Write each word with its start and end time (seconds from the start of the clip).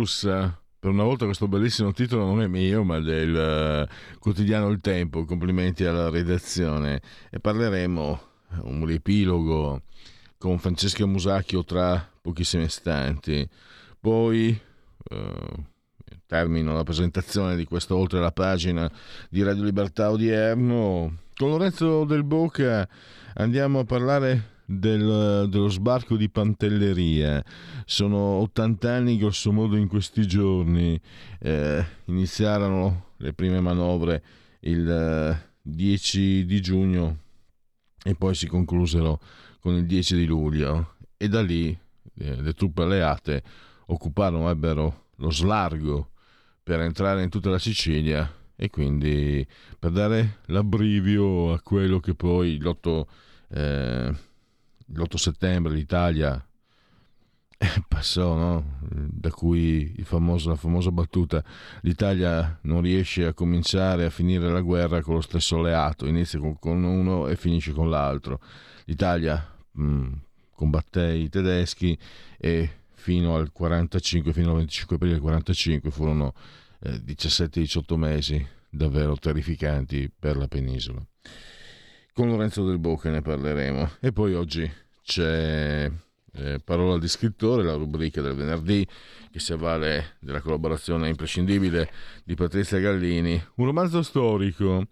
Russa. 0.00 0.58
Per 0.78 0.90
una 0.90 1.04
volta 1.04 1.26
questo 1.26 1.46
bellissimo 1.46 1.92
titolo 1.92 2.24
non 2.24 2.40
è 2.40 2.46
mio, 2.46 2.82
ma 2.84 3.00
del 3.00 3.86
uh, 3.86 4.18
quotidiano 4.18 4.68
Il 4.68 4.80
Tempo. 4.80 5.26
Complimenti 5.26 5.84
alla 5.84 6.08
redazione. 6.08 7.02
E 7.30 7.38
parleremo 7.38 8.20
un 8.62 8.86
riepilogo 8.86 9.82
con 10.38 10.58
Francesca 10.58 11.04
Musacchio 11.04 11.64
tra 11.64 12.08
pochissimi 12.22 12.64
istanti. 12.64 13.46
Poi 14.00 14.58
uh, 15.10 15.64
termino 16.24 16.72
la 16.72 16.82
presentazione 16.84 17.56
di 17.56 17.66
questo 17.66 17.94
oltre 17.96 18.18
la 18.18 18.32
pagina 18.32 18.90
di 19.28 19.42
Radio 19.42 19.64
Libertà 19.64 20.10
odierno. 20.10 21.18
Con 21.36 21.50
Lorenzo 21.50 22.04
Del 22.04 22.24
Boca 22.24 22.88
andiamo 23.34 23.80
a 23.80 23.84
parlare 23.84 24.59
del, 24.70 25.48
dello 25.48 25.68
sbarco 25.68 26.16
di 26.16 26.30
Pantelleria. 26.30 27.42
Sono 27.84 28.16
80 28.16 28.92
anni 28.92 29.18
grosso 29.18 29.50
modo 29.50 29.76
in 29.76 29.88
questi 29.88 30.26
giorni. 30.26 31.00
Eh, 31.40 31.84
iniziarono 32.04 33.08
le 33.16 33.32
prime 33.32 33.60
manovre 33.60 34.22
il 34.60 35.42
10 35.60 36.44
di 36.44 36.60
giugno 36.60 37.18
e 38.02 38.14
poi 38.14 38.34
si 38.34 38.46
conclusero 38.46 39.20
con 39.60 39.74
il 39.74 39.86
10 39.86 40.16
di 40.16 40.24
luglio 40.24 40.94
e 41.16 41.28
da 41.28 41.42
lì 41.42 41.76
eh, 42.14 42.40
le 42.40 42.52
truppe 42.54 42.82
alleate 42.82 43.42
occuparono, 43.86 44.48
ebbero 44.48 45.08
lo 45.16 45.30
slargo 45.30 46.10
per 46.62 46.80
entrare 46.80 47.22
in 47.22 47.28
tutta 47.28 47.50
la 47.50 47.58
Sicilia 47.58 48.32
e 48.54 48.70
quindi 48.70 49.46
per 49.78 49.90
dare 49.90 50.38
l'abbrivio 50.46 51.52
a 51.52 51.60
quello 51.60 51.98
che 51.98 52.14
poi 52.14 52.58
l'8 52.58 53.04
eh, 53.52 54.14
l'8 54.92 55.16
settembre 55.16 55.72
l'Italia 55.72 56.44
passò, 57.88 58.34
no? 58.34 58.78
da 58.80 59.30
cui 59.30 59.94
famoso, 60.02 60.48
la 60.48 60.56
famosa 60.56 60.90
battuta 60.90 61.44
l'Italia 61.82 62.58
non 62.62 62.80
riesce 62.80 63.26
a 63.26 63.34
cominciare 63.34 64.06
a 64.06 64.10
finire 64.10 64.48
la 64.50 64.60
guerra 64.60 65.02
con 65.02 65.14
lo 65.14 65.20
stesso 65.20 65.58
alleato, 65.58 66.06
inizia 66.06 66.38
con, 66.38 66.58
con 66.58 66.82
uno 66.82 67.28
e 67.28 67.36
finisce 67.36 67.72
con 67.72 67.90
l'altro. 67.90 68.40
L'Italia 68.86 69.46
mh, 69.72 70.08
combatté 70.54 71.12
i 71.12 71.28
tedeschi 71.28 71.96
e 72.38 72.70
fino 72.94 73.36
al 73.36 73.52
45, 73.52 74.32
fino 74.32 74.50
al 74.50 74.56
25 74.56 74.96
aprile 74.96 75.12
del 75.14 75.22
45 75.22 75.90
furono 75.90 76.34
eh, 76.80 77.02
17-18 77.02 77.96
mesi 77.96 78.46
davvero 78.68 79.16
terrificanti 79.16 80.10
per 80.16 80.36
la 80.36 80.48
penisola. 80.48 81.04
Con 82.20 82.28
Lorenzo 82.28 82.66
Del 82.66 82.78
Bocca 82.78 83.08
ne 83.08 83.22
parleremo. 83.22 83.92
E 83.98 84.12
poi 84.12 84.34
oggi 84.34 84.70
c'è 85.02 85.90
eh, 86.34 86.60
Parola 86.62 86.98
di 86.98 87.08
scrittore, 87.08 87.62
la 87.62 87.72
rubrica 87.72 88.20
del 88.20 88.34
venerdì 88.34 88.86
che 89.32 89.38
si 89.38 89.54
avvale 89.54 90.16
della 90.20 90.42
collaborazione 90.42 91.08
imprescindibile 91.08 91.90
di 92.22 92.34
Patrizia 92.34 92.78
Gallini. 92.78 93.42
Un 93.54 93.64
romanzo 93.64 94.02
storico. 94.02 94.84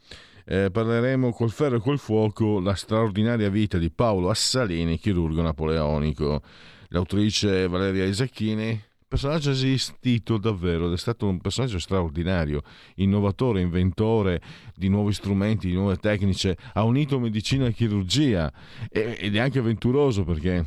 Eh, 0.47 0.71
parleremo 0.71 1.31
col 1.35 1.51
ferro 1.51 1.77
e 1.77 1.81
col 1.81 1.99
fuoco 1.99 2.61
la 2.61 2.73
straordinaria 2.73 3.51
vita 3.51 3.77
di 3.77 3.91
Paolo 3.91 4.31
Assalini, 4.31 4.99
chirurgo 4.99 5.43
napoleonico. 5.43 6.41
L'autrice 6.89 7.69
Valeria 7.69 8.07
Isacchini 8.07 8.85
personaggio 9.09 9.51
esistito 9.51 10.37
davvero 10.37 10.87
ed 10.87 10.93
è 10.93 10.99
stato 10.99 11.27
un 11.27 11.41
personaggio 11.41 11.79
straordinario, 11.79 12.61
innovatore, 12.97 13.63
inventore 13.63 14.41
di 14.77 14.89
nuovi 14.89 15.15
strumenti, 15.15 15.69
di 15.69 15.75
nuove 15.75 15.97
tecniche, 15.97 16.57
ha 16.75 16.85
unito 16.85 17.19
medicina 17.19 17.67
e 17.67 17.73
chirurgia 17.73 18.53
ed 18.91 19.35
è 19.35 19.39
anche 19.39 19.61
avventuroso 19.61 20.25
perché 20.25 20.67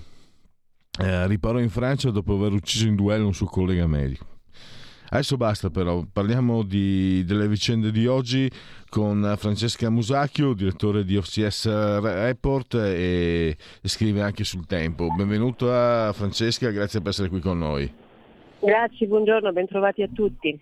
eh, 1.00 1.28
riparò 1.28 1.60
in 1.60 1.70
Francia 1.70 2.10
dopo 2.10 2.34
aver 2.34 2.54
ucciso 2.54 2.88
in 2.88 2.96
duello 2.96 3.28
un 3.28 3.34
suo 3.34 3.46
collega 3.46 3.86
medico. 3.86 4.26
Adesso 5.14 5.36
basta 5.36 5.70
però, 5.70 6.06
parliamo 6.10 6.64
di, 6.64 7.26
delle 7.26 7.48
vicende 7.50 7.92
di 7.92 8.08
oggi 8.08 8.50
con 8.88 9.36
Francesca 9.38 9.90
Musacchio, 9.90 10.54
direttore 10.54 11.04
di 11.04 11.18
OCS 11.18 12.00
Report 12.00 12.76
e, 12.76 13.58
e 13.82 13.90
scrive 13.90 14.22
anche 14.22 14.46
sul 14.46 14.66
tempo. 14.66 15.14
Benvenuta 15.14 16.14
Francesca, 16.14 16.70
grazie 16.70 17.02
per 17.02 17.10
essere 17.10 17.28
qui 17.28 17.42
con 17.42 17.58
noi. 17.58 18.01
Grazie, 18.64 19.08
buongiorno, 19.08 19.52
bentrovati 19.52 20.04
a 20.04 20.10
tutti. 20.14 20.58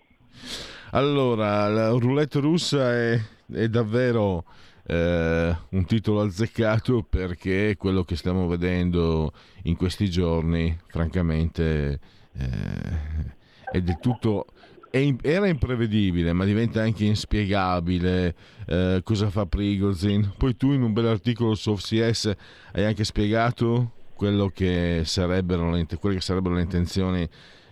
Allora, 0.92 1.68
la 1.68 1.90
roulette 1.90 2.40
russa 2.40 2.94
è, 2.94 3.20
è 3.52 3.68
davvero 3.68 4.44
eh, 4.86 5.54
un 5.68 5.84
titolo 5.84 6.22
azzeccato 6.22 7.04
perché 7.08 7.76
quello 7.76 8.02
che 8.02 8.16
stiamo 8.16 8.46
vedendo 8.46 9.32
in 9.64 9.76
questi 9.76 10.08
giorni, 10.08 10.74
francamente, 10.86 12.00
eh, 12.32 13.68
è 13.70 13.80
del 13.82 13.98
tutto... 14.00 14.46
era 14.90 15.46
imprevedibile, 15.46 16.32
ma 16.32 16.46
diventa 16.46 16.80
anche 16.80 17.04
inspiegabile 17.04 18.34
eh, 18.66 19.00
cosa 19.04 19.28
fa 19.28 19.44
Prigozhin. 19.44 20.32
Poi 20.38 20.56
tu 20.56 20.72
in 20.72 20.80
un 20.80 20.94
bel 20.94 21.06
articolo 21.06 21.54
su 21.54 21.72
OFCS 21.72 22.34
hai 22.72 22.84
anche 22.86 23.04
spiegato 23.04 23.92
quello 24.14 24.48
che 24.48 25.02
sarebbero 25.04 25.70
le, 25.70 25.86
quelle 25.98 26.16
che 26.16 26.22
sarebbero 26.22 26.54
le 26.54 26.62
intenzioni 26.62 27.28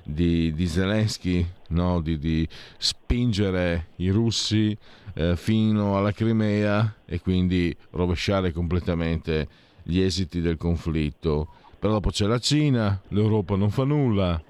di, 0.08 0.54
di 0.54 0.66
Zelensky, 0.66 1.46
no? 1.68 2.00
di, 2.00 2.18
di, 2.18 2.48
spingere 2.78 3.88
i 3.96 4.08
russi 4.08 4.76
eh, 5.12 5.36
fino 5.36 5.98
alla 5.98 6.12
Crimea 6.12 6.96
e 7.04 7.20
quindi 7.20 7.76
rovesciare 7.90 8.52
completamente 8.52 9.46
gli 9.82 10.00
esiti 10.00 10.40
del 10.40 10.56
conflitto. 10.56 11.48
Però 11.78 11.92
dopo 11.92 12.08
c'è 12.08 12.26
la 12.26 12.38
Cina, 12.38 13.00
l'Europa 13.08 13.54
non 13.54 13.70
fa 13.70 13.84
nulla. 13.84 14.42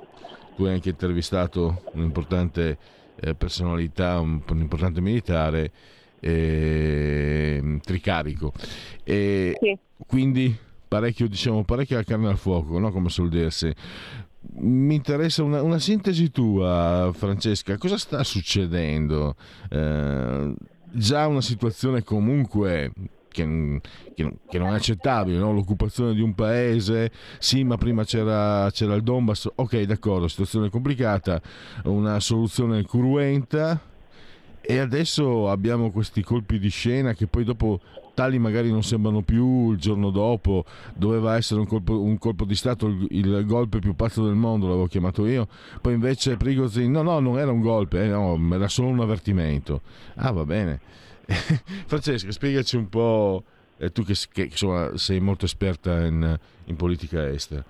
Tu 0.54 0.64
hai 0.64 0.74
anche 0.74 0.90
intervistato 0.90 1.82
un'importante 1.92 2.78
eh, 3.20 3.34
personalità, 3.34 4.20
un, 4.20 4.40
un, 4.48 4.58
importante 4.60 5.00
militare, 5.00 5.72
eh, 6.20 7.80
Tricarico. 7.82 8.52
E 9.02 9.56
sì. 9.60 9.76
Quindi 10.06 10.56
parecchio, 10.86 11.28
diciamo, 11.28 11.64
parecchia 11.64 12.02
carne 12.04 12.28
al 12.28 12.38
fuoco, 12.38 12.78
no? 12.78 12.90
come 12.92 13.08
suol 13.08 13.28
dirsi 13.28 13.74
mi 14.56 14.94
interessa 14.94 15.42
una, 15.42 15.62
una, 15.62 15.78
sintesi 15.78 16.30
tua, 16.30 17.10
Francesca. 17.14 17.76
Cosa 17.78 17.98
sta 17.98 18.24
succedendo? 18.24 19.36
Eh, 19.68 20.54
già 20.90 21.26
una 21.26 21.40
situazione 21.40 22.02
comunque 22.02 22.92
che, 23.28 23.80
che, 24.14 24.34
che 24.48 24.58
non 24.58 24.68
è 24.68 24.74
accettabile, 24.74 25.38
no? 25.38 25.52
l'occupazione 25.52 26.14
di 26.14 26.20
un 26.20 26.34
paese, 26.34 27.10
sì, 27.38 27.62
ma 27.62 27.76
prima 27.76 28.04
c'era, 28.04 28.68
c'era 28.72 28.94
il 28.94 29.02
Donbass, 29.02 29.48
ok, 29.54 29.82
d'accordo, 29.82 30.28
situazione 30.28 30.70
complicata, 30.70 31.40
una 31.84 32.18
soluzione 32.20 32.84
cruenta 32.84 33.80
e 34.60 34.78
adesso 34.78 35.48
abbiamo 35.48 35.90
questi 35.90 36.22
colpi 36.22 36.58
di 36.58 36.68
scena 36.68 37.14
che 37.14 37.26
poi 37.26 37.44
dopo 37.44 37.80
tali 38.18 38.40
magari 38.40 38.72
non 38.72 38.82
sembrano 38.82 39.22
più 39.22 39.70
il 39.70 39.78
giorno 39.78 40.10
dopo, 40.10 40.64
doveva 40.92 41.36
essere 41.36 41.60
un 41.60 41.68
colpo, 41.68 42.02
un 42.02 42.18
colpo 42.18 42.44
di 42.44 42.56
Stato, 42.56 42.88
il, 42.88 43.06
il, 43.10 43.46
golpe 43.46 43.78
più 43.78 43.94
pazzo 43.94 44.24
del 44.24 44.34
mondo, 44.34 44.66
l'avevo 44.66 44.86
chiamato 44.88 45.24
io, 45.24 45.46
poi 45.80 45.94
invece 45.94 46.36
Prigozhin, 46.36 46.90
no 46.90 47.02
no, 47.02 47.20
non 47.20 47.38
era 47.38 47.52
un 47.52 47.60
golpe, 47.60 48.02
eh, 48.02 48.08
no, 48.08 48.36
era 48.52 48.66
solo 48.66 48.88
un 48.88 48.98
avvertimento. 48.98 49.82
Ah 50.16 50.32
va 50.32 50.44
bene. 50.44 50.80
Francesca, 51.86 52.32
spiegaci 52.32 52.74
un 52.74 52.88
po', 52.88 53.44
eh, 53.76 53.92
tu 53.92 54.02
che, 54.02 54.14
che 54.32 54.42
insomma, 54.42 54.96
sei 54.96 55.20
molto 55.20 55.44
esperta 55.44 56.04
in, 56.04 56.36
in 56.64 56.74
politica 56.74 57.28
estera. 57.28 57.62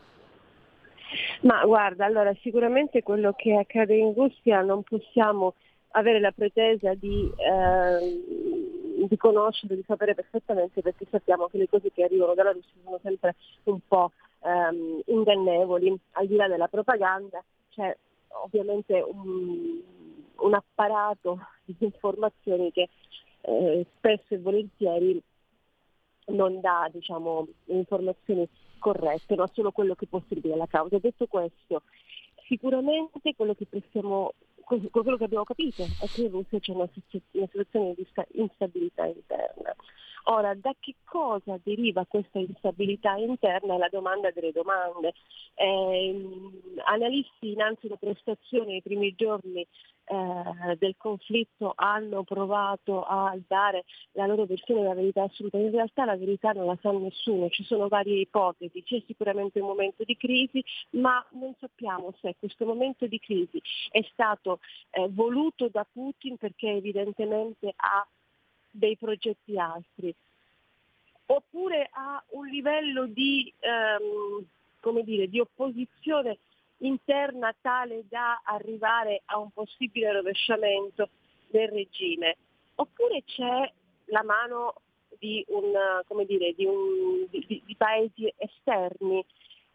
Ma 1.42 1.62
guarda, 1.66 2.06
allora 2.06 2.34
sicuramente 2.40 3.02
quello 3.02 3.34
che 3.36 3.54
accade 3.54 3.96
in 3.96 4.14
Russia 4.14 4.62
non 4.62 4.82
possiamo 4.82 5.52
avere 5.92 6.20
la 6.20 6.32
pretesa 6.32 6.94
di 6.94 7.30
eh, 7.36 8.58
di 9.06 9.16
conoscere, 9.16 9.76
di 9.76 9.84
sapere 9.86 10.14
perfettamente 10.14 10.80
perché 10.82 11.06
sappiamo 11.10 11.46
che 11.46 11.58
le 11.58 11.68
cose 11.68 11.92
che 11.92 12.04
arrivano 12.04 12.34
dalla 12.34 12.52
Russia 12.52 12.72
sono 12.82 12.98
sempre 13.02 13.36
un 13.64 13.78
po' 13.86 14.12
ehm, 14.40 15.02
ingannevoli, 15.06 15.96
al 16.12 16.26
di 16.26 16.36
là 16.36 16.48
della 16.48 16.68
propaganda 16.68 17.42
c'è 17.70 17.96
ovviamente 18.44 19.00
un, 19.00 19.80
un 20.36 20.54
apparato 20.54 21.38
di 21.64 21.76
informazioni 21.78 22.72
che 22.72 22.88
eh, 23.42 23.86
spesso 23.96 24.34
e 24.34 24.38
volentieri 24.38 25.22
non 26.26 26.60
dà 26.60 26.88
diciamo, 26.92 27.46
informazioni 27.66 28.46
corrette, 28.78 29.34
ma 29.34 29.48
solo 29.52 29.70
quello 29.70 29.94
che 29.94 30.06
può 30.06 30.20
servire 30.28 30.54
alla 30.54 30.66
causa. 30.66 30.98
Detto 30.98 31.26
questo, 31.26 31.82
sicuramente 32.46 33.34
quello 33.34 33.54
che 33.54 33.66
possiamo 33.66 34.34
quello 34.90 35.16
che 35.16 35.24
abbiamo 35.24 35.44
capito 35.44 35.84
è 36.00 36.06
che 36.12 36.22
in 36.22 36.30
Russia 36.30 36.58
c'è 36.58 36.72
una, 36.72 36.88
una 37.32 37.46
situazione 37.46 37.94
di 37.94 38.06
instabilità 38.32 39.06
interna. 39.06 39.74
Ora, 40.30 40.54
da 40.54 40.74
che 40.78 40.94
cosa 41.04 41.58
deriva 41.62 42.04
questa 42.04 42.38
instabilità 42.38 43.16
interna 43.16 43.74
è 43.74 43.78
la 43.78 43.88
domanda 43.90 44.30
delle 44.30 44.52
domande. 44.52 45.14
Eh, 45.54 46.28
analisti 46.84 47.52
innanzi 47.52 47.86
alla 47.86 47.96
prestazione 47.96 48.72
nei 48.72 48.82
primi 48.82 49.14
giorni 49.16 49.60
eh, 49.60 50.76
del 50.76 50.96
conflitto 50.98 51.72
hanno 51.74 52.24
provato 52.24 53.04
a 53.04 53.38
dare 53.46 53.86
la 54.12 54.26
loro 54.26 54.44
versione 54.44 54.82
della 54.82 54.94
verità 54.94 55.22
assoluta. 55.22 55.56
In 55.56 55.70
realtà 55.70 56.04
la 56.04 56.16
verità 56.18 56.52
non 56.52 56.66
la 56.66 56.78
sa 56.82 56.92
nessuno, 56.92 57.48
ci 57.48 57.64
sono 57.64 57.88
varie 57.88 58.20
ipotesi, 58.20 58.82
c'è 58.82 59.02
sicuramente 59.06 59.60
un 59.60 59.68
momento 59.68 60.04
di 60.04 60.16
crisi, 60.18 60.62
ma 60.90 61.26
non 61.32 61.54
sappiamo 61.58 62.12
se 62.20 62.36
questo 62.38 62.66
momento 62.66 63.06
di 63.06 63.18
crisi 63.18 63.62
è 63.90 64.06
stato 64.12 64.60
eh, 64.90 65.08
voluto 65.08 65.70
da 65.70 65.86
Putin 65.90 66.36
perché 66.36 66.68
evidentemente 66.68 67.72
ha 67.74 68.06
dei 68.78 68.96
progetti 68.96 69.58
altri, 69.58 70.14
oppure 71.26 71.88
ha 71.92 72.22
un 72.30 72.46
livello 72.46 73.06
di, 73.06 73.52
ehm, 73.58 74.44
dire, 75.02 75.28
di 75.28 75.40
opposizione 75.40 76.38
interna 76.78 77.54
tale 77.60 78.04
da 78.08 78.40
arrivare 78.44 79.22
a 79.26 79.38
un 79.38 79.50
possibile 79.50 80.12
rovesciamento 80.12 81.10
del 81.48 81.68
regime, 81.68 82.36
oppure 82.76 83.24
c'è 83.24 83.70
la 84.06 84.22
mano 84.22 84.74
di, 85.18 85.44
un, 85.48 85.72
dire, 86.24 86.54
di, 86.54 86.64
un, 86.64 87.26
di, 87.28 87.62
di 87.64 87.74
paesi 87.76 88.32
esterni. 88.36 89.24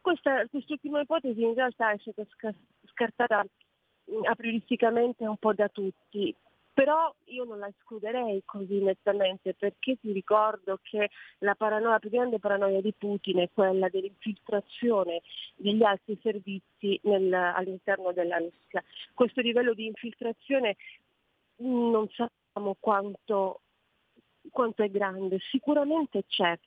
Questa, 0.02 0.48
quest'ultima 0.48 1.02
ipotesi 1.02 1.42
in 1.42 1.54
realtà 1.54 1.92
è 1.92 1.98
stata 2.00 2.26
scartata 2.94 3.46
aprioristicamente 4.24 5.26
un 5.26 5.38
po' 5.38 5.54
da 5.54 5.70
tutti, 5.70 6.34
però 6.74 7.14
io 7.26 7.44
non 7.44 7.60
la 7.60 7.68
escluderei 7.68 8.42
così 8.46 8.82
nettamente 8.82 9.54
perché 9.54 9.98
ti 10.02 10.12
ricordo 10.12 10.80
che 10.82 11.10
la, 11.40 11.54
paranoia, 11.54 11.92
la 11.92 12.00
più 12.00 12.10
grande 12.10 12.40
paranoia 12.40 12.82
di 12.82 12.94
Putin 12.98 13.40
è 13.40 13.50
quella 13.54 13.90
dell'infiltrazione 13.90 15.22
degli 15.56 15.84
altri 15.84 16.18
servizi 16.22 17.00
nel, 17.04 17.32
all'interno 17.32 18.12
della 18.12 18.38
Russia. 18.38 18.84
Questo 19.14 19.42
livello 19.42 19.74
di 19.74 19.86
infiltrazione 19.86 20.76
non 21.58 22.10
sappiamo 22.10 22.76
quanto, 22.80 23.62
quanto 24.50 24.82
è 24.82 24.90
grande, 24.90 25.38
sicuramente 25.52 26.24
c'è, 26.28 26.58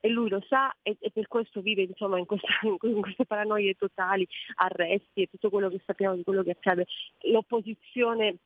e 0.00 0.08
lui 0.08 0.28
lo 0.28 0.42
sa 0.48 0.74
e, 0.82 0.96
e 1.00 1.10
per 1.10 1.26
questo 1.28 1.60
vive 1.60 1.82
insomma, 1.82 2.18
in, 2.18 2.26
questa, 2.26 2.48
in, 2.62 3.00
queste 3.00 3.26
paranoie 3.26 3.74
totali, 3.74 4.26
arresti 4.56 5.22
e 5.22 5.28
tutto 5.30 5.50
quello 5.50 5.68
che 5.68 5.80
sappiamo 5.84 6.16
di 6.16 6.24
quello 6.24 6.42
che 6.42 6.50
accade. 6.50 6.86
L'opposizione 7.22 8.36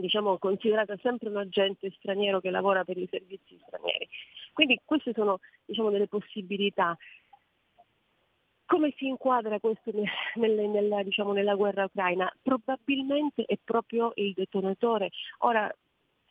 diciamo, 0.00 0.38
considerata 0.38 0.96
sempre 1.02 1.28
un 1.28 1.36
agente 1.36 1.90
straniero 1.96 2.40
che 2.40 2.50
lavora 2.50 2.84
per 2.84 2.96
i 2.96 3.08
servizi 3.10 3.58
stranieri. 3.66 4.08
Quindi 4.52 4.80
queste 4.84 5.12
sono 5.12 5.40
diciamo, 5.64 5.90
delle 5.90 6.08
possibilità. 6.08 6.96
Come 8.66 8.92
si 8.96 9.06
inquadra 9.06 9.58
questo 9.60 9.90
nelle, 10.34 10.66
nella, 10.66 11.02
diciamo, 11.02 11.32
nella 11.32 11.54
guerra 11.54 11.84
ucraina? 11.84 12.30
Probabilmente 12.42 13.44
è 13.44 13.56
proprio 13.62 14.12
il 14.16 14.34
detonatore. 14.34 15.10
Ora, 15.38 15.74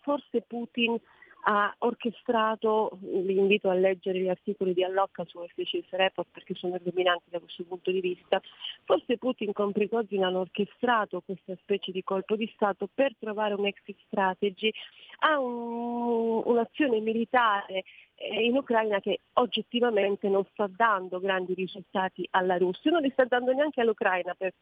forse 0.02 0.42
Putin 0.42 1.00
ha 1.44 1.74
orchestrato, 1.80 2.98
vi 3.00 3.38
invito 3.38 3.70
a 3.70 3.74
leggere 3.74 4.20
gli 4.20 4.28
articoli 4.28 4.74
di 4.74 4.84
Allocca 4.84 5.24
su 5.26 5.40
FCS 5.40 5.90
Report 5.92 6.28
perché 6.32 6.54
sono 6.56 6.78
dominanti 6.82 7.30
da 7.30 7.40
questo 7.40 7.64
punto 7.64 7.92
di 7.92 8.02
vista, 8.02 8.42
forse 8.84 9.18
Putin 9.18 9.54
con 9.54 9.72
Prigozhin 9.72 10.24
hanno 10.24 10.40
orchestrato 10.40 11.22
questa 11.22 11.56
specie 11.62 11.92
di 11.92 12.04
colpo 12.04 12.36
di 12.36 12.52
Stato 12.54 12.90
per 12.94 13.16
trovare 13.18 13.54
un 13.54 13.66
exit 13.66 13.98
strategy 14.08 14.72
a 15.20 15.40
un, 15.40 16.42
un'azione 16.46 17.00
militare 17.00 17.84
eh, 18.16 18.44
in 18.44 18.56
Ucraina 18.56 19.00
che 19.00 19.22
oggettivamente 19.34 20.28
non 20.28 20.44
sta 20.52 20.68
dando 20.68 21.20
grandi 21.20 21.54
risultati 21.54 22.28
alla 22.32 22.58
Russia, 22.58 22.92
non 22.92 23.02
li 23.02 23.10
sta 23.12 23.26
dando 23.26 23.54
neanche 23.54 23.82
all'Ucraina 23.82 24.34
per, 24.34 24.54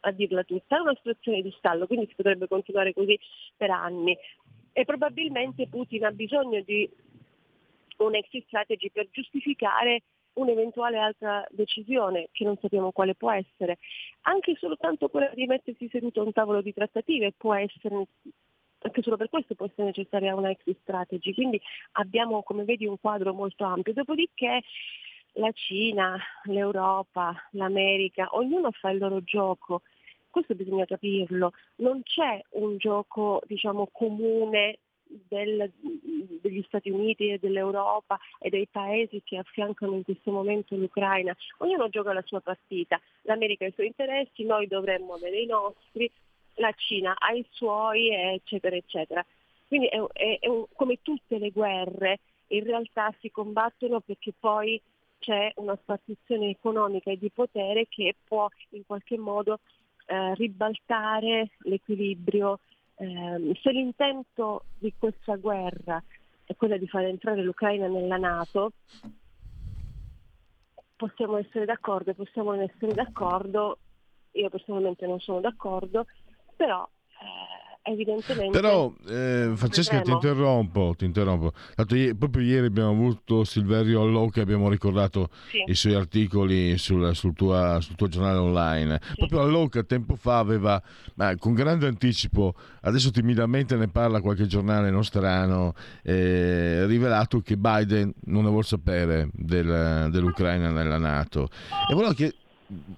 a 0.00 0.10
dirla 0.12 0.44
tutta, 0.44 0.76
è 0.76 0.80
una 0.80 0.94
situazione 0.94 1.42
di 1.42 1.52
stallo, 1.56 1.86
quindi 1.86 2.06
si 2.06 2.14
potrebbe 2.14 2.46
continuare 2.46 2.92
così 2.92 3.18
per 3.56 3.70
anni 3.70 4.16
e 4.80 4.84
probabilmente 4.86 5.68
Putin 5.68 6.06
ha 6.06 6.10
bisogno 6.10 6.62
di 6.62 6.88
un 7.98 8.14
exit 8.14 8.46
strategy 8.46 8.90
per 8.90 9.08
giustificare 9.10 10.04
un'eventuale 10.34 10.96
altra 10.96 11.46
decisione 11.50 12.28
che 12.32 12.44
non 12.44 12.56
sappiamo 12.58 12.90
quale 12.90 13.14
può 13.14 13.30
essere. 13.30 13.76
Anche 14.22 14.56
soltanto 14.58 15.08
quella 15.08 15.30
di 15.34 15.44
mettersi 15.44 15.86
seduto 15.90 16.20
a 16.20 16.24
un 16.24 16.32
tavolo 16.32 16.62
di 16.62 16.72
trattative 16.72 17.34
può 17.36 17.54
essere, 17.54 18.06
anche 18.78 19.02
solo 19.02 19.18
per 19.18 19.28
questo 19.28 19.54
può 19.54 19.66
essere 19.66 19.88
necessaria 19.88 20.34
una 20.34 20.48
exit 20.48 20.78
strategy. 20.80 21.34
Quindi 21.34 21.60
abbiamo, 21.92 22.42
come 22.42 22.64
vedi, 22.64 22.86
un 22.86 22.98
quadro 22.98 23.34
molto 23.34 23.64
ampio. 23.64 23.92
Dopodiché 23.92 24.62
la 25.34 25.52
Cina, 25.52 26.18
l'Europa, 26.44 27.34
l'America, 27.50 28.28
ognuno 28.30 28.70
fa 28.70 28.88
il 28.88 28.98
loro 28.98 29.22
gioco 29.22 29.82
questo 30.30 30.54
bisogna 30.54 30.84
capirlo, 30.84 31.52
non 31.76 32.02
c'è 32.02 32.42
un 32.50 32.76
gioco 32.76 33.42
diciamo, 33.46 33.88
comune 33.92 34.78
del, 35.28 35.70
degli 36.40 36.62
Stati 36.66 36.90
Uniti 36.90 37.30
e 37.30 37.38
dell'Europa 37.38 38.18
e 38.38 38.48
dei 38.48 38.68
paesi 38.70 39.22
che 39.24 39.38
affiancano 39.38 39.94
in 39.94 40.04
questo 40.04 40.30
momento 40.30 40.76
l'Ucraina. 40.76 41.36
Ognuno 41.58 41.88
gioca 41.88 42.12
la 42.12 42.22
sua 42.24 42.40
partita, 42.40 43.00
l'America 43.22 43.64
ha 43.64 43.68
i 43.68 43.72
suoi 43.72 43.88
interessi, 43.88 44.44
noi 44.44 44.66
dovremmo 44.66 45.14
avere 45.14 45.40
i 45.40 45.46
nostri, 45.46 46.10
la 46.54 46.72
Cina 46.76 47.16
ha 47.18 47.32
i 47.32 47.44
suoi, 47.50 48.10
eccetera, 48.10 48.76
eccetera. 48.76 49.24
Quindi 49.66 49.88
è, 49.88 50.00
è, 50.12 50.38
è 50.40 50.48
un, 50.48 50.64
come 50.74 50.98
tutte 51.02 51.38
le 51.38 51.50
guerre, 51.50 52.20
in 52.48 52.64
realtà 52.64 53.14
si 53.20 53.30
combattono 53.30 54.00
perché 54.00 54.32
poi 54.38 54.80
c'è 55.18 55.52
una 55.56 55.76
spartizione 55.80 56.48
economica 56.48 57.10
e 57.10 57.18
di 57.18 57.30
potere 57.30 57.86
che 57.88 58.16
può 58.24 58.48
in 58.70 58.84
qualche 58.86 59.18
modo 59.18 59.60
eh, 60.10 60.34
ribaltare 60.34 61.50
l'equilibrio. 61.60 62.58
Eh, 62.96 63.58
se 63.62 63.70
l'intento 63.70 64.64
di 64.78 64.92
questa 64.98 65.36
guerra 65.36 66.02
è 66.44 66.56
quella 66.56 66.76
di 66.76 66.88
far 66.88 67.04
entrare 67.04 67.42
l'Ucraina 67.42 67.86
nella 67.86 68.16
Nato, 68.16 68.72
possiamo 70.96 71.36
essere 71.36 71.64
d'accordo, 71.64 72.12
possiamo 72.14 72.52
non 72.52 72.62
essere 72.62 72.92
d'accordo, 72.92 73.78
io 74.32 74.48
personalmente 74.50 75.06
non 75.06 75.20
sono 75.20 75.38
d'accordo, 75.38 76.06
però 76.56 76.86
eh, 77.06 77.59
evidentemente. 77.82 78.50
Però, 78.50 78.92
eh, 79.08 79.52
Francesca, 79.54 80.00
ti 80.00 80.10
interrompo, 80.10 80.94
ti 80.96 81.04
interrompo. 81.04 81.52
Tanto, 81.74 81.96
proprio 82.18 82.44
ieri 82.44 82.66
abbiamo 82.66 82.90
avuto 82.90 83.44
Silverio 83.44 84.02
Allo 84.02 84.28
che 84.28 84.40
abbiamo 84.40 84.68
ricordato 84.68 85.30
sì. 85.50 85.64
i 85.66 85.74
suoi 85.74 85.94
articoli 85.94 86.76
sul, 86.78 87.14
sul, 87.14 87.34
tua, 87.34 87.78
sul 87.80 87.96
tuo 87.96 88.08
giornale 88.08 88.38
online. 88.38 89.00
Sì. 89.02 89.14
Proprio 89.26 89.40
Allo 89.40 89.68
che 89.68 89.84
tempo 89.84 90.14
fa 90.16 90.38
aveva, 90.38 90.80
ma 91.14 91.34
con 91.36 91.54
grande 91.54 91.86
anticipo, 91.86 92.54
adesso 92.82 93.10
timidamente 93.10 93.76
ne 93.76 93.88
parla 93.88 94.20
qualche 94.20 94.46
giornale 94.46 94.90
nostrano, 94.90 95.74
eh, 96.02 96.86
rivelato 96.86 97.40
che 97.40 97.56
Biden 97.56 98.12
non 98.24 98.44
ne 98.44 98.48
vuole 98.50 98.64
sapere 98.64 99.28
del, 99.32 100.08
dell'Ucraina 100.10 100.70
nella 100.70 100.98
Nato. 100.98 101.48
E 101.90 101.94
volevo, 101.94 102.12
chied- 102.12 102.34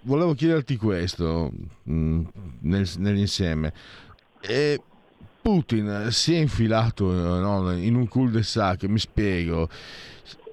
volevo 0.03 0.35
chiederti 0.35 0.77
questo 0.77 1.51
mh, 1.85 1.95
mm, 1.95 2.25
nel, 2.61 2.89
nell'insieme 2.99 3.73
e 4.43 4.81
Putin 5.41 6.09
si 6.11 6.35
è 6.35 6.39
infilato 6.39 7.11
no, 7.11 7.73
in 7.73 7.95
un 7.95 8.07
cul-de-sac, 8.09 8.85
mi 8.85 8.99
spiego, 8.99 9.69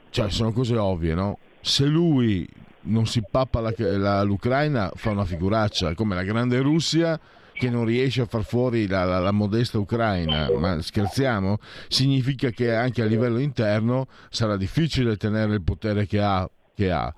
cioè 0.10 0.30
sono 0.30 0.52
cose 0.52 0.76
ovvie, 0.78 1.14
no? 1.14 1.38
Se 1.62 1.86
lui 1.86 2.48
non 2.82 3.06
si 3.06 3.24
pappa 3.30 3.60
la, 3.60 3.74
la, 3.78 4.24
l'Ucraina 4.24 4.92
fa 4.96 5.12
una 5.12 5.26
figuraccia, 5.26 5.94
come 5.94 6.16
la 6.16 6.24
grande 6.24 6.60
Russia 6.60 7.20
che 7.54 7.70
non 7.70 7.84
riesce 7.84 8.22
a 8.22 8.26
far 8.26 8.44
fuori 8.46 8.88
la, 8.88 9.04
la, 9.04 9.20
la, 9.20 9.32
modesta 9.32 9.78
Ucraina, 9.78 10.50
ma 10.58 10.82
scherziamo? 10.82 11.58
Significa 11.90 12.52
che 12.52 12.74
anche 12.74 13.02
a 13.02 13.06
livello 13.06 13.38
interno 13.38 14.08
sarà 14.30 14.56
difficile 14.56 15.18
tenere 15.18 15.54
il 15.54 15.62
potere 15.62 16.08
che 16.08 16.22
ha. 16.22 16.50
Che 16.74 16.90
ha. 16.90 17.14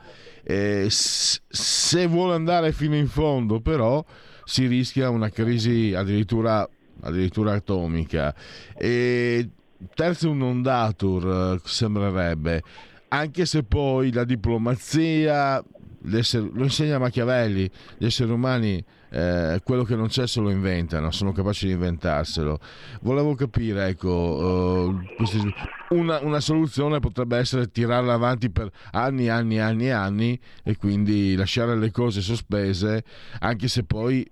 Se 1.47 2.07
vuole 2.07 2.33
andare 2.33 2.71
fino 2.71 2.95
in 2.95 3.07
fondo, 3.07 3.61
però, 3.61 4.03
si 4.51 4.67
rischia 4.67 5.09
una 5.09 5.29
crisi 5.29 5.93
addirittura, 5.95 6.67
addirittura 7.03 7.53
atomica. 7.53 8.35
E 8.75 9.49
terzo 9.95 10.33
non 10.33 10.61
datur 10.61 11.61
sembrerebbe, 11.63 12.61
anche 13.07 13.45
se 13.45 13.63
poi 13.63 14.11
la 14.11 14.25
diplomazia 14.25 15.63
lo 16.03 16.63
insegna 16.63 16.99
Machiavelli, 16.99 17.69
gli 17.97 18.05
esseri 18.05 18.31
umani 18.31 18.83
eh, 19.11 19.61
quello 19.63 19.83
che 19.83 19.95
non 19.95 20.07
c'è 20.07 20.27
se 20.27 20.41
lo 20.41 20.49
inventano, 20.49 21.11
sono 21.11 21.31
capaci 21.31 21.67
di 21.67 21.73
inventarselo. 21.73 22.59
Volevo 23.01 23.35
capire, 23.35 23.87
ecco, 23.87 24.09
uh, 24.09 25.95
una, 25.95 26.19
una, 26.21 26.39
soluzione 26.39 26.99
potrebbe 26.99 27.37
essere 27.37 27.69
tirarla 27.69 28.13
avanti 28.13 28.49
per 28.49 28.69
anni, 28.91 29.29
anni, 29.29 29.59
anni 29.59 29.91
anni 29.91 30.39
e 30.63 30.75
quindi 30.75 31.35
lasciare 31.35 31.77
le 31.77 31.91
cose 31.91 32.21
sospese, 32.21 33.03
anche 33.39 33.67
se 33.67 33.83
poi 33.83 34.29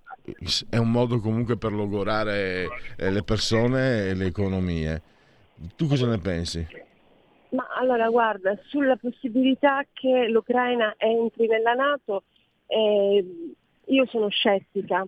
è 0.70 0.78
un 0.78 0.92
modo 0.92 1.20
comunque 1.20 1.58
per 1.58 1.72
logorare 1.72 2.68
eh, 2.98 3.12
le 3.12 3.24
persone 3.24 4.08
e 4.08 4.14
le 4.16 4.26
economie. 4.26 5.02
Tu 5.76 5.88
cosa 5.88 6.08
ne 6.08 6.18
pensi? 6.20 6.66
Ma 7.50 7.68
allora 7.76 8.10
guarda, 8.10 8.58
sulla 8.68 8.96
possibilità 8.96 9.84
che 9.92 10.28
l'Ucraina 10.28 10.94
entri 10.98 11.48
nella 11.48 11.74
Nato, 11.74 12.24
eh, 12.68 13.56
io 13.86 14.06
sono 14.06 14.30
scettica, 14.30 15.06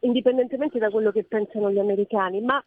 indipendentemente 0.00 0.78
da 0.78 0.90
quello 0.90 1.10
che 1.10 1.24
pensano 1.24 1.70
gli 1.70 1.78
americani, 1.78 2.42
ma 2.42 2.62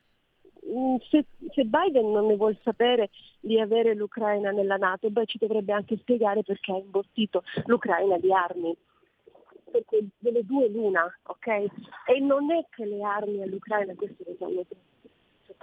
mm, 0.67 0.95
se, 1.09 1.25
se, 1.51 1.63
Biden 1.63 2.11
non 2.11 2.25
ne 2.25 2.35
vuole 2.35 2.57
sapere 2.63 3.11
di 3.39 3.59
avere 3.59 3.93
l'Ucraina 3.93 4.49
nella 4.49 4.77
Nato, 4.77 5.11
beh, 5.11 5.25
ci 5.27 5.37
dovrebbe 5.37 5.73
anche 5.73 5.97
spiegare 5.97 6.41
perché 6.41 6.71
ha 6.71 6.77
imbottito 6.77 7.43
l'Ucraina 7.65 8.17
di 8.17 8.33
armi. 8.33 8.75
Perché 9.73 10.05
delle 10.19 10.45
due 10.45 10.69
l'una, 10.69 11.11
ok? 11.23 11.47
E 11.47 12.19
non 12.19 12.51
è 12.51 12.63
che 12.69 12.85
le 12.85 13.01
armi 13.01 13.41
all'Ucraina, 13.41 13.95
questo 13.95 14.23
lo 14.23 14.35
sanno 14.37 14.65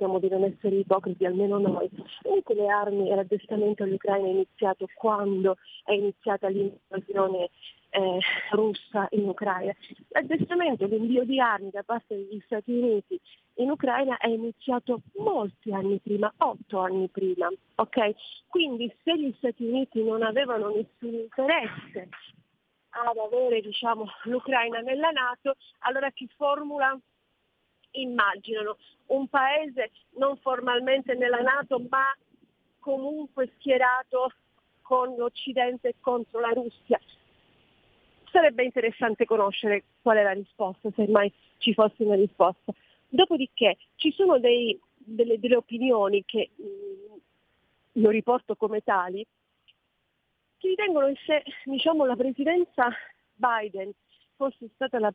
cerchiamo 0.01 0.19
di 0.19 0.29
non 0.29 0.45
essere 0.45 0.77
ipocriti, 0.77 1.25
almeno 1.25 1.59
noi. 1.59 1.89
Vedete 2.23 2.55
le 2.55 2.69
armi 2.69 3.11
e 3.11 3.15
l'addestramento 3.15 3.83
all'Ucraina 3.83 4.27
è 4.27 4.31
iniziato 4.31 4.89
quando 4.95 5.57
è 5.85 5.93
iniziata 5.93 6.49
l'invasione 6.49 7.51
eh, 7.91 8.19
russa 8.53 9.07
in 9.11 9.29
Ucraina. 9.29 9.75
L'addestramento, 10.09 10.87
l'invio 10.87 11.25
di 11.25 11.39
armi 11.39 11.71
da 11.71 11.83
parte 11.83 12.17
degli 12.17 12.41
Stati 12.47 12.73
Uniti 12.73 13.21
in 13.55 13.71
Ucraina 13.71 14.17
è 14.17 14.29
iniziato 14.29 15.03
molti 15.17 15.73
anni 15.73 15.99
prima, 15.99 16.33
otto 16.39 16.79
anni 16.79 17.09
prima. 17.09 17.49
Okay? 17.75 18.15
Quindi 18.49 18.93
se 19.03 19.19
gli 19.19 19.33
Stati 19.37 19.65
Uniti 19.65 20.03
non 20.03 20.23
avevano 20.23 20.69
nessun 20.69 21.15
interesse 21.15 22.09
ad 22.91 23.17
avere 23.17 23.61
diciamo, 23.61 24.07
l'Ucraina 24.25 24.81
nella 24.81 25.11
Nato, 25.11 25.57
allora 25.81 26.11
chi 26.11 26.29
formula 26.37 26.99
immaginano 27.93 28.77
un 29.07 29.29
paese 29.29 29.91
non 30.17 30.37
formalmente 30.39 31.15
nella 31.15 31.41
Nato 31.41 31.81
ma 31.89 32.15
comunque 32.79 33.51
schierato 33.57 34.33
con 34.83 35.15
l'Occidente 35.17 35.95
contro 36.01 36.41
la 36.41 36.51
Russia. 36.51 36.99
Sarebbe 38.33 38.65
interessante 38.65 39.25
conoscere 39.25 39.85
qual 40.03 40.19
è 40.19 40.23
la 40.23 40.33
risposta, 40.33 40.89
se 40.95 41.07
mai 41.09 41.33
ci 41.59 41.75
fosse 41.75 42.03
una 42.05 42.15
risposta. 42.15 42.73
Dopodiché 43.09 43.77
ci 43.97 44.13
sono 44.13 44.39
dei, 44.39 44.79
delle, 44.97 45.39
delle, 45.39 45.57
opinioni 45.57 46.25
che 46.25 46.51
mh, 46.55 46.63
mm, 46.63 47.19
lo 48.03 48.11
riporto 48.11 48.55
come 48.55 48.83
tali, 48.83 49.27
che 50.61 50.69
ritengono 50.69 51.07
che 51.07 51.19
se 51.25 51.43
diciamo, 51.65 52.05
la 52.05 52.17
presidenza 52.17 52.89
Biden 53.35 53.91
fosse 54.37 54.69
stata 54.75 54.99
la 54.99 55.13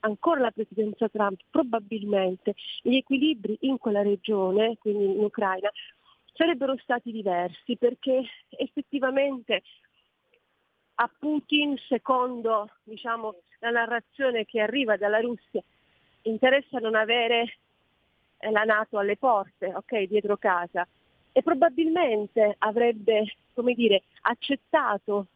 ancora 0.00 0.40
la 0.40 0.50
presidenza 0.50 1.08
Trump, 1.08 1.40
probabilmente 1.50 2.54
gli 2.82 2.96
equilibri 2.96 3.56
in 3.60 3.78
quella 3.78 4.02
regione, 4.02 4.76
quindi 4.78 5.04
in 5.04 5.24
Ucraina, 5.24 5.70
sarebbero 6.34 6.76
stati 6.78 7.10
diversi 7.10 7.76
perché 7.76 8.22
effettivamente 8.50 9.62
a 10.96 11.10
Putin, 11.18 11.76
secondo 11.88 12.70
diciamo, 12.82 13.36
la 13.60 13.70
narrazione 13.70 14.44
che 14.44 14.60
arriva 14.60 14.96
dalla 14.96 15.20
Russia, 15.20 15.62
interessa 16.22 16.78
non 16.78 16.94
avere 16.94 17.58
la 18.50 18.64
Nato 18.64 18.98
alle 18.98 19.16
porte, 19.16 19.74
ok, 19.74 20.02
dietro 20.04 20.36
casa, 20.36 20.86
e 21.36 21.42
probabilmente 21.42 22.54
avrebbe, 22.60 23.36
come 23.52 23.74
dire, 23.74 24.04
accettato 24.22 25.26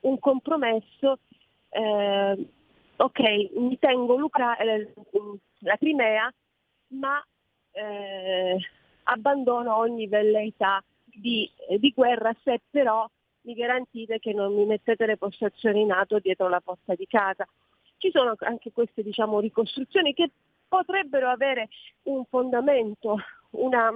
un 0.00 0.18
compromesso 0.18 1.20
eh, 1.70 2.46
ok, 2.96 3.20
mi 3.54 3.78
tengo 3.78 4.16
Lucra- 4.16 4.58
eh, 4.58 4.92
la 5.60 5.76
Crimea, 5.78 6.30
ma 6.88 7.24
eh, 7.70 8.58
abbandono 9.04 9.78
ogni 9.78 10.06
velleità 10.08 10.84
di, 11.04 11.50
di, 11.78 11.90
guerra 11.96 12.36
se 12.44 12.60
però 12.68 13.08
mi 13.44 13.54
garantite 13.54 14.18
che 14.18 14.34
non 14.34 14.54
mi 14.54 14.66
mettete 14.66 15.06
le 15.06 15.16
postazioni 15.16 15.86
NATO 15.86 16.18
dietro 16.18 16.50
la 16.50 16.60
porta 16.60 16.94
di 16.94 17.06
casa. 17.06 17.48
Ci 17.96 18.10
sono 18.10 18.34
anche 18.40 18.72
queste 18.72 19.02
diciamo, 19.02 19.40
ricostruzioni 19.40 20.12
che 20.12 20.30
potrebbero 20.68 21.30
avere 21.30 21.70
un 22.02 22.26
fondamento, 22.26 23.16
una, 23.52 23.90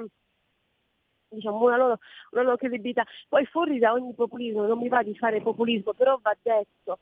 diciamo, 1.31 1.63
una, 1.65 1.77
loro, 1.77 1.99
una 2.33 2.43
loro 2.43 2.57
credibilità. 2.57 3.05
Poi 3.29 3.45
fuori 3.47 3.79
da 3.79 3.93
ogni 3.93 4.13
populismo, 4.15 4.67
non 4.67 4.79
mi 4.79 4.89
va 4.89 5.03
di 5.03 5.17
fare 5.17 5.41
populismo, 5.41 5.93
però 5.93 6.19
va 6.21 6.37
detto, 6.41 6.99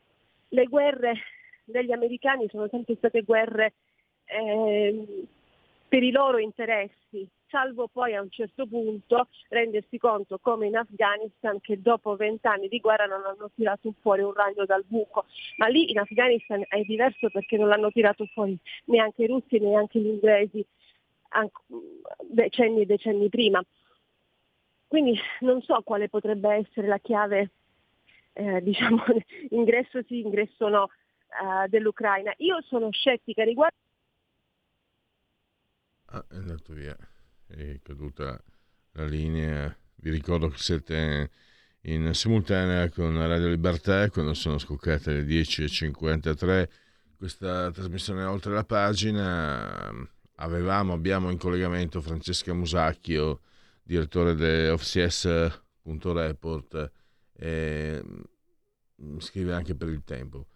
le 0.49 0.65
guerre 0.67 1.15
degli 1.65 1.93
americani 1.93 2.49
sono 2.49 2.69
sempre 2.69 2.97
state 2.97 3.23
guerre 3.23 3.75
eh, 4.25 5.27
per 5.89 6.03
i 6.03 6.11
loro 6.11 6.39
interessi, 6.39 7.27
salvo 7.49 7.89
poi 7.89 8.15
a 8.15 8.21
un 8.21 8.31
certo 8.31 8.67
punto 8.67 9.29
rendersi 9.49 9.97
conto 9.99 10.39
come 10.39 10.67
in 10.67 10.77
Afghanistan 10.77 11.61
che 11.61 11.81
dopo 11.81 12.15
vent'anni 12.15 12.69
di 12.69 12.79
guerra 12.79 13.07
non 13.07 13.25
hanno 13.25 13.51
tirato 13.55 13.95
fuori 14.01 14.23
un 14.23 14.35
ragno 14.35 14.67
dal 14.67 14.85
buco, 14.87 15.25
ma 15.57 15.67
lì 15.67 15.91
in 15.91 15.99
Afghanistan 15.99 16.63
è 16.69 16.83
diverso 16.83 17.31
perché 17.31 17.57
non 17.57 17.69
l'hanno 17.69 17.91
tirato 17.91 18.27
fuori 18.27 18.57
neanche 18.87 19.25
i 19.25 19.27
russi 19.27 19.59
neanche 19.59 19.99
gli 19.99 20.09
inglesi 20.09 20.67
decenni 22.29 22.83
e 22.83 22.87
decenni 22.87 23.29
prima. 23.29 23.63
Quindi 24.89 25.17
non 25.41 25.61
so 25.63 25.81
quale 25.83 26.09
potrebbe 26.09 26.55
essere 26.55 26.89
la 26.89 26.99
chiave, 26.99 27.51
eh, 28.33 28.61
diciamo, 28.65 29.05
ingresso 29.51 30.03
sì, 30.07 30.21
ingresso 30.21 30.69
no, 30.69 30.85
uh, 30.85 31.69
dell'Ucraina. 31.69 32.33
Io 32.39 32.61
sono 32.63 32.91
scettica 32.91 33.45
riguardo... 33.45 33.77
Ah, 36.07 36.25
è 36.29 36.37
andato 36.37 36.73
via, 36.73 36.97
è 37.47 37.79
caduta 37.83 38.43
la 38.93 39.05
linea. 39.05 39.77
Vi 39.97 40.11
ricordo 40.11 40.49
che 40.49 40.57
siete 40.57 41.31
in 41.83 42.13
simultanea 42.15 42.89
con 42.89 43.17
Radio 43.17 43.49
Libertà 43.49 44.11
quando 44.11 44.35
sono 44.35 44.59
scoccate 44.59 45.13
le 45.13 45.23
10.53 45.23 46.69
questa 47.17 47.71
trasmissione 47.73 48.23
oltre 48.25 48.53
la 48.53 48.65
pagina 48.65 49.91
avevamo, 50.37 50.93
abbiamo 50.93 51.31
in 51.31 51.39
collegamento 51.39 52.01
Francesca 52.01 52.55
Musacchio 52.55 53.41
direttore 53.89 54.35
di 54.35 54.69
OFCS.report 54.69 56.93
e 57.33 58.03
mm, 59.03 59.19
scrive 59.19 59.55
anche 59.55 59.75
per 59.75 59.89
il 59.89 60.05
tempo 60.05 60.47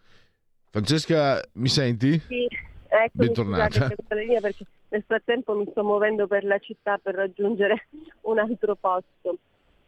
Francesca, 0.73 1.39
mi 1.53 1.69
senti? 1.69 2.19
Sì, 2.27 2.47
ecco, 2.87 3.11
bentornata. 3.11 3.89
Perché 4.07 4.65
nel 4.89 5.03
frattempo 5.05 5.55
mi 5.55 5.67
sto 5.69 5.83
muovendo 5.83 6.25
per 6.25 6.43
la 6.43 6.57
città 6.57 6.97
per 6.97 7.13
raggiungere 7.13 7.89
un 8.21 8.39
altro 8.39 8.75
posto. 8.75 9.37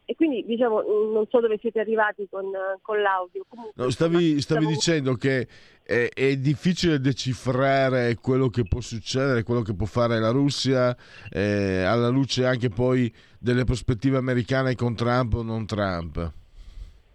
E 0.05 0.15
quindi 0.15 0.45
diciamo, 0.45 0.81
non 0.81 1.25
so 1.29 1.39
dove 1.39 1.57
siete 1.59 1.79
arrivati 1.79 2.27
con, 2.29 2.51
con 2.81 3.01
l'audio. 3.01 3.43
Comunque, 3.47 3.83
no, 3.83 3.89
stavi, 3.89 4.39
stavi 4.39 4.67
dicendo 4.67 5.15
che 5.15 5.47
è, 5.83 6.09
è, 6.13 6.35
difficile 6.37 6.99
decifrare 6.99 8.15
quello 8.15 8.49
che 8.49 8.65
può 8.67 8.81
succedere, 8.81 9.43
quello 9.43 9.61
che 9.61 9.73
può 9.73 9.87
fare 9.87 10.19
la 10.19 10.29
Russia, 10.29 10.95
eh, 11.31 11.83
alla 11.83 12.09
luce 12.09 12.45
anche 12.45 12.69
poi 12.69 13.11
delle 13.39 13.63
prospettive 13.63 14.17
americane 14.17 14.75
con 14.75 14.95
Trump 14.95 15.33
o 15.33 15.41
non 15.41 15.65
Trump. 15.65 16.31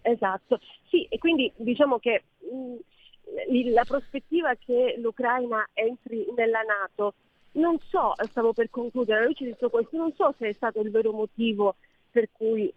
Esatto, 0.01 0.59
sì, 0.89 1.05
e 1.09 1.17
quindi 1.17 1.51
diciamo 1.55 1.99
che 1.99 2.23
mh, 2.39 3.69
la 3.71 3.85
prospettiva 3.85 4.55
che 4.55 4.95
l'Ucraina 4.97 5.67
entri 5.73 6.25
nella 6.35 6.61
Nato, 6.61 7.13
non 7.53 7.77
so, 7.89 8.13
stavo 8.29 8.53
per 8.53 8.69
concludere, 8.69 9.19
alla 9.19 9.27
luce 9.27 9.45
di 9.45 9.51
tutto 9.51 9.69
questo, 9.69 9.97
non 9.97 10.13
so 10.15 10.33
se 10.37 10.49
è 10.49 10.53
stato 10.53 10.81
il 10.81 10.91
vero 10.91 11.11
motivo 11.11 11.75
per 12.11 12.29
cui 12.31 12.71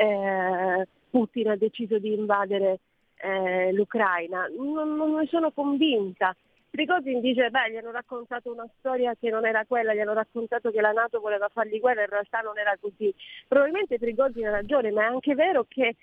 eh, 0.00 0.88
Putin 1.10 1.48
ha 1.48 1.56
deciso 1.56 1.98
di 1.98 2.14
invadere 2.14 2.80
eh, 3.16 3.72
l'Ucraina. 3.72 4.46
Non, 4.56 4.96
non, 4.96 5.14
ne 5.14 5.26
sono 5.26 5.50
convinta. 5.50 6.34
Prigozhin 6.70 7.20
dice, 7.20 7.50
beh, 7.50 7.70
gli 7.70 7.76
hanno 7.76 7.90
raccontato 7.90 8.52
una 8.52 8.68
storia 8.78 9.14
che 9.18 9.30
non 9.30 9.46
era 9.46 9.64
quella, 9.66 9.94
gli 9.94 10.00
hanno 10.00 10.12
raccontato 10.12 10.70
che 10.70 10.80
la 10.80 10.92
Nato 10.92 11.20
voleva 11.20 11.48
fargli 11.48 11.80
guerra, 11.80 12.02
in 12.02 12.08
realtà 12.08 12.40
non 12.40 12.58
era 12.58 12.76
così. 12.80 13.12
Probabilmente 13.46 13.98
Prigozhin 13.98 14.46
ha 14.46 14.50
ragione, 14.50 14.90
ma 14.90 15.02
è 15.02 15.06
anche 15.06 15.34
vero 15.34 15.64
che 15.66 15.96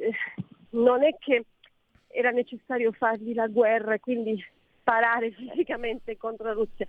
eh, 0.00 0.12
non 0.70 1.02
è 1.02 1.16
che 1.18 1.44
era 2.08 2.30
necessario 2.30 2.92
fargli 2.92 3.34
la 3.34 3.48
guerra 3.48 3.94
e 3.94 4.00
quindi 4.00 4.42
sparare 4.78 5.32
fisicamente 5.36 6.16
contro 6.16 6.46
la 6.46 6.52
Russia. 6.52 6.86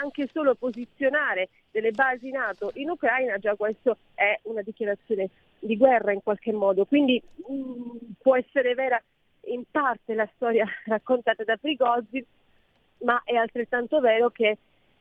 Anche 0.00 0.28
solo 0.32 0.54
posizionare 0.54 1.48
delle 1.70 1.92
basi 1.92 2.30
NATO 2.30 2.70
in 2.74 2.90
Ucraina, 2.90 3.38
già 3.38 3.54
questo 3.54 3.98
è 4.14 4.38
una 4.42 4.62
dichiarazione 4.62 5.30
di 5.58 5.76
guerra 5.76 6.12
in 6.12 6.22
qualche 6.22 6.52
modo. 6.52 6.84
Quindi 6.84 7.22
mh, 7.46 7.54
mm, 7.54 7.96
può 8.20 8.36
essere 8.36 8.74
vera 8.74 9.00
in 9.46 9.62
parte 9.70 10.14
la 10.14 10.28
storia 10.34 10.66
raccontata 10.86 11.44
da 11.44 11.56
Prigozzi, 11.56 12.24
ma 12.98 13.20
è 13.24 13.34
altrettanto 13.34 14.00
vero 14.00 14.30
che 14.30 14.58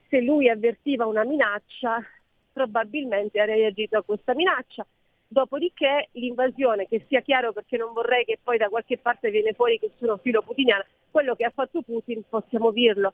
se 0.09 0.21
lui 0.21 0.49
avvertiva 0.49 1.05
una 1.05 1.23
minaccia, 1.23 2.03
probabilmente 2.51 3.39
ha 3.39 3.45
reagito 3.45 3.97
a 3.97 4.03
questa 4.03 4.35
minaccia. 4.35 4.85
Dopodiché 5.27 6.09
l'invasione, 6.11 6.87
che 6.87 7.05
sia 7.07 7.21
chiaro 7.21 7.51
perché 7.51 7.77
non 7.77 7.93
vorrei 7.93 8.23
che 8.23 8.37
poi 8.41 8.57
da 8.57 8.69
qualche 8.69 8.99
parte 8.99 9.31
viene 9.31 9.53
fuori 9.53 9.79
che 9.79 9.89
sono 9.97 10.17
filo 10.17 10.43
putiniano, 10.43 10.85
quello 11.09 11.33
che 11.33 11.45
ha 11.45 11.49
fatto 11.49 11.81
Putin, 11.81 12.21
possiamo 12.29 12.69
dirlo, 12.71 13.13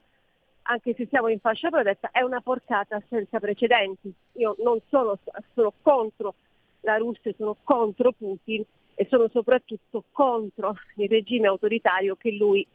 anche 0.63 0.93
se 0.95 1.07
siamo 1.09 1.27
in 1.29 1.39
fascia 1.39 1.69
protetta, 1.69 2.11
è 2.11 2.21
una 2.21 2.41
portata 2.41 3.01
senza 3.09 3.39
precedenti. 3.39 4.13
Io 4.33 4.55
non 4.63 4.79
sono, 4.89 5.17
sono 5.53 5.73
contro 5.81 6.35
la 6.81 6.97
Russia, 6.97 7.33
sono 7.37 7.55
contro 7.63 8.11
Putin 8.11 8.63
e 8.95 9.07
sono 9.09 9.29
soprattutto 9.31 10.03
contro 10.11 10.75
il 10.95 11.09
regime 11.09 11.47
autoritario 11.47 12.15
che 12.15 12.31
lui 12.31 12.65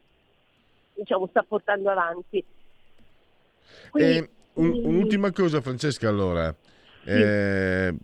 diciamo, 0.94 1.26
sta 1.28 1.42
portando 1.42 1.90
avanti. 1.90 2.44
Quindi, 3.90 4.18
eh, 4.18 4.28
un, 4.54 4.72
un'ultima 4.84 5.32
cosa 5.32 5.60
Francesca 5.60 6.08
allora, 6.08 6.54
sì. 7.02 7.10
eh, 7.10 7.94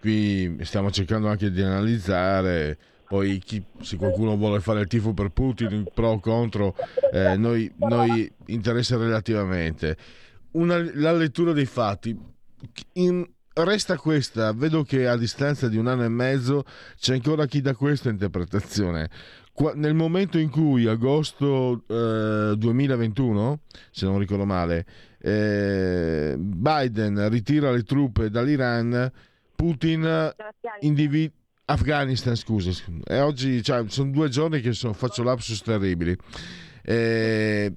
qui 0.00 0.58
stiamo 0.64 0.90
cercando 0.90 1.28
anche 1.28 1.50
di 1.50 1.62
analizzare 1.62 2.78
poi 3.06 3.38
chi, 3.38 3.62
se 3.80 3.96
qualcuno 3.96 4.36
vuole 4.36 4.60
fare 4.60 4.80
il 4.80 4.86
tifo 4.86 5.12
per 5.12 5.28
Putin, 5.30 5.84
pro 5.92 6.12
o 6.12 6.20
contro, 6.20 6.74
eh, 7.12 7.36
noi, 7.36 7.72
noi, 7.76 8.30
interessa 8.46 8.96
relativamente. 8.96 9.96
Una, 10.52 10.78
la 10.94 11.12
lettura 11.12 11.52
dei 11.52 11.66
fatti. 11.66 12.16
In, 12.94 13.26
resta 13.52 13.96
questa, 13.96 14.52
vedo 14.52 14.82
che 14.82 15.06
a 15.06 15.16
distanza 15.16 15.68
di 15.68 15.76
un 15.76 15.86
anno 15.86 16.04
e 16.04 16.08
mezzo 16.08 16.64
c'è 16.96 17.14
ancora 17.14 17.46
chi 17.46 17.60
dà 17.60 17.74
questa 17.74 18.08
interpretazione. 18.08 19.10
Qua, 19.52 19.72
nel 19.74 19.94
momento 19.94 20.38
in 20.38 20.50
cui, 20.50 20.86
agosto 20.86 21.84
eh, 21.86 22.54
2021, 22.56 23.60
se 23.90 24.06
non 24.06 24.18
ricordo 24.18 24.44
male, 24.44 24.84
eh, 25.20 26.34
Biden 26.36 27.28
ritira 27.28 27.70
le 27.70 27.82
truppe 27.82 28.30
dall'Iran, 28.30 29.12
Putin 29.54 30.32
individua 30.80 31.42
Afghanistan, 31.66 32.36
scusa, 32.36 32.70
e 33.04 33.20
oggi 33.20 33.62
cioè, 33.62 33.84
sono 33.88 34.10
due 34.10 34.28
giorni 34.28 34.60
che 34.60 34.72
sono, 34.72 34.92
faccio 34.92 35.22
lapsus 35.22 35.62
terribili. 35.62 36.16
Eh, 36.82 37.72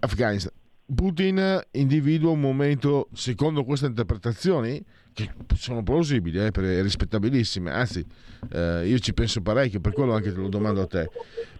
Afghanistan. 0.00 0.52
Putin 0.94 1.60
individua 1.72 2.30
un 2.30 2.40
momento, 2.40 3.08
secondo 3.14 3.64
queste 3.64 3.86
interpretazioni, 3.86 4.84
che 5.18 5.30
sono 5.56 5.82
plausibili 5.82 6.38
eh, 6.38 6.52
e 6.54 6.82
rispettabilissime, 6.82 7.72
anzi 7.72 8.04
eh, 8.52 8.86
io 8.86 8.98
ci 9.00 9.12
penso 9.12 9.40
parecchio, 9.40 9.80
per 9.80 9.92
quello 9.92 10.14
anche 10.14 10.32
te 10.32 10.38
lo 10.38 10.48
domando 10.48 10.82
a 10.82 10.86
te. 10.86 11.10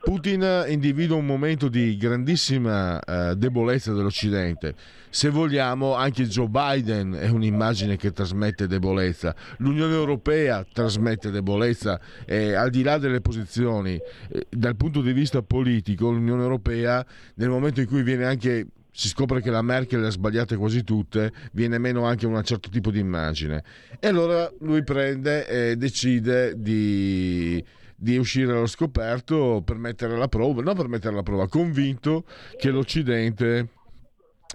Putin 0.00 0.64
individua 0.68 1.16
un 1.16 1.26
momento 1.26 1.68
di 1.68 1.96
grandissima 1.96 3.00
eh, 3.00 3.34
debolezza 3.36 3.92
dell'Occidente. 3.92 4.74
Se 5.10 5.28
vogliamo, 5.28 5.94
anche 5.94 6.26
Joe 6.26 6.48
Biden 6.48 7.14
è 7.14 7.28
un'immagine 7.28 7.96
che 7.96 8.12
trasmette 8.12 8.68
debolezza. 8.68 9.34
L'Unione 9.58 9.94
Europea 9.94 10.64
trasmette 10.72 11.30
debolezza 11.30 12.00
e 12.24 12.54
al 12.54 12.70
di 12.70 12.82
là 12.82 12.98
delle 12.98 13.20
posizioni, 13.20 13.98
eh, 14.28 14.46
dal 14.48 14.76
punto 14.76 15.00
di 15.00 15.12
vista 15.12 15.42
politico, 15.42 16.10
l'Unione 16.10 16.42
Europea 16.42 17.04
nel 17.34 17.48
momento 17.48 17.80
in 17.80 17.86
cui 17.86 18.02
viene 18.02 18.24
anche 18.24 18.66
si 18.98 19.06
scopre 19.06 19.40
che 19.40 19.50
la 19.50 19.62
Merkel 19.62 20.00
le 20.00 20.08
ha 20.08 20.10
sbagliate 20.10 20.56
quasi 20.56 20.82
tutte, 20.82 21.32
viene 21.52 21.78
meno 21.78 22.04
anche 22.04 22.26
un 22.26 22.42
certo 22.42 22.68
tipo 22.68 22.90
di 22.90 22.98
immagine. 22.98 23.62
E 24.00 24.08
allora 24.08 24.52
lui 24.58 24.82
prende 24.82 25.46
e 25.46 25.76
decide 25.76 26.60
di, 26.60 27.64
di 27.94 28.16
uscire 28.16 28.50
allo 28.50 28.66
scoperto 28.66 29.62
per 29.64 29.76
mettere 29.76 30.14
alla 30.14 30.26
prova, 30.26 30.62
non 30.62 30.74
per 30.74 30.88
mettere 30.88 31.12
alla 31.12 31.22
prova, 31.22 31.46
convinto 31.46 32.24
che 32.56 32.70
l'Occidente 32.70 33.68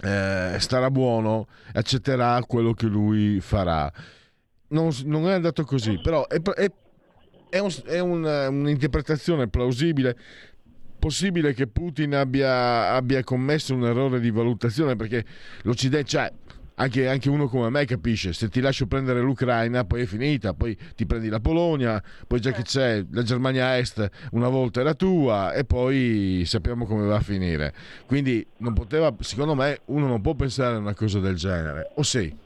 eh, 0.02 0.56
starà 0.58 0.90
buono, 0.90 1.46
accetterà 1.72 2.38
quello 2.46 2.74
che 2.74 2.84
lui 2.84 3.40
farà. 3.40 3.90
Non, 4.68 4.90
non 5.04 5.26
è 5.26 5.32
andato 5.32 5.64
così, 5.64 5.98
però 6.02 6.26
è, 6.26 6.42
è, 6.42 6.70
è, 7.48 7.58
un, 7.60 7.70
è 7.86 7.98
un, 7.98 8.22
un'interpretazione 8.22 9.48
plausibile 9.48 10.18
possibile 10.98 11.54
che 11.54 11.66
Putin 11.66 12.14
abbia, 12.14 12.92
abbia, 12.92 13.22
commesso 13.22 13.74
un 13.74 13.84
errore 13.84 14.20
di 14.20 14.30
valutazione 14.30 14.96
perché 14.96 15.24
l'Occidente, 15.62 16.08
cioè, 16.08 16.32
anche, 16.76 17.08
anche, 17.08 17.28
uno 17.28 17.46
come 17.46 17.70
me 17.70 17.84
capisce, 17.84 18.32
se 18.32 18.48
ti 18.48 18.60
lascio 18.60 18.86
prendere 18.86 19.20
l'Ucraina 19.20 19.84
poi 19.84 20.02
è 20.02 20.06
finita, 20.06 20.54
poi 20.54 20.76
ti 20.96 21.06
prendi 21.06 21.28
la 21.28 21.40
Polonia, 21.40 22.02
poi 22.26 22.40
già 22.40 22.50
che 22.50 22.62
c'è 22.62 23.04
la 23.10 23.22
Germania 23.22 23.78
Est 23.78 24.10
una 24.32 24.48
volta 24.48 24.80
era 24.80 24.94
tua 24.94 25.52
e 25.52 25.64
poi 25.64 26.42
sappiamo 26.46 26.84
come 26.84 27.06
va 27.06 27.16
a 27.16 27.20
finire. 27.20 27.72
Quindi 28.06 28.44
non 28.58 28.72
poteva, 28.72 29.14
secondo 29.20 29.54
me 29.54 29.80
uno 29.86 30.06
non 30.06 30.20
può 30.20 30.34
pensare 30.34 30.74
a 30.76 30.78
una 30.78 30.94
cosa 30.94 31.20
del 31.20 31.36
genere, 31.36 31.90
o 31.94 32.02
sì? 32.02 32.42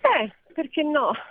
Eh, 0.00 0.32
perché 0.58 0.82
no? 0.82 1.12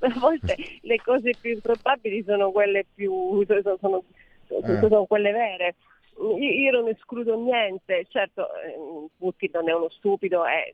a 0.00 0.18
volte 0.20 0.56
le 0.82 0.96
cose 1.02 1.32
più 1.40 1.54
improbabili 1.54 2.22
sono 2.22 2.52
quelle 2.52 2.86
più 2.94 3.44
sono, 3.44 3.76
sono, 3.80 4.04
eh. 4.46 4.78
sono 4.78 5.06
quelle 5.06 5.32
vere. 5.32 5.74
Io 6.38 6.70
non 6.70 6.86
escludo 6.88 7.36
niente, 7.36 8.06
certo 8.10 8.46
Putin 9.18 9.50
non 9.54 9.68
è 9.68 9.74
uno 9.74 9.88
stupido, 9.90 10.46
eh, 10.46 10.72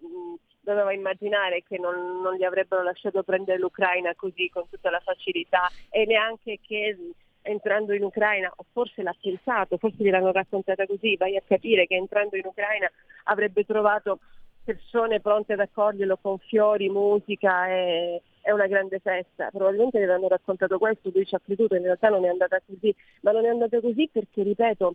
doveva 0.60 0.92
immaginare 0.92 1.62
che 1.66 1.78
non, 1.78 2.20
non, 2.20 2.34
gli 2.34 2.44
avrebbero 2.44 2.82
lasciato 2.82 3.22
prendere 3.22 3.58
l'Ucraina 3.58 4.14
così 4.14 4.50
con 4.52 4.68
tutta 4.68 4.90
la 4.90 5.00
facilità 5.00 5.70
e 5.90 6.04
neanche 6.04 6.60
che 6.60 6.96
entrando 7.40 7.94
in 7.94 8.02
Ucraina, 8.02 8.52
o 8.54 8.64
forse 8.72 9.02
l'ha 9.02 9.14
pensato, 9.20 9.78
forse 9.78 10.02
gliel'hanno 10.02 10.32
raccontata 10.32 10.86
così, 10.86 11.16
vai 11.16 11.36
a 11.36 11.42
capire 11.46 11.86
che 11.86 11.94
entrando 11.94 12.36
in 12.36 12.46
Ucraina 12.46 12.90
avrebbe 13.24 13.64
trovato 13.64 14.18
persone 14.64 15.20
pronte 15.20 15.52
ad 15.52 15.60
accoglierlo 15.60 16.18
con 16.20 16.38
fiori, 16.38 16.88
musica 16.88 17.68
e, 17.68 18.22
è 18.40 18.50
una 18.50 18.66
grande 18.66 18.98
festa. 18.98 19.50
Probabilmente 19.50 20.04
le 20.04 20.12
hanno 20.12 20.28
raccontato 20.28 20.78
questo, 20.78 21.10
lui 21.12 21.26
ci 21.26 21.34
ha 21.34 21.40
creduto, 21.40 21.74
in 21.74 21.82
realtà 21.82 22.08
non 22.08 22.24
è 22.24 22.28
andata 22.28 22.60
così, 22.64 22.94
ma 23.20 23.32
non 23.32 23.44
è 23.44 23.48
andata 23.48 23.80
così 23.80 24.08
perché, 24.10 24.42
ripeto, 24.42 24.94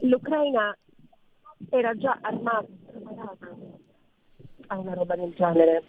l'Ucraina 0.00 0.76
era 1.68 1.94
già 1.96 2.18
armata, 2.22 2.66
a 4.68 4.78
una 4.78 4.94
roba 4.94 5.16
del 5.16 5.34
genere, 5.34 5.82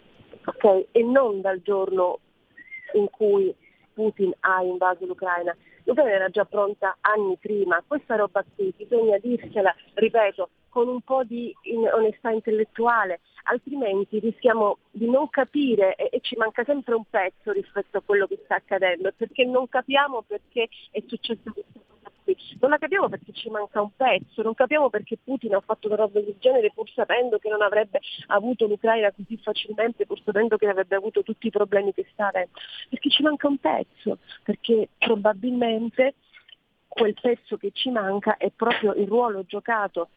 ok? 0.44 0.86
E 0.90 1.02
non 1.02 1.40
dal 1.40 1.62
giorno 1.62 2.18
in 2.94 3.08
cui 3.10 3.54
Putin 3.94 4.32
ha 4.40 4.62
invaso 4.62 5.06
l'Ucraina. 5.06 5.56
L'Ucraina 5.84 6.12
era 6.12 6.28
già 6.28 6.44
pronta 6.44 6.98
anni 7.00 7.36
prima, 7.38 7.82
questa 7.86 8.16
roba 8.16 8.44
qui 8.54 8.72
bisogna 8.76 9.18
dirsela, 9.18 9.74
ripeto, 9.94 10.48
con 10.72 10.88
un 10.88 11.02
po' 11.02 11.22
di 11.22 11.54
onestà 11.92 12.30
intellettuale, 12.30 13.20
altrimenti 13.44 14.18
rischiamo 14.20 14.78
di 14.90 15.08
non 15.08 15.28
capire 15.28 15.94
e, 15.96 16.08
e, 16.10 16.20
ci 16.20 16.34
manca 16.36 16.64
sempre 16.64 16.94
un 16.94 17.04
pezzo 17.04 17.52
rispetto 17.52 17.98
a 17.98 18.02
quello 18.02 18.26
che 18.26 18.40
sta 18.44 18.54
accadendo, 18.54 19.12
perché 19.14 19.44
non 19.44 19.68
capiamo 19.68 20.22
perché 20.26 20.70
è 20.90 21.02
successo 21.06 21.52
questa 21.52 21.78
cosa 21.86 22.10
qui, 22.24 22.34
non 22.58 22.70
la 22.70 22.78
capiamo 22.78 23.10
perché 23.10 23.32
ci 23.32 23.50
manca 23.50 23.82
un 23.82 23.94
pezzo, 23.94 24.40
non 24.40 24.54
capiamo 24.54 24.88
perché 24.88 25.18
Putin 25.22 25.56
ha 25.56 25.60
fatto 25.60 25.88
una 25.88 25.96
roba 25.96 26.20
del 26.20 26.36
genere 26.38 26.72
pur 26.72 26.88
sapendo 26.88 27.36
che 27.36 27.50
non 27.50 27.60
avrebbe 27.60 28.00
avuto 28.28 28.66
l'Ucraina 28.66 29.12
così 29.12 29.36
facilmente, 29.36 30.06
pur 30.06 30.22
sapendo 30.22 30.56
che 30.56 30.68
avrebbe 30.68 30.96
avuto 30.96 31.22
tutti 31.22 31.48
i 31.48 31.50
problemi 31.50 31.92
che 31.92 32.06
sta 32.12 32.28
avendo, 32.28 32.52
perché 32.88 33.10
ci 33.10 33.22
manca 33.22 33.46
un 33.46 33.58
pezzo, 33.58 34.16
perché 34.42 34.88
probabilmente 34.96 36.14
quel 36.88 37.14
pezzo 37.20 37.58
che 37.58 37.72
ci 37.72 37.90
manca 37.90 38.38
è 38.38 38.50
proprio 38.50 38.94
il 38.94 39.06
ruolo 39.06 39.44
giocato 39.44 40.08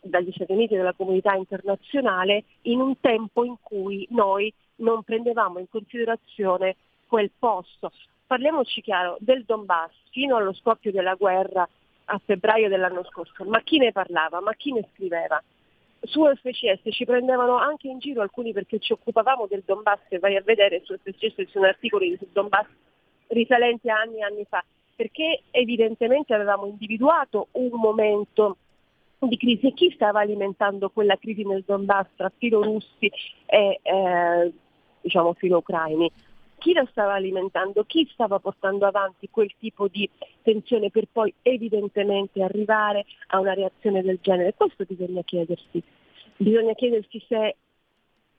dagli 0.00 0.30
Stati 0.32 0.52
Uniti 0.52 0.74
e 0.74 0.78
dalla 0.78 0.92
comunità 0.92 1.34
internazionale 1.34 2.44
in 2.62 2.80
un 2.80 2.98
tempo 3.00 3.44
in 3.44 3.56
cui 3.60 4.06
noi 4.10 4.52
non 4.76 5.02
prendevamo 5.02 5.58
in 5.58 5.68
considerazione 5.68 6.76
quel 7.06 7.30
posto. 7.38 7.92
Parliamoci 8.26 8.82
chiaro, 8.82 9.16
del 9.20 9.44
Donbass 9.44 9.90
fino 10.10 10.36
allo 10.36 10.52
scoppio 10.52 10.92
della 10.92 11.14
guerra 11.14 11.68
a 12.10 12.20
febbraio 12.24 12.68
dell'anno 12.68 13.04
scorso, 13.04 13.44
ma 13.44 13.60
chi 13.62 13.78
ne 13.78 13.92
parlava, 13.92 14.40
ma 14.40 14.52
chi 14.54 14.72
ne 14.72 14.86
scriveva? 14.92 15.42
Su 16.02 16.24
FCS 16.24 16.82
ci 16.90 17.04
prendevano 17.04 17.56
anche 17.56 17.88
in 17.88 17.98
giro 17.98 18.22
alcuni 18.22 18.52
perché 18.52 18.78
ci 18.78 18.92
occupavamo 18.92 19.46
del 19.46 19.62
Donbass 19.64 20.00
e 20.08 20.18
vai 20.18 20.36
a 20.36 20.42
vedere 20.42 20.82
su 20.84 20.96
FCS 20.96 21.34
ci 21.36 21.48
sono 21.50 21.66
articoli 21.66 22.16
sul 22.16 22.28
Donbass 22.32 22.68
risalenti 23.28 23.90
a 23.90 23.98
anni 23.98 24.18
e 24.18 24.22
anni 24.22 24.44
fa, 24.48 24.64
perché 24.94 25.42
evidentemente 25.50 26.34
avevamo 26.34 26.66
individuato 26.66 27.48
un 27.52 27.70
momento 27.72 28.56
di 29.26 29.36
crisi 29.36 29.66
e 29.66 29.72
chi 29.72 29.90
stava 29.90 30.20
alimentando 30.20 30.90
quella 30.90 31.16
crisi 31.16 31.44
nel 31.44 31.64
Donbass 31.66 32.06
tra 32.16 32.30
filorussi 32.36 33.10
e 33.46 33.80
eh, 33.82 34.52
diciamo 35.00 35.32
filo-ucraini? 35.34 36.10
Chi 36.58 36.72
la 36.72 36.86
stava 36.90 37.14
alimentando? 37.14 37.84
Chi 37.84 38.08
stava 38.12 38.40
portando 38.40 38.84
avanti 38.86 39.28
quel 39.30 39.52
tipo 39.58 39.88
di 39.88 40.08
tensione 40.42 40.90
per 40.90 41.06
poi 41.10 41.32
evidentemente 41.42 42.42
arrivare 42.42 43.06
a 43.28 43.38
una 43.38 43.54
reazione 43.54 44.02
del 44.02 44.18
genere? 44.20 44.54
Questo 44.54 44.84
bisogna 44.86 45.22
chiedersi. 45.22 45.82
Bisogna 46.36 46.74
chiedersi 46.74 47.24
se 47.28 47.56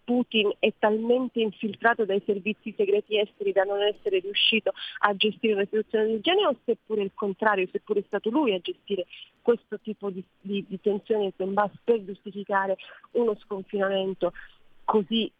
Putin 0.10 0.52
è 0.58 0.74
talmente 0.80 1.40
infiltrato 1.40 2.04
dai 2.04 2.20
servizi 2.26 2.74
segreti 2.76 3.20
esteri 3.20 3.52
da 3.52 3.62
non 3.62 3.80
essere 3.84 4.18
riuscito 4.18 4.74
a 5.02 5.16
gestire 5.16 5.54
una 5.54 5.66
situazione 5.66 6.08
del 6.08 6.22
genere 6.22 6.48
o 6.48 6.56
seppure 6.66 7.04
il 7.04 7.12
contrario, 7.14 7.68
seppure 7.72 8.00
è 8.00 8.04
stato 8.08 8.32
lui 8.32 8.56
a 8.56 8.60
gestire 8.60 9.06
questo 9.44 9.80
tipo 9.80 10.10
di, 10.10 10.24
di, 10.42 10.66
di 10.68 10.82
tensione 10.82 11.26
in 11.26 11.32
Donbass 11.36 11.74
per 11.84 12.04
giustificare 12.04 12.78
uno 13.12 13.36
sconfinamento 13.36 14.34
così 14.84 15.32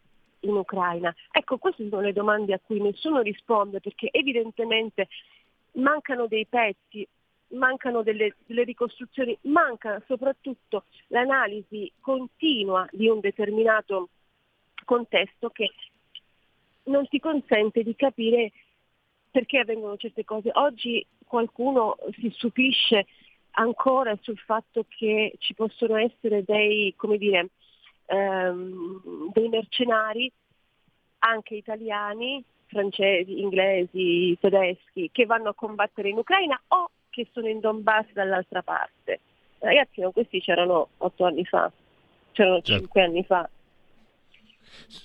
in 0.42 0.54
Ucraina? 0.54 1.12
Ecco, 1.32 1.58
queste 1.58 1.88
sono 1.88 2.02
le 2.02 2.12
domande 2.12 2.54
a 2.54 2.60
cui 2.64 2.80
nessuno 2.80 3.22
risponde 3.22 3.80
perché 3.80 4.08
evidentemente 4.12 5.08
mancano 5.72 6.28
dei 6.28 6.46
pezzi, 6.46 7.04
mancano 7.54 8.04
delle, 8.04 8.36
delle, 8.46 8.62
ricostruzioni, 8.62 9.36
manca 9.42 10.00
soprattutto 10.06 10.84
l'analisi 11.08 11.90
continua 11.98 12.86
di 12.92 13.08
un 13.08 13.18
determinato 13.18 14.10
contesto 14.90 15.50
che 15.50 15.70
non 16.84 17.06
ti 17.06 17.20
consente 17.20 17.84
di 17.84 17.94
capire 17.94 18.50
perché 19.30 19.58
avvengono 19.58 19.96
certe 19.96 20.24
cose. 20.24 20.50
Oggi 20.54 21.06
qualcuno 21.24 21.96
si 22.18 22.28
stupisce 22.34 23.06
ancora 23.52 24.18
sul 24.20 24.38
fatto 24.38 24.84
che 24.88 25.34
ci 25.38 25.54
possono 25.54 25.94
essere 25.96 26.42
dei, 26.42 26.92
come 26.96 27.18
dire, 27.18 27.50
ehm, 28.06 29.30
dei 29.32 29.48
mercenari, 29.48 30.32
anche 31.18 31.54
italiani, 31.54 32.42
francesi, 32.66 33.40
inglesi, 33.40 34.36
tedeschi, 34.40 35.08
che 35.12 35.24
vanno 35.24 35.50
a 35.50 35.54
combattere 35.54 36.08
in 36.08 36.18
Ucraina 36.18 36.60
o 36.68 36.90
che 37.10 37.28
sono 37.30 37.46
in 37.46 37.60
Donbass 37.60 38.10
dall'altra 38.12 38.62
parte. 38.62 39.20
Ragazzi, 39.60 40.02
questi 40.12 40.40
c'erano 40.40 40.88
otto 40.98 41.24
anni 41.24 41.44
fa, 41.44 41.70
c'erano 42.32 42.60
certo. 42.62 42.80
cinque 42.80 43.02
anni 43.02 43.22
fa. 43.22 43.48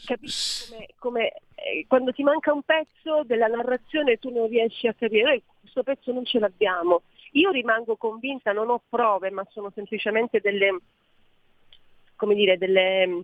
Capisci 0.05 0.71
come, 0.71 0.87
come 0.97 1.33
eh, 1.55 1.85
quando 1.87 2.11
ti 2.11 2.23
manca 2.23 2.53
un 2.53 2.61
pezzo 2.61 3.23
della 3.23 3.47
narrazione 3.47 4.17
tu 4.17 4.31
non 4.31 4.47
riesci 4.47 4.87
a 4.87 4.93
capire, 4.93 5.23
noi 5.23 5.43
questo 5.59 5.83
pezzo 5.83 6.11
non 6.11 6.25
ce 6.25 6.39
l'abbiamo. 6.39 7.01
Io 7.31 7.51
rimango 7.51 7.95
convinta, 7.97 8.53
non 8.53 8.69
ho 8.69 8.81
prove, 8.87 9.29
ma 9.29 9.45
sono 9.49 9.71
semplicemente 9.73 10.39
delle, 10.39 10.79
come 12.15 12.35
dire, 12.35 12.57
delle, 12.57 13.23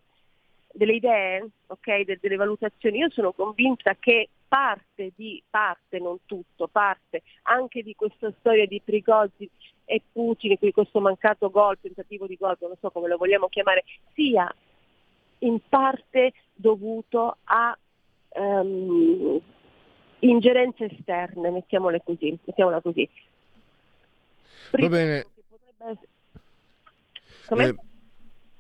delle 0.74 0.94
idee, 0.94 1.48
okay, 1.68 2.04
de, 2.04 2.18
delle 2.20 2.36
valutazioni. 2.36 2.98
Io 2.98 3.10
sono 3.10 3.32
convinta 3.32 3.96
che 3.98 4.28
parte 4.48 5.14
di, 5.16 5.42
parte, 5.50 6.00
non 6.00 6.18
tutto, 6.26 6.68
parte 6.68 7.22
anche 7.44 7.84
di 7.84 7.96
questa 7.96 8.34
storia 8.40 8.66
di 8.66 8.82
Prigozzi 8.84 9.50
e 9.86 10.02
Putin, 10.12 10.58
di 10.60 10.72
questo 10.74 11.00
mancato 11.00 11.50
gol, 11.50 11.78
tentativo 11.80 12.28
di 12.28 12.36
gol, 12.36 12.58
non 12.60 12.76
so 12.82 12.90
come 12.92 13.08
lo 13.08 13.16
vogliamo 13.16 13.48
chiamare, 13.48 13.84
sia 14.14 14.54
in 15.42 15.60
parte 15.70 16.34
dovuto 16.54 17.38
a 17.44 17.78
um, 18.30 19.40
ingerenze 20.20 20.86
esterne, 20.86 21.50
mettiamole 21.50 22.02
così, 22.04 22.38
mettiamola 22.44 22.82
così. 22.82 23.10
Va 24.72 24.88
bene. 24.88 25.26
Eh, 27.50 27.76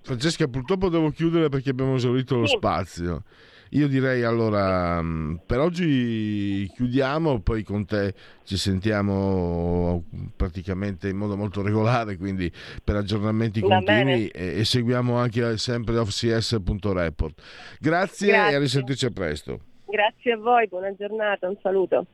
Francesca, 0.02 0.48
purtroppo 0.48 0.90
devo 0.90 1.10
chiudere 1.12 1.50
perché 1.50 1.70
abbiamo 1.70 1.96
esaurito 1.96 2.38
lo 2.38 2.48
sì. 2.48 2.56
spazio. 2.56 3.24
Io 3.74 3.88
direi 3.88 4.24
allora, 4.24 5.02
mm, 5.02 5.36
per 5.46 5.60
oggi 5.60 6.70
chiudiamo, 6.76 7.40
poi 7.40 7.64
con 7.64 7.86
te 7.86 8.14
ci 8.44 8.58
sentiamo 8.58 10.04
praticamente 10.36 11.08
in 11.08 11.16
modo 11.16 11.38
molto 11.38 11.62
regolare, 11.62 12.18
quindi 12.18 12.52
per 12.84 12.98
aggiornamenti 12.98 13.62
continui 13.62 14.28
e, 14.28 14.60
e, 14.60 14.66
seguiamo 14.66 15.16
anche 15.16 15.58
sempre 15.58 15.98
offcs.report. 15.98 17.42
Grazie, 17.80 18.28
Grazie 18.28 18.52
e 18.52 18.56
a 18.56 18.60
risentirci 18.60 19.06
a 19.06 19.12
presto. 19.12 19.60
Grazie 19.86 20.34
a 20.34 20.38
voi, 20.38 20.68
buona 20.68 20.94
giornata, 20.94 21.48
un 21.48 21.58
saluto. 21.62 22.06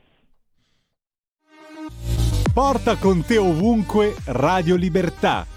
Porta 2.54 2.98
con 2.98 3.24
te 3.26 3.38
ovunque 3.38 4.14
Radio 4.26 4.76
Libertà. 4.76 5.57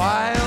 Why 0.00 0.39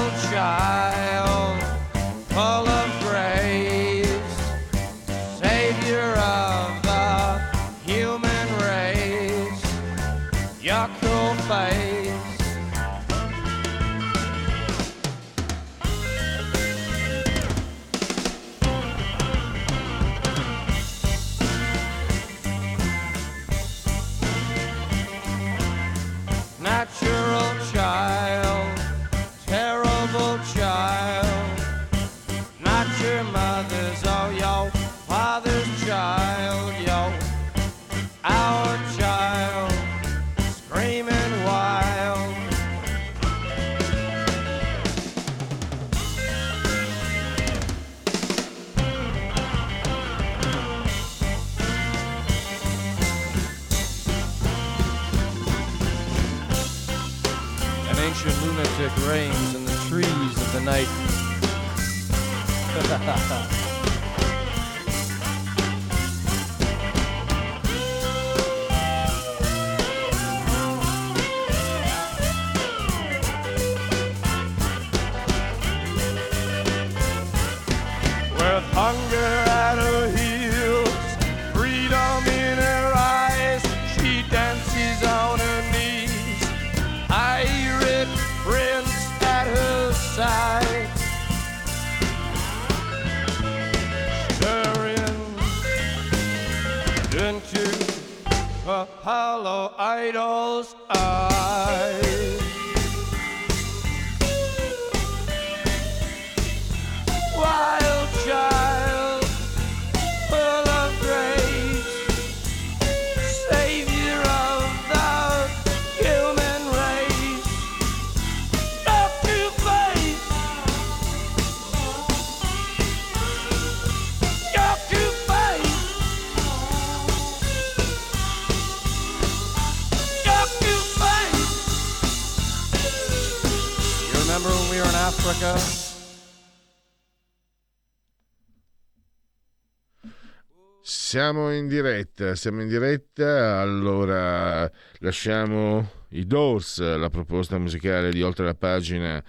Siamo 141.14 141.52
in 141.52 141.68
diretta, 141.68 142.34
siamo 142.34 142.64
in 142.64 142.68
diretta, 142.68 143.60
allora 143.60 144.68
lasciamo 144.98 145.88
i 146.10 146.26
Doors, 146.26 146.80
la 146.82 147.12
proposta 147.12 147.60
musicale 147.60 148.12
di 148.12 148.24
Oltre 148.24 148.46
la 148.46 148.56
pagina 148.56 149.24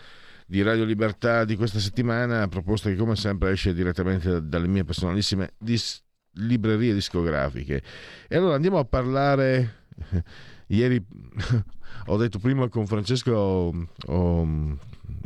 di 0.46 0.62
Radio 0.62 0.84
Libertà 0.84 1.44
di 1.44 1.56
questa 1.56 1.78
settimana, 1.80 2.48
proposta 2.48 2.88
che 2.88 2.96
come 2.96 3.16
sempre 3.16 3.50
esce 3.50 3.74
direttamente 3.74 4.48
dalle 4.48 4.66
mie 4.66 4.84
personalissime 4.84 5.52
dis- 5.58 6.02
librerie 6.36 6.94
discografiche. 6.94 7.82
E 8.28 8.34
allora 8.34 8.54
andiamo 8.54 8.78
a 8.78 8.86
parlare, 8.86 9.88
ieri 10.68 11.04
ho 12.06 12.16
detto 12.16 12.38
prima 12.38 12.66
con 12.70 12.86
Francesco 12.86 13.32
ho, 13.32 13.88
ho 14.06 14.78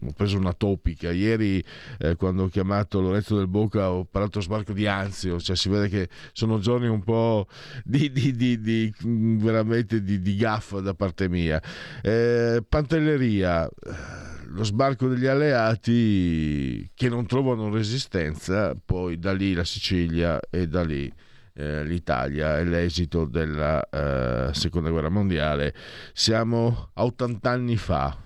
ho 0.06 0.12
preso 0.12 0.36
una 0.36 0.52
topica. 0.52 1.10
Ieri, 1.10 1.62
eh, 1.98 2.16
quando 2.16 2.44
ho 2.44 2.48
chiamato 2.48 3.00
Lorenzo 3.00 3.36
del 3.36 3.48
Bocca, 3.48 3.90
ho 3.90 4.04
parlato 4.04 4.40
sbarco 4.40 4.72
di 4.72 4.86
anzio, 4.86 5.40
cioè 5.40 5.56
si 5.56 5.68
vede 5.68 5.88
che 5.88 6.08
sono 6.32 6.58
giorni 6.58 6.86
un 6.86 7.02
po' 7.02 7.46
di, 7.84 8.10
di, 8.10 8.34
di, 8.34 8.60
di 8.60 8.94
veramente 9.00 10.02
di, 10.02 10.20
di 10.20 10.36
gaffa 10.36 10.80
da 10.80 10.94
parte 10.94 11.28
mia. 11.28 11.60
Eh, 12.02 12.62
Pantelleria, 12.68 13.66
eh, 13.66 13.70
lo 14.46 14.64
sbarco 14.64 15.08
degli 15.08 15.26
alleati 15.26 16.90
che 16.94 17.08
non 17.08 17.26
trovano 17.26 17.70
resistenza, 17.70 18.74
poi 18.82 19.18
da 19.18 19.32
lì 19.32 19.52
la 19.52 19.64
Sicilia 19.64 20.40
e 20.50 20.66
da 20.66 20.82
lì 20.82 21.12
eh, 21.54 21.84
l'Italia 21.84 22.58
e 22.58 22.64
l'esito 22.64 23.24
della 23.24 23.86
eh, 23.88 24.54
seconda 24.54 24.90
guerra 24.90 25.10
mondiale. 25.10 25.74
Siamo 26.12 26.90
a 26.94 27.04
80 27.04 27.50
anni 27.50 27.76
fa, 27.76 28.16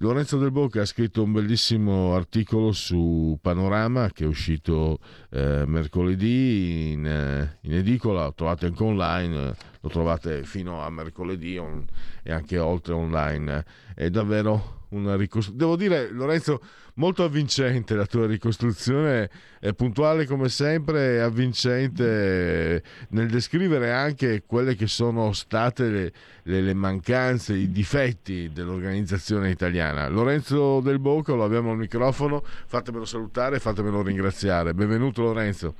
Lorenzo 0.00 0.36
Del 0.36 0.50
Bocca 0.50 0.82
ha 0.82 0.84
scritto 0.84 1.22
un 1.22 1.32
bellissimo 1.32 2.14
articolo 2.14 2.70
su 2.72 3.38
Panorama 3.40 4.10
che 4.10 4.24
è 4.24 4.26
uscito 4.26 4.98
eh, 5.30 5.64
mercoledì 5.66 6.90
in, 6.92 7.06
eh, 7.06 7.56
in, 7.62 7.72
edicola, 7.72 8.24
lo 8.24 8.34
trovate 8.34 8.66
anche 8.66 8.82
online, 8.82 9.56
lo 9.80 9.88
trovate 9.88 10.44
fino 10.44 10.82
a 10.82 10.90
mercoledì 10.90 11.56
on, 11.56 11.82
e 12.22 12.30
anche 12.30 12.58
oltre 12.58 12.92
online. 12.92 13.64
È 13.94 14.10
davvero 14.10 14.75
una 14.90 15.16
ricostruzione. 15.16 15.58
Devo 15.58 15.76
dire, 15.76 16.10
Lorenzo, 16.10 16.60
molto 16.94 17.24
avvincente 17.24 17.94
la 17.94 18.06
tua 18.06 18.26
ricostruzione, 18.26 19.28
è 19.60 19.72
puntuale 19.72 20.26
come 20.26 20.48
sempre, 20.48 21.20
avvincente 21.20 22.82
nel 23.10 23.28
descrivere 23.28 23.92
anche 23.92 24.44
quelle 24.46 24.74
che 24.74 24.86
sono 24.86 25.32
state 25.32 25.88
le, 25.88 26.12
le, 26.42 26.60
le 26.60 26.74
mancanze, 26.74 27.54
i 27.54 27.70
difetti 27.70 28.50
dell'organizzazione 28.52 29.50
italiana. 29.50 30.08
Lorenzo 30.08 30.80
Del 30.80 30.98
Bocca, 30.98 31.34
lo 31.34 31.44
abbiamo 31.44 31.72
al 31.72 31.78
microfono, 31.78 32.42
fatemelo 32.44 33.04
salutare, 33.04 33.58
fatemelo 33.58 34.02
ringraziare. 34.02 34.74
Benvenuto 34.74 35.22
Lorenzo. 35.22 35.74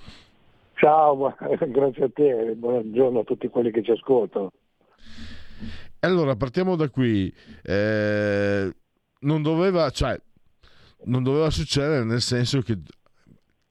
Ciao, 0.74 1.34
grazie 1.68 2.04
a 2.04 2.10
te, 2.12 2.54
buongiorno 2.54 3.20
a 3.20 3.24
tutti 3.24 3.48
quelli 3.48 3.70
che 3.70 3.82
ci 3.82 3.92
ascoltano. 3.92 4.52
Allora, 6.00 6.36
partiamo 6.36 6.76
da 6.76 6.88
qui. 6.90 7.32
Eh, 7.62 8.70
non 9.20 9.42
doveva, 9.42 9.90
cioè, 9.90 10.20
non 11.04 11.22
doveva 11.22 11.50
succedere 11.50 12.04
nel 12.04 12.22
senso 12.22 12.60
che 12.62 12.78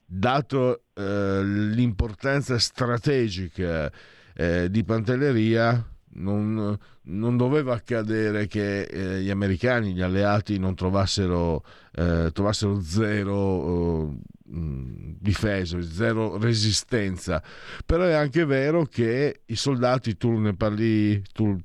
dato 0.06 0.84
eh, 0.94 1.42
l'importanza 1.44 2.58
strategica 2.60 3.92
eh, 4.34 4.70
di 4.70 4.84
Pantelleria 4.84 5.84
non, 6.16 6.78
non, 7.04 7.38
doveva 7.38 7.74
accadere 7.74 8.48
che 8.48 8.84
eh, 8.84 9.22
gli 9.22 9.30
americani, 9.30 9.94
gli 9.94 10.02
alleati 10.02 10.58
non 10.58 10.76
trovassero, 10.76 11.64
eh, 11.94 12.30
trovassero 12.32 12.80
zero 12.82 14.12
eh, 14.12 14.18
difeso, 14.48 15.82
zero 15.82 16.38
resistenza. 16.38 17.42
Però 17.86 18.04
è 18.04 18.14
anche 18.14 18.46
vero 18.46 18.86
che 18.86 19.42
i 19.46 19.56
soldati, 19.56 20.18
tu 20.18 20.32
ne 20.38 20.56
parli, 20.56 21.22
tu 21.34 21.60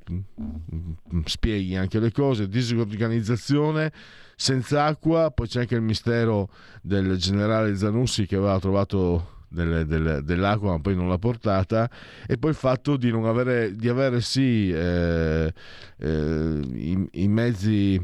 spieghi 1.24 1.76
anche 1.76 1.98
le 1.98 2.10
cose, 2.10 2.48
disorganizzazione, 2.48 3.92
senza 4.34 4.84
acqua, 4.84 5.30
poi 5.30 5.46
c'è 5.46 5.60
anche 5.60 5.74
il 5.74 5.82
mistero 5.82 6.48
del 6.80 7.16
generale 7.16 7.76
Zanussi 7.76 8.26
che 8.26 8.36
aveva 8.36 8.58
trovato 8.58 9.38
del, 9.50 9.84
del, 9.86 10.22
dell'acqua 10.22 10.70
ma 10.70 10.80
poi 10.80 10.94
non 10.94 11.08
l'ha 11.08 11.18
portata 11.18 11.90
e 12.26 12.38
poi 12.38 12.50
il 12.50 12.56
fatto 12.56 12.96
di 12.96 13.10
non 13.10 13.26
avere, 13.26 13.74
di 13.74 13.88
avere 13.88 14.20
sì 14.20 14.70
eh, 14.70 15.52
eh, 15.98 16.60
i, 16.72 17.08
i, 17.10 17.28
mezzi 17.28 18.00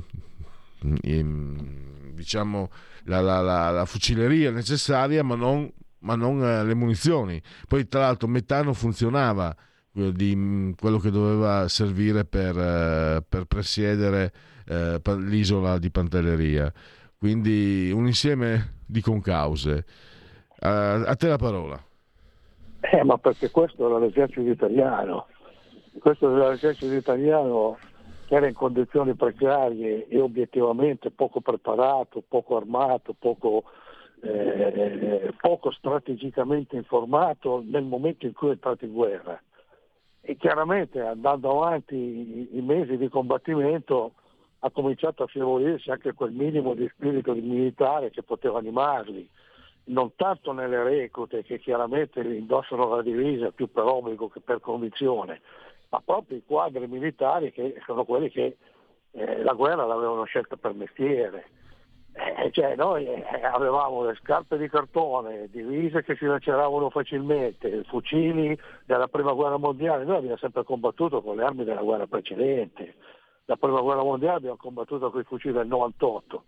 i, 1.02 1.26
diciamo 2.12 2.68
la, 3.06 3.20
la, 3.20 3.40
la, 3.40 3.70
la 3.70 3.84
fucileria 3.84 4.50
necessaria, 4.50 5.22
ma 5.22 5.34
non, 5.34 5.70
ma 6.00 6.14
non 6.14 6.42
eh, 6.42 6.64
le 6.64 6.74
munizioni. 6.74 7.40
Poi, 7.66 7.88
tra 7.88 8.00
l'altro, 8.00 8.28
metano 8.28 8.72
funzionava 8.72 9.54
di 9.92 10.36
mm, 10.36 10.72
quello 10.72 10.98
che 10.98 11.10
doveva 11.10 11.68
servire 11.68 12.24
per, 12.24 12.56
eh, 12.58 13.24
per 13.26 13.44
presiedere 13.44 14.32
eh, 14.66 15.00
l'isola 15.18 15.78
di 15.78 15.90
Pantelleria. 15.90 16.72
Quindi 17.18 17.90
un 17.94 18.06
insieme 18.06 18.74
di 18.84 19.00
concause. 19.00 19.84
Uh, 20.58 21.04
a 21.06 21.14
te 21.16 21.28
la 21.28 21.36
parola. 21.36 21.82
Eh, 22.80 23.04
ma 23.04 23.18
perché 23.18 23.50
questo 23.50 23.86
era 23.86 23.98
l'esercito 23.98 24.48
italiano. 24.48 25.26
Questo 25.98 26.34
era 26.34 26.50
l'esercito 26.50 26.92
italiano 26.92 27.78
che 28.26 28.34
era 28.34 28.48
in 28.48 28.54
condizioni 28.54 29.14
precarie 29.14 30.08
e 30.08 30.20
obiettivamente 30.20 31.10
poco 31.10 31.40
preparato, 31.40 32.22
poco 32.26 32.56
armato, 32.56 33.14
poco, 33.16 33.64
eh, 34.20 35.32
poco 35.40 35.70
strategicamente 35.70 36.74
informato 36.74 37.62
nel 37.64 37.84
momento 37.84 38.26
in 38.26 38.32
cui 38.32 38.48
è 38.48 38.52
entrato 38.52 38.84
in 38.84 38.92
guerra. 38.92 39.40
E 40.20 40.36
chiaramente 40.36 41.00
andando 41.00 41.50
avanti 41.50 41.94
i, 41.94 42.58
i 42.58 42.62
mesi 42.62 42.96
di 42.96 43.08
combattimento 43.08 44.14
ha 44.60 44.70
cominciato 44.70 45.22
a 45.22 45.26
affievolirsi 45.26 45.90
anche 45.90 46.12
quel 46.12 46.32
minimo 46.32 46.74
di 46.74 46.90
spirito 46.92 47.32
di 47.32 47.42
militare 47.42 48.10
che 48.10 48.24
poteva 48.24 48.58
animarli, 48.58 49.28
non 49.84 50.16
tanto 50.16 50.50
nelle 50.50 50.82
reclute 50.82 51.44
che 51.44 51.60
chiaramente 51.60 52.20
indossano 52.20 52.88
la 52.88 53.02
divisa 53.02 53.52
più 53.52 53.70
per 53.70 53.84
obbligo 53.84 54.28
che 54.28 54.40
per 54.40 54.58
convinzione, 54.60 55.40
ma 55.88 56.00
proprio 56.04 56.38
i 56.38 56.44
quadri 56.44 56.86
militari 56.86 57.52
che 57.52 57.80
sono 57.84 58.04
quelli 58.04 58.30
che 58.30 58.56
eh, 59.12 59.42
la 59.42 59.52
guerra 59.54 59.86
l'avevano 59.86 60.24
scelta 60.24 60.56
per 60.56 60.74
mestiere. 60.74 61.48
Eh, 62.12 62.50
cioè 62.50 62.76
noi 62.76 63.06
eh, 63.06 63.24
avevamo 63.42 64.04
le 64.04 64.14
scarpe 64.14 64.56
di 64.56 64.68
cartone, 64.68 65.48
divise 65.50 66.02
che 66.02 66.16
si 66.16 66.24
laceravano 66.24 66.88
facilmente, 66.88 67.84
fucili 67.84 68.58
della 68.86 69.06
prima 69.06 69.32
guerra 69.32 69.58
mondiale, 69.58 70.04
noi 70.04 70.16
abbiamo 70.16 70.38
sempre 70.38 70.64
combattuto 70.64 71.20
con 71.20 71.36
le 71.36 71.44
armi 71.44 71.64
della 71.64 71.82
guerra 71.82 72.06
precedente. 72.06 72.94
La 73.44 73.56
prima 73.56 73.80
guerra 73.80 74.02
mondiale 74.02 74.38
abbiamo 74.38 74.56
combattuto 74.56 75.10
con 75.10 75.20
i 75.20 75.24
fucili 75.24 75.52
del 75.52 75.66
98, 75.66 76.44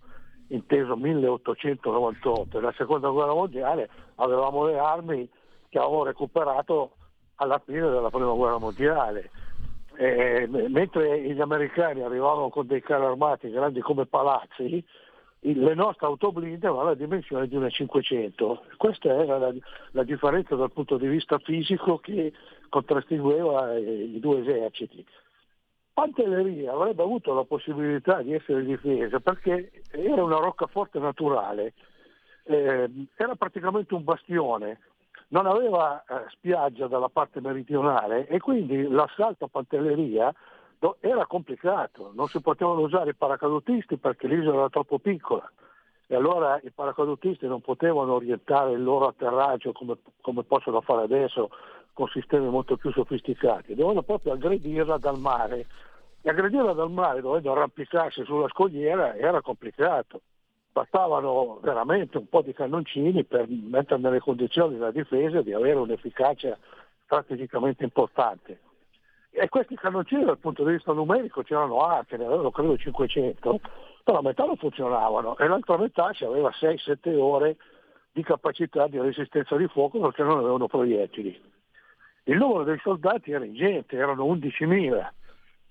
inteso 0.49 0.97
1898, 0.97 2.59
e 2.59 2.61
la 2.61 2.75
seconda 2.77 3.09
guerra 3.11 3.35
mondiale 3.35 3.89
avevamo 4.17 4.65
le 4.65 4.79
armi 4.79 5.29
che 5.69 5.79
avevamo 5.79 6.05
recuperato 6.05 6.93
alla 7.39 7.61
fine 7.65 7.81
della 7.81 8.11
prima 8.11 8.33
guerra 8.33 8.59
mondiale. 8.59 9.31
Eh, 9.97 10.47
mentre 10.47 11.21
gli 11.23 11.41
americani 11.41 12.03
arrivavano 12.03 12.51
con 12.51 12.67
dei 12.67 12.81
carri 12.81 13.05
armati 13.05 13.51
grandi 13.51 13.81
come 13.81 14.07
palazzi, 14.07 14.85
le 15.41 15.75
nostre 15.75 16.07
autoblinde 16.07 16.67
avevano 16.67 16.91
la 16.91 16.95
dimensione 16.95 17.49
di 17.49 17.57
una 17.57 17.69
500. 17.69 18.63
Questa 18.77 19.09
era 19.09 19.39
la, 19.39 19.53
la, 19.93 20.03
differenza 20.05 20.55
dal 20.55 20.73
punto 20.73 20.99
di 20.99 21.07
vista 21.07 21.39
fisico 21.39 21.99
che 21.99 22.33
contrastingueva 22.69 23.75
eh, 23.75 23.81
i 23.81 24.21
due 24.21 24.41
eserciti. 24.41 25.05
Pantelleria 25.93 26.73
avrebbe 26.73 27.03
avuto 27.03 27.35
la 27.35 27.45
possibilità 27.45 28.23
di 28.23 28.33
essere 28.35 28.65
difesa 28.65 29.19
perché 29.19 29.73
era 29.91 30.23
una 30.23 30.39
roccaforte 30.39 31.01
naturale, 31.01 31.73
eh, 32.45 32.89
era 33.17 33.35
praticamente 33.35 33.95
un 33.95 34.05
bastione 34.05 34.79
non 35.29 35.47
aveva 35.47 36.03
eh, 36.03 36.25
spiaggia 36.31 36.87
dalla 36.87 37.09
parte 37.09 37.41
meridionale 37.41 38.27
e 38.27 38.39
quindi 38.39 38.89
l'assalto 38.89 39.45
a 39.45 39.49
Pantelleria 39.49 40.33
era 41.01 41.27
complicato, 41.27 42.13
non 42.15 42.29
si 42.29 42.41
potevano 42.41 42.81
usare 42.81 43.11
i 43.11 43.15
paracadutisti 43.15 43.97
perché 43.97 44.29
l'isola 44.29 44.59
era 44.59 44.69
troppo 44.69 44.99
piccola 44.99 45.51
e 46.07 46.15
allora 46.15 46.59
i 46.63 46.71
paracadutisti 46.71 47.47
non 47.47 47.61
potevano 47.61 48.15
orientare 48.15 48.73
il 48.73 48.83
loro 48.83 49.09
atterraggio 49.09 49.73
come, 49.73 49.97
come 50.23 50.45
possono 50.45 50.81
fare 50.81 51.03
adesso 51.03 51.51
con 51.93 52.09
sistemi 52.09 52.49
molto 52.49 52.77
più 52.77 52.93
sofisticati, 52.93 53.75
dovevano 53.75 54.03
proprio 54.03 54.33
aggredirla 54.33 54.99
dal 54.99 55.19
mare. 55.19 55.67
E 56.23 56.31
aggredirla 56.31 56.73
dal 56.73 56.91
mare 56.91 57.21
dovendo 57.21 57.53
arrampicarsi 57.53 58.25
sulla 58.25 58.49
scogliera 58.49 59.17
era 59.17 59.43
complicato 59.43 60.21
bastavano 60.73 61.59
veramente 61.63 62.19
un 62.19 62.29
po' 62.29 62.43
di 62.43 62.53
cannoncini 62.53 63.25
per 63.25 63.47
mettere 63.49 64.01
nelle 64.01 64.21
condizioni 64.21 64.79
la 64.79 64.91
difesa 64.91 65.43
di 65.43 65.53
avere 65.53 65.79
un'efficacia 65.79 66.57
strategicamente 67.05 67.85
importante. 67.85 68.61
E 69.31 69.49
questi 69.49 69.77
cannoncini 69.77 70.25
dal 70.25 70.39
punto 70.39 70.65
di 70.65 70.73
vista 70.73 70.93
numerico 70.93 71.43
c'erano 71.43 71.81
anche, 71.81 72.17
ne 72.17 72.25
avevano 72.25 72.51
credo 72.51 72.77
500, 72.77 73.61
però 74.03 74.21
metà 74.21 74.45
non 74.45 74.57
funzionavano 74.57 75.37
e 75.37 75.47
l'altra 75.47 75.77
metà 75.77 76.11
aveva 76.23 76.51
6-7 76.51 77.17
ore 77.17 77.57
di 78.13 78.23
capacità 78.23 78.89
di 78.89 78.99
resistenza 78.99 79.57
di 79.57 79.69
fuoco 79.69 80.01
perché 80.01 80.23
non 80.23 80.39
avevano 80.39 80.67
proiettili. 80.67 81.41
Il 82.25 82.37
numero 82.37 82.65
dei 82.65 82.79
soldati 82.83 83.33
era 83.33 83.45
ingente, 83.45 83.97
erano 83.97 84.25
11.000, 84.27 85.09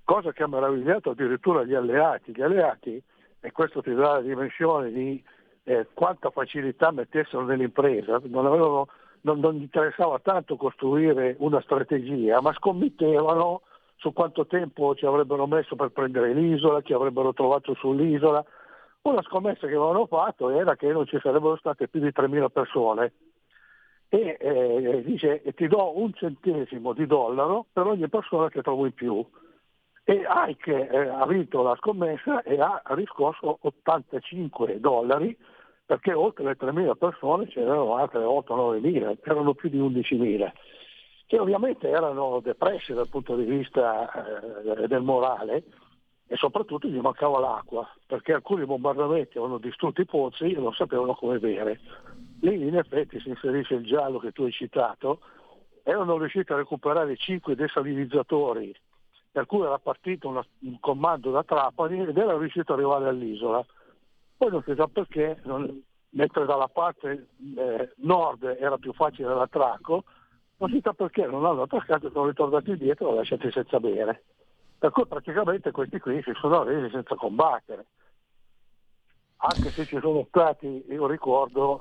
cosa 0.03 0.31
che 0.31 0.43
ha 0.43 0.47
meravigliato 0.47 1.11
addirittura 1.11 1.63
gli 1.63 1.73
alleati. 1.73 2.31
Gli 2.31 2.41
alleati, 2.41 3.03
e 3.39 3.51
questo 3.51 3.81
ti 3.81 3.93
dà 3.93 4.13
la 4.13 4.21
dimensione 4.21 4.91
di 4.91 5.23
eh, 5.63 5.87
quanta 5.93 6.29
facilità 6.29 6.91
mettessero 6.91 7.43
nell'impresa, 7.43 8.21
non, 8.25 8.45
avevano, 8.45 8.87
non, 9.21 9.39
non 9.39 9.55
interessava 9.55 10.19
tanto 10.19 10.55
costruire 10.55 11.35
una 11.39 11.61
strategia, 11.61 12.41
ma 12.41 12.53
scommettevano 12.53 13.61
su 13.97 14.13
quanto 14.13 14.45
tempo 14.45 14.95
ci 14.95 15.05
avrebbero 15.05 15.47
messo 15.47 15.75
per 15.75 15.89
prendere 15.89 16.33
l'isola, 16.33 16.81
chi 16.81 16.93
avrebbero 16.93 17.33
trovato 17.33 17.73
sull'isola. 17.73 18.43
Una 19.01 19.21
scommessa 19.23 19.67
che 19.67 19.75
avevano 19.75 20.05
fatto 20.05 20.49
era 20.49 20.75
che 20.75 20.87
non 20.91 21.05
ci 21.05 21.17
sarebbero 21.21 21.55
state 21.57 21.87
più 21.87 21.99
di 21.99 22.07
3.000 22.07 22.49
persone 22.49 23.11
e 24.09 24.37
eh, 24.39 25.03
dice 25.03 25.41
ti 25.55 25.67
do 25.67 25.99
un 25.99 26.13
centesimo 26.13 26.93
di 26.93 27.05
dollaro 27.05 27.65
per 27.71 27.87
ogni 27.87 28.07
persona 28.07 28.49
che 28.49 28.61
trovo 28.61 28.85
in 28.85 28.93
più. 28.93 29.25
E 30.09 30.23
Ike 30.25 30.87
eh, 30.87 31.09
ha 31.09 31.25
vinto 31.25 31.61
la 31.61 31.75
scommessa 31.75 32.41
e 32.43 32.61
ha 32.61 32.81
riscosso 32.95 33.57
85 33.59 34.79
dollari 34.79 35.37
perché 35.85 36.13
oltre 36.13 36.45
le 36.45 36.55
3.000 36.57 36.95
persone 36.97 37.47
c'erano 37.47 37.93
altre 37.95 38.23
8-9.000, 38.23 39.17
erano 39.21 39.53
più 39.53 39.67
di 39.67 39.77
11.000 39.77 40.51
che 41.25 41.37
ovviamente 41.37 41.89
erano 41.89 42.39
depressi 42.39 42.93
dal 42.93 43.09
punto 43.09 43.35
di 43.35 43.43
vista 43.43 44.09
eh, 44.79 44.87
del 44.87 45.01
morale 45.01 45.63
e 46.25 46.37
soprattutto 46.37 46.87
gli 46.87 46.99
mancava 46.99 47.39
l'acqua, 47.39 47.85
perché 48.05 48.31
alcuni 48.31 48.63
bombardamenti 48.63 49.37
avevano 49.37 49.57
distrutto 49.57 49.99
i 49.99 50.05
pozzi 50.05 50.53
e 50.53 50.57
non 50.57 50.71
sapevano 50.71 51.15
come 51.15 51.37
bere. 51.39 51.81
Lì 52.41 52.65
in 52.65 52.77
effetti 52.77 53.19
si 53.19 53.27
inserisce 53.27 53.73
il 53.73 53.85
giallo 53.85 54.19
che 54.19 54.31
tu 54.31 54.43
hai 54.43 54.53
citato, 54.53 55.19
erano 55.83 56.17
riusciti 56.17 56.49
a 56.53 56.55
recuperare 56.55 57.17
cinque 57.17 57.55
desalinizzatori 57.55 58.73
per 59.37 59.45
cui 59.45 59.61
era 59.61 59.77
partito 59.77 60.29
una, 60.29 60.43
un 60.61 60.79
comando 60.79 61.29
da 61.29 61.43
Trapani 61.43 62.07
ed 62.07 62.17
era 62.17 62.35
riuscito 62.35 62.73
ad 62.73 62.79
arrivare 62.79 63.07
all'isola. 63.07 63.63
Poi 64.35 64.49
non 64.49 64.63
si 64.63 64.73
sa 64.75 64.87
perché, 64.87 65.39
non, 65.43 65.83
mentre 66.09 66.45
dalla 66.47 66.67
parte 66.67 67.27
eh, 67.55 67.93
nord 67.97 68.57
era 68.59 68.79
più 68.79 68.93
facile 68.93 69.35
l'attracco, 69.35 70.05
non 70.57 70.71
si 70.71 70.81
sa 70.83 70.93
perché 70.93 71.27
non 71.27 71.45
hanno 71.45 71.61
attaccato 71.61 72.07
e 72.07 72.11
sono 72.11 72.25
ritornati 72.25 72.71
indietro 72.71 73.11
e 73.11 73.15
lasciati 73.15 73.51
senza 73.51 73.79
bere. 73.79 74.23
Per 74.79 74.89
cui 74.89 75.05
praticamente 75.05 75.69
questi 75.69 75.99
qui 75.99 76.19
si 76.23 76.31
sono 76.39 76.63
resi 76.63 76.89
senza 76.89 77.13
combattere. 77.13 77.85
Anche 79.35 79.69
se 79.69 79.85
ci 79.85 79.99
sono 80.01 80.25
stati, 80.29 80.83
io 80.89 81.05
ricordo, 81.05 81.79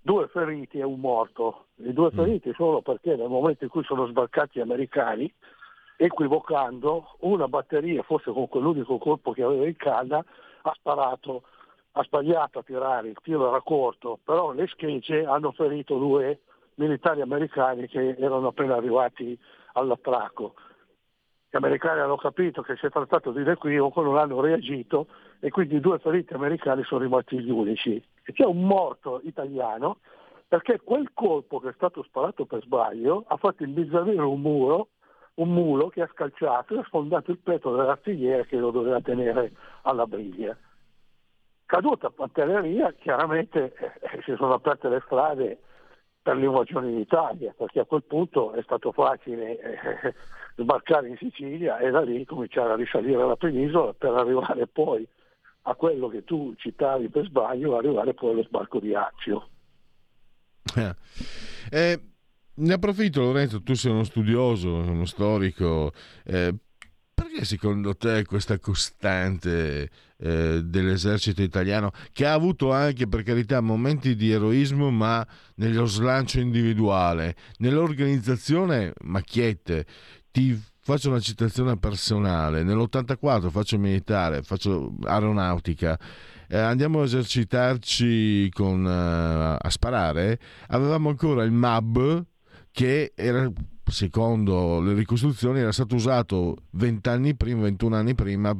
due 0.00 0.28
feriti 0.28 0.78
e 0.78 0.84
un 0.84 0.98
morto. 0.98 1.66
I 1.74 1.92
due 1.92 2.08
mm. 2.10 2.16
feriti 2.16 2.54
solo 2.54 2.80
perché 2.80 3.16
nel 3.16 3.28
momento 3.28 3.64
in 3.64 3.70
cui 3.70 3.84
sono 3.84 4.06
sbarcati 4.06 4.58
gli 4.58 4.62
americani, 4.62 5.30
equivocando, 5.96 7.16
una 7.20 7.48
batteria, 7.48 8.02
forse 8.02 8.32
con 8.32 8.48
quell'unico 8.48 8.98
colpo 8.98 9.32
che 9.32 9.42
aveva 9.42 9.66
in 9.66 9.76
canna, 9.76 10.24
ha 10.62 10.72
sparato, 10.74 11.42
ha 11.92 12.02
sbagliato 12.02 12.58
a 12.58 12.62
tirare, 12.62 13.08
il 13.08 13.18
tiro 13.22 13.48
era 13.48 13.60
corto, 13.60 14.18
però 14.22 14.52
le 14.52 14.66
schegge 14.68 15.24
hanno 15.24 15.52
ferito 15.52 15.96
due 15.96 16.40
militari 16.76 17.20
americani 17.20 17.86
che 17.86 18.16
erano 18.18 18.48
appena 18.48 18.76
arrivati 18.76 19.38
all'attracco. 19.74 20.54
Gli 21.50 21.56
americani 21.56 22.00
hanno 22.00 22.16
capito 22.16 22.62
che 22.62 22.74
si 22.76 22.86
è 22.86 22.90
trattato 22.90 23.30
di 23.30 23.42
un 23.42 23.48
equivoco, 23.50 24.02
non 24.02 24.18
hanno 24.18 24.40
reagito 24.40 25.06
e 25.38 25.50
quindi 25.50 25.78
due 25.78 26.00
feriti 26.00 26.34
americani 26.34 26.82
sono 26.82 27.02
rimasti 27.02 27.38
gli 27.38 27.50
unici. 27.50 28.02
E 28.24 28.32
c'è 28.32 28.44
un 28.44 28.62
morto 28.66 29.20
italiano 29.22 29.98
perché 30.48 30.80
quel 30.82 31.10
colpo 31.14 31.60
che 31.60 31.68
è 31.68 31.72
stato 31.74 32.02
sparato 32.02 32.44
per 32.44 32.62
sbaglio 32.62 33.24
ha 33.28 33.36
fatto 33.36 33.62
imbizzarrire 33.62 34.22
un 34.22 34.40
muro, 34.40 34.88
un 35.34 35.48
mulo 35.52 35.88
che 35.88 36.02
ha 36.02 36.10
scalciato 36.12 36.74
e 36.74 36.78
ha 36.78 36.84
sfondato 36.84 37.30
il 37.30 37.38
petto 37.38 37.74
dell'artigliere 37.74 38.46
che 38.46 38.56
lo 38.56 38.70
doveva 38.70 39.00
tenere 39.00 39.52
alla 39.82 40.06
briglia. 40.06 40.56
Caduta 41.66 42.10
Pantelleria, 42.10 42.92
chiaramente 42.92 43.74
eh, 43.74 44.22
si 44.24 44.34
sono 44.36 44.54
aperte 44.54 44.88
le 44.88 45.02
strade 45.06 45.58
per 46.22 46.36
l'invasione 46.36 46.90
in 46.90 46.98
Italia, 46.98 47.54
perché 47.56 47.80
a 47.80 47.84
quel 47.84 48.04
punto 48.04 48.52
è 48.52 48.62
stato 48.62 48.92
facile 48.92 49.58
eh, 49.58 50.14
sbarcare 50.56 51.08
in 51.08 51.16
Sicilia 51.16 51.78
e 51.78 51.90
da 51.90 52.00
lì 52.02 52.24
cominciare 52.24 52.72
a 52.72 52.76
risalire 52.76 53.26
la 53.26 53.36
penisola 53.36 53.92
per 53.92 54.14
arrivare 54.14 54.66
poi 54.66 55.06
a 55.66 55.74
quello 55.74 56.08
che 56.08 56.24
tu 56.24 56.54
citavi 56.56 57.08
per 57.08 57.24
sbaglio, 57.24 57.76
arrivare 57.76 58.14
poi 58.14 58.30
allo 58.30 58.42
sbarco 58.44 58.78
di 58.78 58.94
Accio. 58.94 59.48
Eh, 60.76 60.94
eh, 61.70 62.00
ne 62.56 62.72
approfitto 62.74 63.20
Lorenzo, 63.22 63.62
tu 63.62 63.74
sei 63.74 63.92
uno 63.92 64.04
studioso, 64.04 64.74
uno 64.74 65.04
storico, 65.04 65.92
eh, 66.24 66.54
perché 67.12 67.44
secondo 67.44 67.96
te 67.96 68.24
questa 68.24 68.58
costante 68.58 69.90
eh, 70.18 70.60
dell'esercito 70.62 71.42
italiano, 71.42 71.90
che 72.12 72.26
ha 72.26 72.32
avuto 72.32 72.72
anche 72.72 73.06
per 73.06 73.22
carità 73.22 73.60
momenti 73.60 74.14
di 74.14 74.30
eroismo, 74.30 74.90
ma 74.90 75.26
nello 75.56 75.86
slancio 75.86 76.40
individuale, 76.40 77.36
nell'organizzazione 77.58 78.92
macchiette, 79.02 79.86
ti 80.30 80.60
faccio 80.80 81.08
una 81.08 81.20
citazione 81.20 81.78
personale, 81.78 82.62
nell'84 82.62 83.48
faccio 83.48 83.78
militare, 83.78 84.42
faccio 84.42 84.94
aeronautica, 85.04 85.98
eh, 86.48 86.58
andiamo 86.58 87.00
a 87.00 87.04
esercitarci 87.04 88.50
con, 88.52 88.84
uh, 88.84 89.56
a 89.58 89.70
sparare, 89.70 90.38
avevamo 90.68 91.08
ancora 91.08 91.42
il 91.42 91.52
MAB 91.52 92.24
che 92.74 93.12
era 93.14 93.48
secondo 93.86 94.80
le 94.80 94.94
ricostruzioni 94.94 95.60
era 95.60 95.70
stato 95.70 95.94
usato 95.94 96.56
20 96.70 97.08
anni 97.08 97.36
prima, 97.36 97.62
21 97.62 97.94
anni 97.94 98.16
prima, 98.16 98.52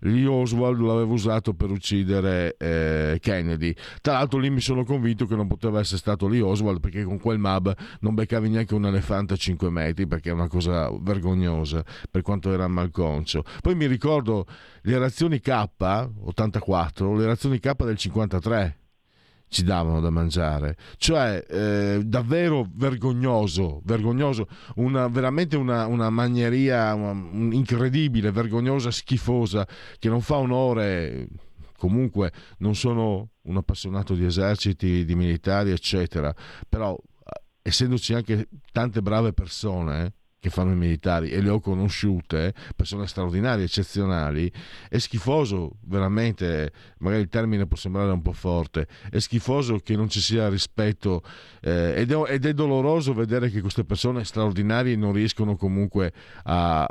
Lee 0.00 0.26
Oswald 0.26 0.78
l'aveva 0.80 1.10
usato 1.10 1.54
per 1.54 1.70
uccidere 1.70 2.56
eh, 2.58 3.18
Kennedy. 3.22 3.74
Tra 4.02 4.14
l'altro 4.14 4.38
lì 4.38 4.50
mi 4.50 4.60
sono 4.60 4.84
convinto 4.84 5.24
che 5.24 5.34
non 5.34 5.46
poteva 5.46 5.80
essere 5.80 5.96
stato 5.96 6.28
Lee 6.28 6.42
Oswald 6.42 6.80
perché 6.80 7.04
con 7.04 7.18
quel 7.18 7.38
MAB 7.38 7.74
non 8.00 8.14
beccavi 8.14 8.50
neanche 8.50 8.74
un 8.74 8.84
elefante 8.84 9.32
a 9.32 9.36
5 9.36 9.70
metri 9.70 10.06
perché 10.06 10.28
è 10.28 10.34
una 10.34 10.48
cosa 10.48 10.90
vergognosa 11.00 11.82
per 12.10 12.20
quanto 12.20 12.52
era 12.52 12.68
malconcio. 12.68 13.44
Poi 13.62 13.74
mi 13.74 13.86
ricordo 13.86 14.44
le 14.82 14.98
reazioni 14.98 15.40
K 15.40 15.68
84, 16.20 17.16
le 17.16 17.24
reazioni 17.24 17.58
K 17.58 17.82
del 17.82 17.96
53 17.96 18.78
ci 19.48 19.62
davano 19.62 20.00
da 20.00 20.10
mangiare. 20.10 20.76
Cioè, 20.96 21.44
eh, 21.48 22.02
davvero 22.04 22.68
vergognoso, 22.74 23.80
vergognoso, 23.84 24.48
una, 24.76 25.08
veramente 25.08 25.56
una, 25.56 25.86
una 25.86 26.10
magneria 26.10 26.94
una, 26.94 27.12
incredibile, 27.54 28.32
vergognosa, 28.32 28.90
schifosa, 28.90 29.66
che 29.98 30.08
non 30.08 30.20
fa 30.20 30.36
onore. 30.36 31.28
Comunque, 31.76 32.32
non 32.58 32.74
sono 32.74 33.30
un 33.42 33.56
appassionato 33.56 34.14
di 34.14 34.24
eserciti, 34.24 35.04
di 35.04 35.14
militari, 35.14 35.70
eccetera, 35.70 36.34
però 36.68 36.96
essendoci 37.66 38.12
anche 38.14 38.48
tante 38.72 39.00
brave 39.00 39.32
persone, 39.32 40.04
eh, 40.04 40.12
che 40.44 40.50
fanno 40.50 40.72
i 40.72 40.76
militari 40.76 41.30
e 41.30 41.40
le 41.40 41.48
ho 41.48 41.58
conosciute, 41.58 42.52
persone 42.76 43.06
straordinarie, 43.06 43.64
eccezionali, 43.64 44.52
è 44.90 44.98
schifoso 44.98 45.78
veramente, 45.86 46.70
magari 46.98 47.22
il 47.22 47.30
termine 47.30 47.66
può 47.66 47.78
sembrare 47.78 48.10
un 48.10 48.20
po' 48.20 48.34
forte, 48.34 48.86
è 49.08 49.18
schifoso 49.20 49.78
che 49.78 49.96
non 49.96 50.10
ci 50.10 50.20
sia 50.20 50.50
rispetto 50.50 51.22
eh, 51.62 51.94
ed, 51.96 52.12
è, 52.12 52.32
ed, 52.32 52.44
è, 52.44 52.52
doloroso 52.52 53.14
vedere 53.14 53.48
che 53.48 53.62
queste 53.62 53.84
persone 53.86 54.22
straordinarie 54.22 54.96
non 54.96 55.14
riescono 55.14 55.56
comunque 55.56 56.12
a, 56.42 56.86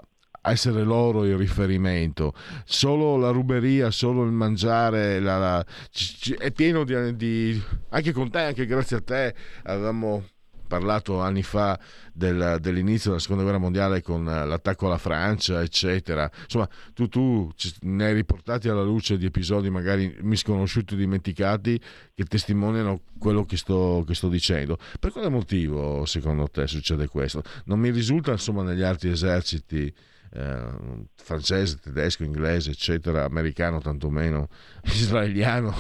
essere 0.46 0.84
loro 0.84 1.24
il 1.24 1.38
riferimento. 1.38 2.34
Solo 2.66 3.18
la 3.18 3.30
ruberia, 3.30 3.92
solo 3.92 4.24
il 4.24 4.32
mangiare, 4.32 5.20
la, 5.20 5.38
la, 5.38 5.66
c- 5.92 6.18
c- 6.18 6.38
è 6.38 6.52
pieno 6.52 6.84
di, 6.84 7.16
di, 7.16 7.64
Anche 7.90 8.12
con 8.14 8.32
te, 8.32 8.40
anche 8.40 8.66
grazie 8.66 8.98
a 8.98 9.02
te, 9.02 9.36
avevamo 9.64 10.24
parlato 10.68 11.20
anni 11.20 11.44
fa 11.44 11.80
del, 12.12 12.58
dell'inizio 12.60 13.10
della 13.10 13.22
seconda 13.22 13.44
guerra 13.44 13.58
mondiale 13.58 14.02
con 14.02 14.28
eh, 14.28 14.46
l'attacco 14.46 14.88
alla 14.88 14.98
Francia, 14.98 15.62
eccetera. 15.62 16.30
Insomma, 16.44 16.68
tu, 16.94 17.08
tu 17.08 17.52
ne 17.82 18.06
hai 18.06 18.14
riportati 18.14 18.70
alla 18.70 18.84
luce 18.84 19.18
di 19.18 19.26
episodi 19.26 19.70
magari 19.70 20.16
misconosciuti, 20.22 20.96
dimenticati, 20.96 21.80
che 22.14 22.24
testimoniano 22.26 23.02
quello 23.18 23.46
che 23.46 23.58
sto, 23.58 24.04
che 24.06 24.14
sto 24.14 24.30
dicendo. 24.30 24.78
Per 25.00 25.12
quale 25.12 25.30
motivo, 25.30 26.06
secondo 26.06 26.48
te, 26.48 26.68
succede 26.68 27.08
questo? 27.08 27.44
Non 27.66 27.80
mi 27.80 27.92
risulta, 27.92 28.32
insomma, 28.32 28.64
negli 28.64 28.84
altri 28.84 29.10
eserciti. 29.10 29.94
Eh, 30.36 31.06
francese, 31.14 31.78
tedesco, 31.78 32.24
inglese, 32.24 32.72
eccetera, 32.72 33.24
americano 33.26 33.80
tantomeno, 33.80 34.48
israeliano 34.86 35.72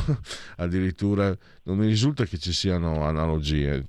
addirittura, 0.58 1.36
non 1.64 1.78
mi 1.78 1.88
risulta 1.88 2.26
che 2.26 2.38
ci 2.38 2.54
siano 2.54 3.04
analogie. 3.04 3.88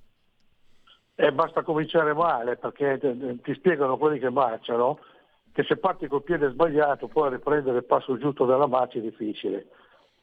E 1.17 1.33
basta 1.33 1.63
cominciare 1.63 2.13
male 2.13 2.57
perché 2.57 2.99
ti 3.43 3.55
spiegano 3.55 3.97
quelli 3.97 4.19
che 4.19 4.31
marciano 4.31 4.99
che 5.55 5.63
se 5.63 5.77
parti 5.77 6.09
col 6.09 6.25
piede 6.25 6.51
sbagliato 6.51 7.07
poi 7.07 7.31
riprendere 7.31 7.79
il 7.79 7.85
passo 7.85 8.19
giusto 8.19 8.45
della 8.45 8.67
marcia 8.67 8.99
è 8.99 9.03
difficile. 9.03 9.67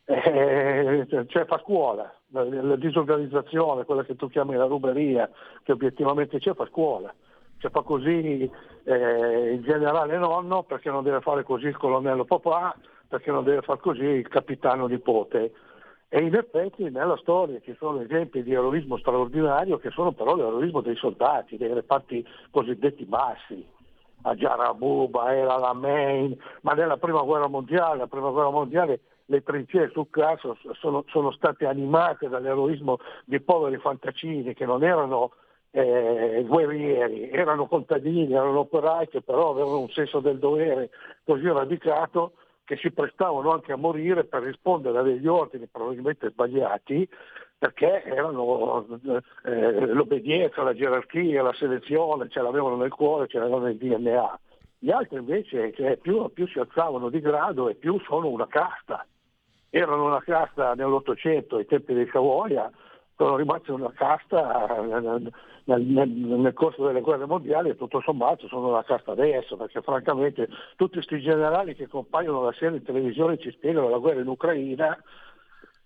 eh, 0.04 1.06
cioè 1.28 1.46
fa 1.46 1.58
scuola, 1.60 2.14
la, 2.32 2.44
la, 2.44 2.76
disorganizzazione, 2.76 3.86
quella 3.86 4.04
che 4.04 4.18
tu 4.18 4.28
chiami 4.28 4.56
la 4.56 4.66
ruberia, 4.66 5.30
che 5.64 5.72
obiettivamente 5.72 6.38
c'è, 6.38 6.54
fa 6.54 6.66
scuola. 6.66 7.14
Cioè 7.60 7.72
fa 7.72 7.82
così 7.82 8.52
eh, 8.84 9.52
il 9.54 9.62
generale 9.62 10.18
nonno 10.18 10.64
perché 10.64 10.90
non 10.90 11.04
deve 11.04 11.22
fare 11.22 11.44
così 11.44 11.68
il 11.68 11.78
colonnello 11.78 12.26
papà, 12.26 12.76
perché 13.08 13.32
non 13.32 13.46
deve 13.46 13.62
fare 13.62 13.80
così 13.80 14.04
il 14.04 14.28
capitano 14.28 14.88
nipote. 14.88 15.54
E 16.14 16.20
in 16.20 16.36
effetti 16.36 16.90
nella 16.90 17.16
storia 17.16 17.58
ci 17.62 17.74
sono 17.80 18.02
esempi 18.02 18.44
di 18.44 18.52
eroismo 18.52 18.98
straordinario 18.98 19.78
che 19.78 19.92
sono 19.92 20.12
però 20.12 20.36
l'eroismo 20.36 20.82
dei 20.82 20.98
soldati, 20.98 21.56
dei 21.56 21.74
reparti 21.74 22.28
cosiddetti 22.52 23.06
bassi. 23.06 23.66
A 24.24 24.36
Jarabuba, 24.36 25.34
era 25.34 25.58
la 25.58 25.72
Main, 25.72 26.38
ma 26.64 26.74
nella 26.74 26.98
prima 26.98 27.22
guerra 27.22 27.48
mondiale, 27.48 28.00
la 28.00 28.08
prima 28.08 28.30
guerra 28.30 28.50
mondiale 28.50 29.00
le 29.28 29.42
trincee 29.42 29.90
sul 29.94 30.10
caso 30.10 30.58
sono, 30.74 31.06
sono 31.08 31.32
state 31.32 31.66
animate 31.66 32.28
dall'eroismo 32.28 32.98
di 33.24 33.40
poveri 33.40 33.78
fantacini 33.78 34.54
che 34.54 34.66
non 34.66 34.84
erano 34.84 35.32
eh, 35.72 36.44
guerrieri, 36.46 37.30
erano 37.30 37.68
contadini, 37.68 38.34
erano 38.34 38.60
operai 38.60 39.08
che 39.08 39.22
però 39.22 39.52
avevano 39.52 39.80
un 39.80 39.90
senso 39.92 40.20
del 40.20 40.40
dovere 40.40 40.90
così 41.24 41.48
radicato 41.48 42.34
che 42.72 42.78
si 42.78 42.92
prestavano 42.92 43.52
anche 43.52 43.74
a 43.74 43.76
morire 43.76 44.24
per 44.24 44.44
rispondere 44.44 44.98
a 44.98 45.02
degli 45.02 45.28
ordini 45.28 45.68
probabilmente 45.68 46.30
sbagliati 46.30 47.06
perché 47.58 48.02
erano 48.06 48.86
eh, 49.44 49.86
l'obbedienza, 49.88 50.64
la 50.64 50.74
gerarchia, 50.74 51.44
la 51.44 51.52
selezione, 51.52 52.30
ce 52.30 52.42
l'avevano 52.42 52.78
nel 52.78 52.94
cuore, 52.94 53.28
ce 53.28 53.40
l'avevano 53.40 53.66
nel 53.66 53.76
DNA. 53.76 54.40
Gli 54.80 54.90
altri 54.90 55.18
invece 55.18 55.74
cioè, 55.74 55.98
più, 55.98 56.32
più 56.32 56.48
si 56.48 56.60
alzavano 56.60 57.10
di 57.10 57.20
grado 57.20 57.68
e 57.68 57.76
più 57.76 58.00
sono 58.00 58.30
una 58.30 58.48
casta. 58.48 59.06
Erano 59.70 60.06
una 60.06 60.22
casta 60.22 60.74
nell'Ottocento, 60.74 61.58
ai 61.58 61.66
tempi 61.66 61.94
dei 61.94 62.08
Savoia, 62.10 62.72
sono 63.18 63.36
rimasti 63.36 63.72
una 63.72 63.92
casta 63.94 64.78
nel, 65.66 65.82
nel, 65.82 66.54
corso 66.54 66.86
delle 66.86 67.02
guerre 67.02 67.26
mondiali 67.26 67.70
e 67.70 67.76
tutto 67.76 68.02
sommato 68.02 68.48
sono 68.48 68.70
una 68.70 68.84
casta 68.84 69.12
adesso, 69.12 69.58
perché 69.58 69.82
francamente 69.82 70.48
tutti 70.76 70.94
questi 70.94 71.20
generali 71.20 71.76
che 71.76 71.88
compaiono 71.88 72.44
la 72.44 72.54
sera 72.54 72.76
in 72.76 72.84
televisione 72.84 73.38
ci 73.38 73.52
spiegano 73.52 73.90
la 73.90 73.98
guerra 73.98 74.22
in 74.22 74.28
Ucraina 74.28 74.98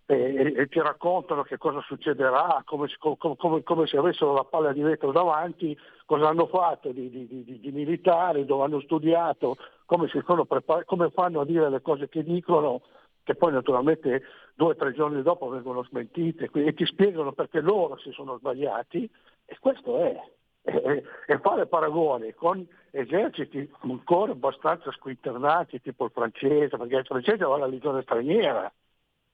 e, 0.05 0.53
e 0.55 0.67
ti 0.67 0.79
raccontano 0.79 1.43
che 1.43 1.57
cosa 1.57 1.81
succederà, 1.81 2.61
come, 2.65 2.87
come, 2.97 3.63
come, 3.63 3.87
se 3.87 3.97
avessero 3.97 4.33
la 4.33 4.43
palla 4.43 4.71
di 4.71 4.81
vetro 4.81 5.11
davanti, 5.11 5.77
cosa 6.05 6.29
hanno 6.29 6.47
fatto 6.47 6.91
di, 6.91 7.09
di, 7.09 7.27
di, 7.27 7.59
di 7.59 7.71
militari, 7.71 8.45
dove 8.45 8.63
hanno 8.63 8.81
studiato, 8.81 9.57
come, 9.85 10.07
prepar- 10.07 10.85
come 10.85 11.09
fanno 11.09 11.41
a 11.41 11.45
dire 11.45 11.69
le 11.69 11.81
cose 11.81 12.07
che 12.07 12.23
dicono 12.23 12.81
che 13.23 13.33
poi 13.33 13.51
naturalmente 13.51 14.21
due 14.53 14.69
o 14.69 14.75
tre 14.75 14.93
giorni 14.93 15.21
dopo 15.23 15.49
vengono 15.49 15.83
smentite 15.83 16.49
e 16.53 16.73
ti 16.75 16.85
spiegano 16.85 17.31
perché 17.31 17.59
loro 17.59 17.97
si 17.97 18.11
sono 18.11 18.37
sbagliati 18.37 19.09
e 19.45 19.57
questo 19.59 20.03
è. 20.03 20.19
E, 20.67 21.03
e 21.27 21.37
fare 21.39 21.67
paragoni 21.67 22.33
con 22.33 22.67
eserciti 22.89 23.71
ancora 23.81 24.31
abbastanza 24.31 24.91
squinternati 24.91 25.79
tipo 25.79 26.05
il 26.05 26.11
francese, 26.11 26.75
perché 26.75 26.95
il 26.95 27.05
francese 27.05 27.43
aveva 27.43 27.59
la 27.59 27.67
legione 27.67 28.01
straniera, 28.01 28.71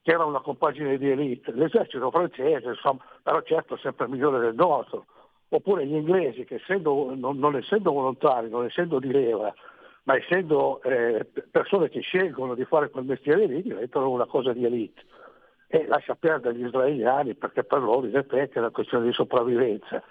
che 0.01 0.12
era 0.12 0.26
una 0.26 0.41
compagine 0.41 0.97
di 0.97 1.09
elite, 1.09 1.53
l'esercito 1.53 2.12
francese, 2.12 2.70
insomma, 2.70 3.05
però 3.24 3.41
certo 3.43 3.78
sempre 3.78 4.07
migliore 4.09 4.39
del 4.39 4.55
nostro, 4.55 5.05
oppure 5.47 5.86
gli 5.86 5.95
inglesi 5.95 6.43
che 6.43 6.55
essendo, 6.55 7.14
non, 7.16 7.38
non 7.38 7.55
essendo 7.55 7.91
volontari, 7.91 8.49
non 8.49 8.66
essendo 8.66 8.99
di 8.99 9.12
leva, 9.12 9.53
ma 10.03 10.16
essendo 10.16 10.82
eh, 10.82 11.26
persone 11.49 11.89
che 11.89 12.01
scelgono 12.01 12.55
di 12.55 12.66
fare 12.66 12.89
quel 12.89 13.05
mestiere 13.05 13.45
lì 13.45 13.62
diventano 13.62 14.09
una 14.09 14.26
cosa 14.26 14.53
di 14.53 14.66
elite. 14.66 15.01
E 15.74 15.88
lascia 15.88 16.15
perdere 16.15 16.55
gli 16.55 16.65
israeliani 16.65 17.34
perché 17.34 17.63
per 17.63 17.82
loro 17.82 18.05
in 18.05 18.17
effetti 18.17 18.57
è 18.57 18.59
una 18.59 18.72
questione 18.72 19.05
di 19.05 19.13
sopravvivenza. 19.13 20.03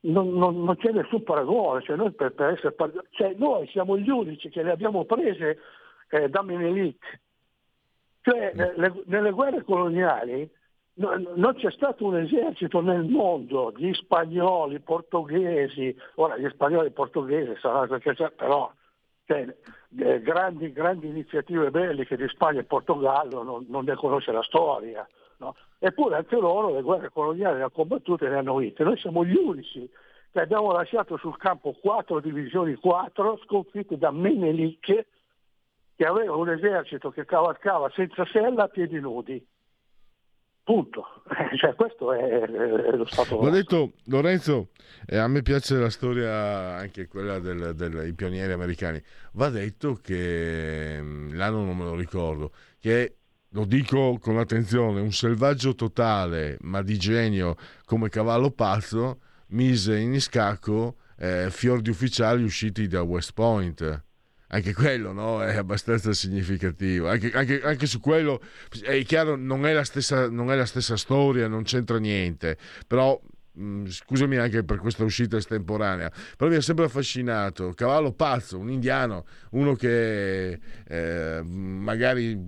Non, 0.00 0.32
non, 0.34 0.64
non 0.64 0.76
c'è 0.76 0.90
nessun 0.90 1.22
paragone, 1.22 1.82
cioè 1.82 1.94
noi, 1.94 2.10
per, 2.10 2.32
per 2.32 2.50
essere, 2.50 2.74
cioè 3.10 3.34
noi 3.36 3.68
siamo 3.68 3.96
gli 3.96 4.10
unici 4.10 4.48
che 4.50 4.64
le 4.64 4.72
abbiamo 4.72 5.04
prese 5.04 5.58
eh, 6.10 6.28
da 6.28 6.42
Menelik. 6.42 7.20
Cioè, 8.22 8.52
mm. 8.52 8.60
eh, 8.60 8.72
le, 8.74 9.02
nelle 9.06 9.30
guerre 9.30 9.62
coloniali 9.62 10.50
no, 10.94 11.14
non 11.36 11.54
c'è 11.54 11.70
stato 11.70 12.06
un 12.06 12.16
esercito 12.18 12.80
nel 12.80 13.04
mondo, 13.04 13.72
gli 13.76 13.92
spagnoli, 13.94 14.74
i 14.74 14.80
portoghesi, 14.80 15.96
ora 16.16 16.36
gli 16.36 16.48
spagnoli 16.48 16.86
e 16.86 16.90
i 16.90 16.92
portoghesi 16.94 17.54
saranno 17.60 17.98
c'è, 17.98 18.30
però 18.32 18.72
cioè, 19.26 19.46
eh, 19.98 20.20
grandi, 20.20 20.72
grandi, 20.72 21.08
iniziative 21.08 21.70
belliche 21.70 22.16
di 22.16 22.28
Spagna 22.28 22.60
e 22.60 22.64
Portogallo 22.64 23.42
non, 23.42 23.64
non 23.68 23.84
ne 23.84 23.94
conosce 23.94 24.32
la 24.32 24.42
storia. 24.42 25.06
No? 25.38 25.56
Eppure 25.78 26.16
anche 26.16 26.36
loro 26.36 26.74
le 26.74 26.82
guerre 26.82 27.10
coloniali 27.10 27.56
le 27.56 27.60
hanno 27.62 27.70
combattute 27.70 28.26
e 28.26 28.28
le 28.28 28.36
hanno 28.36 28.56
vinte. 28.56 28.84
Noi 28.84 28.98
siamo 28.98 29.24
gli 29.24 29.34
unici 29.34 29.88
che 30.30 30.40
abbiamo 30.40 30.72
lasciato 30.72 31.16
sul 31.16 31.36
campo 31.36 31.72
quattro 31.80 32.20
divisioni, 32.20 32.74
quattro 32.74 33.38
sconfitte 33.44 33.96
da 33.96 34.10
Menelik 34.10 35.06
che 35.96 36.04
aveva 36.04 36.34
un 36.34 36.50
esercito 36.50 37.10
che 37.10 37.24
cavalcava 37.24 37.88
senza 37.94 38.24
sella 38.26 38.64
a 38.64 38.68
piedi 38.68 38.98
nudi. 38.98 39.44
Punto. 40.64 41.04
Cioè, 41.56 41.74
questo 41.74 42.12
è, 42.12 42.46
lo 42.96 43.04
stato. 43.06 43.40
L'ho 43.40 43.50
detto 43.50 43.92
Lorenzo, 44.06 44.70
eh, 45.06 45.16
a 45.16 45.28
me 45.28 45.42
piace 45.42 45.76
la 45.76 45.90
storia 45.90 46.76
anche 46.76 47.06
quella 47.06 47.38
del, 47.38 47.74
dei 47.74 48.12
pionieri 48.12 48.52
americani. 48.52 49.00
Va 49.32 49.50
detto 49.50 49.98
che 50.02 50.98
mm, 51.00 51.34
l'anno 51.34 51.64
non 51.64 51.76
me 51.76 51.84
lo 51.84 51.94
ricordo, 51.94 52.52
che 52.78 53.16
lo 53.50 53.64
dico 53.64 54.18
con 54.20 54.38
attenzione, 54.38 55.00
un 55.00 55.12
selvaggio 55.12 55.74
totale, 55.74 56.56
ma 56.62 56.82
di 56.82 56.98
genio 56.98 57.56
come 57.84 58.08
cavallo 58.08 58.50
pazzo, 58.50 59.20
mise 59.48 59.98
in 59.98 60.20
scacco 60.20 60.96
eh, 61.18 61.48
fior 61.50 61.80
di 61.80 61.90
ufficiali 61.90 62.42
usciti 62.42 62.86
da 62.86 63.02
West 63.02 63.32
Point 63.32 64.03
anche 64.54 64.72
quello 64.72 65.12
no? 65.12 65.42
è 65.42 65.56
abbastanza 65.56 66.12
significativo. 66.12 67.08
Anche, 67.08 67.32
anche, 67.32 67.60
anche, 67.62 67.86
su 67.86 67.98
quello 68.00 68.40
è 68.82 69.02
chiaro, 69.04 69.34
non 69.36 69.66
è, 69.66 69.72
la 69.72 69.84
stessa, 69.84 70.24
è 70.24 70.28
la 70.28 70.64
stessa 70.64 70.96
storia, 70.96 71.48
non 71.48 71.64
c'entra 71.64 71.98
niente, 71.98 72.56
però 72.86 73.20
mm, 73.58 73.86
scusami 73.86 74.36
anche 74.36 74.62
per 74.62 74.78
questa 74.78 75.02
uscita 75.02 75.36
estemporanea, 75.36 76.10
però 76.36 76.48
mi 76.50 76.56
ha 76.56 76.60
sempre 76.60 76.84
affascinato. 76.84 77.72
Cavallo 77.74 78.12
pazzo, 78.12 78.56
un 78.58 78.70
indiano, 78.70 79.26
uno 79.50 79.74
che 79.74 80.60
eh, 80.86 81.42
magari 81.42 82.38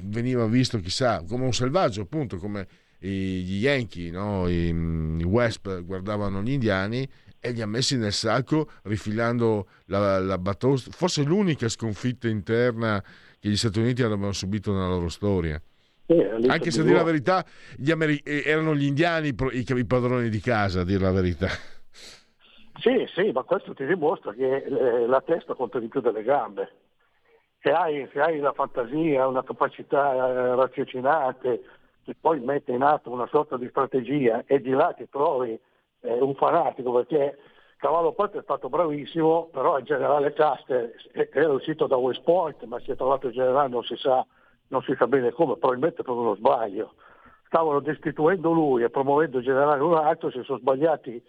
veniva 0.00 0.46
visto, 0.46 0.78
chissà, 0.80 1.24
come 1.26 1.44
un 1.44 1.54
selvaggio, 1.54 2.02
appunto, 2.02 2.36
come 2.36 2.66
gli 2.98 3.60
Yankee, 3.60 4.10
no? 4.10 4.46
I, 4.48 4.68
i 4.68 5.24
West 5.24 5.82
guardavano 5.84 6.42
gli 6.42 6.50
indiani 6.50 7.08
e 7.46 7.52
li 7.52 7.62
ha 7.62 7.66
messi 7.66 7.96
nel 7.96 8.12
sacco 8.12 8.68
rifilando 8.82 9.68
la, 9.86 10.18
la 10.18 10.38
batosta, 10.38 10.90
forse 10.90 11.22
l'unica 11.22 11.68
sconfitta 11.68 12.28
interna 12.28 13.02
che 13.38 13.48
gli 13.48 13.56
Stati 13.56 13.78
Uniti 13.78 14.02
avevano 14.02 14.32
subito 14.32 14.72
nella 14.72 14.88
loro 14.88 15.08
storia. 15.08 15.60
Eh, 16.06 16.30
Anche 16.46 16.70
se 16.70 16.80
a 16.80 16.84
dire 16.84 16.96
la 16.96 17.02
verità, 17.02 17.44
gli 17.76 17.90
Ameri- 17.90 18.22
erano 18.24 18.74
gli 18.74 18.84
indiani 18.84 19.28
i, 19.28 19.64
i 19.68 19.86
padroni 19.86 20.28
di 20.28 20.40
casa, 20.40 20.80
a 20.80 20.84
dire 20.84 21.02
la 21.02 21.12
verità. 21.12 21.48
Sì, 22.78 23.06
sì, 23.14 23.32
ma 23.32 23.42
questo 23.42 23.74
ti 23.74 23.84
dimostra 23.86 24.32
che 24.32 24.56
eh, 24.56 25.06
la 25.06 25.20
testa 25.20 25.54
conta 25.54 25.78
di 25.78 25.88
più 25.88 26.00
delle 26.00 26.22
gambe. 26.22 26.70
Se 27.62 27.70
hai, 27.72 28.08
se 28.12 28.20
hai 28.20 28.38
la 28.38 28.52
fantasia, 28.52 29.26
una 29.26 29.42
capacità 29.42 30.12
eh, 30.14 30.54
raziocinante, 30.54 31.62
che 32.04 32.14
poi 32.20 32.38
mette 32.38 32.70
in 32.70 32.82
atto 32.82 33.10
una 33.10 33.26
sorta 33.26 33.56
di 33.56 33.66
strategia 33.68 34.44
e 34.46 34.60
di 34.60 34.70
là 34.70 34.94
ti 34.96 35.08
trovi 35.10 35.58
eh, 36.06 36.20
un 36.20 36.34
fanatico 36.34 36.92
perché 36.92 37.36
Cavallo 37.78 38.12
Porto 38.12 38.38
è 38.38 38.42
stato 38.42 38.68
bravissimo, 38.68 39.48
però 39.52 39.78
il 39.78 39.84
generale 39.84 40.32
Caster 40.32 40.94
era 41.12 41.52
uscito 41.52 41.86
da 41.86 41.96
West 41.96 42.22
Point, 42.22 42.64
ma 42.64 42.80
si 42.80 42.90
è 42.90 42.96
trovato 42.96 43.26
il 43.26 43.34
generale 43.34 43.68
non 43.68 43.82
si 43.84 43.96
sa, 43.96 44.24
non 44.68 44.82
si 44.82 44.94
sa 44.96 45.06
bene 45.06 45.30
come, 45.30 45.56
probabilmente 45.56 46.02
per 46.02 46.14
uno 46.14 46.34
sbaglio. 46.34 46.94
Stavano 47.46 47.80
destituendo 47.80 48.50
lui 48.50 48.82
e 48.82 48.90
promuovendo 48.90 49.38
il 49.38 49.44
generale 49.44 49.82
un 49.82 49.94
altro, 49.94 50.30
si 50.30 50.42
sono 50.42 50.58
sbagliati, 50.58 51.22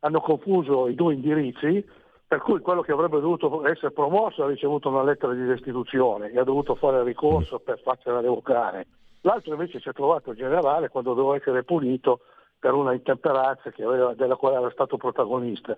hanno 0.00 0.20
confuso 0.20 0.88
i 0.88 0.94
due 0.94 1.14
indirizzi, 1.14 1.86
per 2.26 2.40
cui 2.40 2.58
quello 2.60 2.82
che 2.82 2.90
avrebbe 2.90 3.20
dovuto 3.20 3.64
essere 3.66 3.92
promosso 3.92 4.42
ha 4.42 4.48
ricevuto 4.48 4.88
una 4.88 5.04
lettera 5.04 5.32
di 5.32 5.44
destituzione 5.44 6.32
e 6.32 6.38
ha 6.38 6.44
dovuto 6.44 6.74
fare 6.74 7.04
ricorso 7.04 7.60
per 7.60 7.80
farsela 7.80 8.20
revocare. 8.20 8.86
L'altro 9.20 9.52
invece 9.52 9.78
si 9.78 9.88
è 9.88 9.92
trovato 9.92 10.32
il 10.32 10.36
generale 10.36 10.88
quando 10.88 11.14
doveva 11.14 11.36
essere 11.36 11.62
punito 11.62 12.20
per 12.58 12.74
una 12.74 12.92
intemperanza 12.92 13.72
aveva, 13.78 14.14
della 14.14 14.36
quale 14.36 14.56
era 14.56 14.70
stato 14.70 14.96
protagonista. 14.96 15.76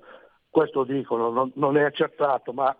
Questo 0.51 0.85
dicono, 0.85 1.31
non, 1.31 1.53
non 1.55 1.77
è 1.77 1.83
accertato, 1.83 2.53
ma 2.53 2.75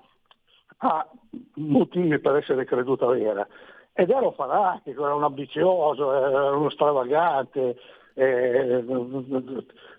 ha 0.79 1.09
motivi 1.55 2.19
per 2.19 2.37
essere 2.37 2.65
creduta 2.65 3.07
vera. 3.07 3.47
Ed 3.93 4.11
era 4.11 4.27
un 4.27 4.35
fanatico, 4.35 5.05
era 5.05 5.15
un 5.15 5.25
ambizioso, 5.25 6.13
era 6.13 6.57
uno 6.57 6.71
stravagante, 6.71 7.77
eh, 8.15 8.85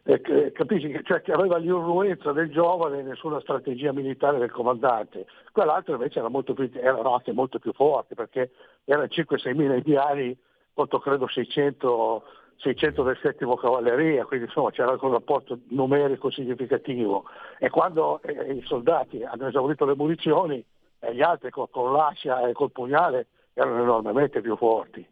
eh, 0.03 0.51
capisci? 0.51 0.99
Cioè, 1.03 1.21
che 1.21 1.31
aveva 1.31 1.57
l'influenza 1.57 2.33
del 2.33 2.51
giovane 2.51 2.99
e 2.99 3.03
nessuna 3.03 3.39
strategia 3.39 3.93
militare 3.93 4.39
del 4.39 4.51
comandante. 4.51 5.25
Quell'altro 5.53 5.93
invece 5.93 6.19
era, 6.19 6.27
molto 6.27 6.53
più, 6.53 6.69
era 6.73 6.99
anche 7.13 7.31
molto 7.31 7.59
più 7.59 7.71
forte 7.71 8.15
perché 8.15 8.51
era 8.83 9.03
5-6 9.03 9.55
mila 9.55 9.75
indiani 9.75 10.37
contro 10.73 10.99
credo 10.99 11.27
600, 11.27 12.23
600 12.59 13.03
del 13.03 13.17
settimo 13.21 13.55
cavalleria, 13.55 14.25
quindi 14.25 14.45
insomma 14.45 14.71
c'era 14.71 14.91
anche 14.91 15.05
un 15.05 15.11
rapporto 15.11 15.59
numerico 15.69 16.29
significativo. 16.29 17.25
E 17.57 17.69
quando 17.69 18.21
eh, 18.21 18.53
i 18.53 18.61
soldati 18.65 19.23
hanno 19.23 19.47
esaurito 19.47 19.85
le 19.85 19.95
munizioni, 19.95 20.63
eh, 20.99 21.15
gli 21.15 21.21
altri 21.21 21.49
con, 21.49 21.69
con 21.69 21.91
l'ascia 21.91 22.47
e 22.47 22.53
col 22.53 22.71
pugnale 22.71 23.27
erano 23.53 23.81
enormemente 23.81 24.41
più 24.41 24.55
forti 24.55 25.05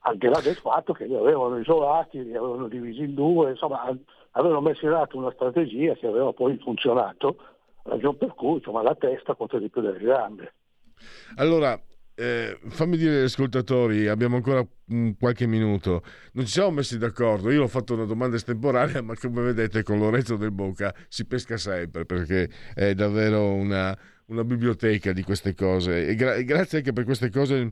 al 0.00 0.16
di 0.16 0.28
là 0.28 0.40
del 0.40 0.56
fatto 0.56 0.92
che 0.92 1.04
li 1.06 1.14
avevano 1.14 1.58
isolati, 1.58 2.22
li 2.22 2.36
avevano 2.36 2.68
divisi 2.68 3.02
in 3.02 3.14
due, 3.14 3.50
insomma 3.50 3.94
avevano 4.32 4.60
messo 4.60 4.86
in 4.86 4.92
atto 4.92 5.18
una 5.18 5.32
strategia 5.32 5.94
che 5.94 6.06
aveva 6.06 6.32
poi 6.32 6.56
funzionato, 6.58 7.36
ragione 7.82 8.16
per 8.16 8.34
cui 8.34 8.54
insomma, 8.54 8.82
la 8.82 8.94
testa 8.94 9.34
conta 9.34 9.58
di 9.58 9.68
più 9.68 9.82
delle 9.82 9.98
gambe. 9.98 10.54
Allora, 11.36 11.78
eh, 12.20 12.58
fammi 12.68 12.98
dire 12.98 13.20
agli 13.20 13.24
ascoltatori, 13.24 14.06
abbiamo 14.06 14.36
ancora 14.36 14.62
mm, 14.92 15.12
qualche 15.18 15.46
minuto, 15.46 16.04
non 16.32 16.44
ci 16.44 16.52
siamo 16.52 16.70
messi 16.70 16.98
d'accordo, 16.98 17.50
io 17.50 17.62
ho 17.62 17.68
fatto 17.68 17.94
una 17.94 18.04
domanda 18.04 18.36
estemporanea, 18.36 19.00
ma 19.02 19.16
come 19.16 19.40
vedete 19.40 19.82
con 19.82 19.98
Lorenzo 19.98 20.36
del 20.36 20.50
Bocca 20.50 20.94
si 21.08 21.24
pesca 21.24 21.56
sempre 21.56 22.04
perché 22.04 22.50
è 22.74 22.92
davvero 22.92 23.54
una, 23.54 23.96
una 24.26 24.44
biblioteca 24.44 25.12
di 25.12 25.22
queste 25.22 25.54
cose. 25.54 26.08
E, 26.08 26.14
gra- 26.14 26.34
e, 26.34 26.44
grazie 26.44 26.78
anche 26.78 26.92
per 26.92 27.04
queste 27.04 27.30
cose 27.30 27.70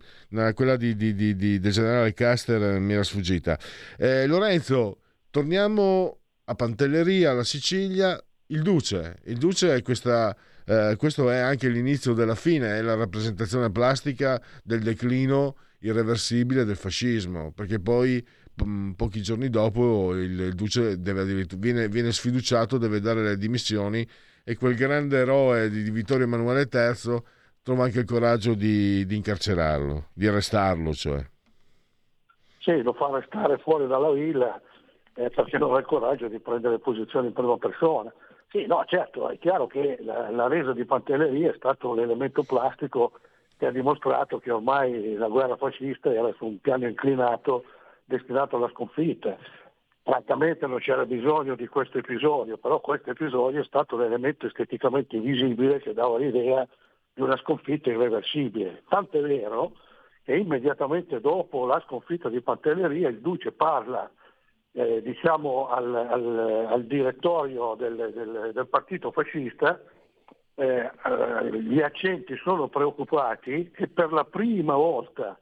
quella 0.54 0.76
di, 0.76 0.96
di, 0.96 1.14
di, 1.14 1.36
di, 1.36 1.58
del 1.58 1.72
generale 1.72 2.14
Caster 2.14 2.62
eh, 2.62 2.78
mi 2.78 2.94
era 2.94 3.02
sfuggita. 3.02 3.58
Eh, 3.98 4.26
Lorenzo 4.26 5.00
torniamo 5.28 6.20
a 6.44 6.54
Pantelleria 6.54 7.32
alla 7.32 7.44
Sicilia. 7.44 8.18
Il 8.46 8.62
Duce. 8.62 9.18
Il 9.24 9.36
Duce 9.36 9.74
è 9.74 9.82
questa 9.82 10.34
eh, 10.68 10.96
questo 10.96 11.30
è 11.30 11.38
anche 11.38 11.68
l'inizio 11.68 12.12
della 12.12 12.34
fine 12.34 12.76
è 12.76 12.82
la 12.82 12.94
rappresentazione 12.94 13.70
plastica 13.70 14.40
del 14.62 14.80
declino 14.80 15.56
irreversibile 15.80 16.64
del 16.64 16.76
fascismo 16.76 17.52
perché 17.52 17.80
poi 17.80 18.24
mm, 18.62 18.92
pochi 18.92 19.22
giorni 19.22 19.48
dopo 19.48 20.14
il, 20.14 20.38
il 20.38 20.54
Duce 20.54 20.96
viene, 20.96 21.88
viene 21.88 22.12
sfiduciato 22.12 22.78
deve 22.78 23.00
dare 23.00 23.22
le 23.22 23.36
dimissioni 23.36 24.06
e 24.44 24.56
quel 24.56 24.74
grande 24.74 25.18
eroe 25.18 25.68
di, 25.68 25.82
di 25.82 25.90
Vittorio 25.90 26.24
Emanuele 26.24 26.68
III 26.72 27.22
trova 27.68 27.84
anche 27.84 27.98
il 27.98 28.06
coraggio 28.06 28.54
di, 28.54 29.04
di 29.04 29.14
incarcerarlo, 29.14 30.06
di 30.14 30.26
arrestarlo. 30.26 30.94
Cioè. 30.94 31.22
Sì, 32.58 32.80
lo 32.80 32.94
fa 32.94 33.08
arrestare 33.08 33.58
fuori 33.58 33.86
dalla 33.86 34.10
villa 34.10 34.58
eh, 35.16 35.28
perché 35.28 35.58
non 35.58 35.74
ha 35.74 35.78
il 35.80 35.84
coraggio 35.84 36.28
di 36.28 36.38
prendere 36.38 36.78
posizione 36.78 37.26
in 37.26 37.34
prima 37.34 37.58
persona. 37.58 38.10
Sì, 38.50 38.64
no, 38.64 38.82
certo, 38.86 39.28
è 39.28 39.38
chiaro 39.38 39.66
che 39.66 39.98
la, 40.00 40.30
la 40.30 40.48
resa 40.48 40.72
di 40.72 40.86
Pantelleria 40.86 41.50
è 41.50 41.56
stato 41.56 41.92
l'elemento 41.92 42.42
plastico 42.44 43.12
che 43.58 43.66
ha 43.66 43.70
dimostrato 43.70 44.38
che 44.38 44.50
ormai 44.50 45.14
la 45.16 45.28
guerra 45.28 45.56
fascista 45.56 46.10
era 46.10 46.32
su 46.32 46.46
un 46.46 46.58
piano 46.58 46.86
inclinato 46.86 47.64
destinato 48.04 48.56
alla 48.56 48.70
sconfitta. 48.70 49.36
Francamente 50.02 50.66
non 50.66 50.78
c'era 50.78 51.04
bisogno 51.04 51.56
di 51.56 51.66
questo 51.66 51.98
episodio, 51.98 52.56
però 52.56 52.80
questo 52.80 53.10
episodio 53.10 53.60
è 53.60 53.64
stato 53.64 53.98
l'elemento 53.98 54.46
esteticamente 54.46 55.18
visibile 55.18 55.80
che 55.80 55.92
dava 55.92 56.16
l'idea 56.16 56.66
di 57.12 57.20
una 57.20 57.36
sconfitta 57.36 57.90
irreversibile. 57.90 58.84
Tant'è 58.88 59.20
vero 59.20 59.72
che 60.24 60.34
immediatamente 60.34 61.20
dopo 61.20 61.66
la 61.66 61.82
sconfitta 61.84 62.30
di 62.30 62.40
Pantelleria 62.40 63.10
il 63.10 63.20
Duce 63.20 63.52
parla 63.52 64.10
eh, 64.72 65.02
diciamo 65.02 65.68
al, 65.68 65.94
al, 65.94 66.66
al, 66.70 66.84
direttorio 66.84 67.74
del, 67.74 68.12
del, 68.14 68.50
del 68.52 68.66
partito 68.68 69.10
fascista, 69.10 69.80
eh, 70.54 70.90
eh, 71.04 71.60
gli 71.62 71.80
accenti 71.80 72.36
sono 72.36 72.68
preoccupati 72.68 73.70
e 73.74 73.88
per 73.88 74.12
la 74.12 74.24
prima 74.24 74.74
volta 74.74 75.38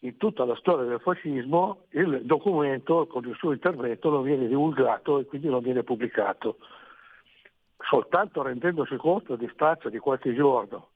in 0.00 0.16
tutta 0.16 0.44
la 0.44 0.56
storia 0.56 0.86
del 0.86 1.00
fascismo 1.00 1.84
il 1.90 2.22
documento 2.24 3.06
con 3.06 3.24
il 3.26 3.34
suo 3.36 3.52
intervento 3.52 4.10
non 4.10 4.22
viene 4.22 4.46
divulgato 4.46 5.18
e 5.18 5.24
quindi 5.24 5.48
non 5.48 5.62
viene 5.62 5.82
pubblicato. 5.82 6.58
Soltanto 7.78 8.42
rendendosi 8.42 8.96
conto 8.96 9.34
a 9.34 9.36
distanza 9.36 9.88
di 9.88 9.98
qualche 9.98 10.34
giorno 10.34 10.90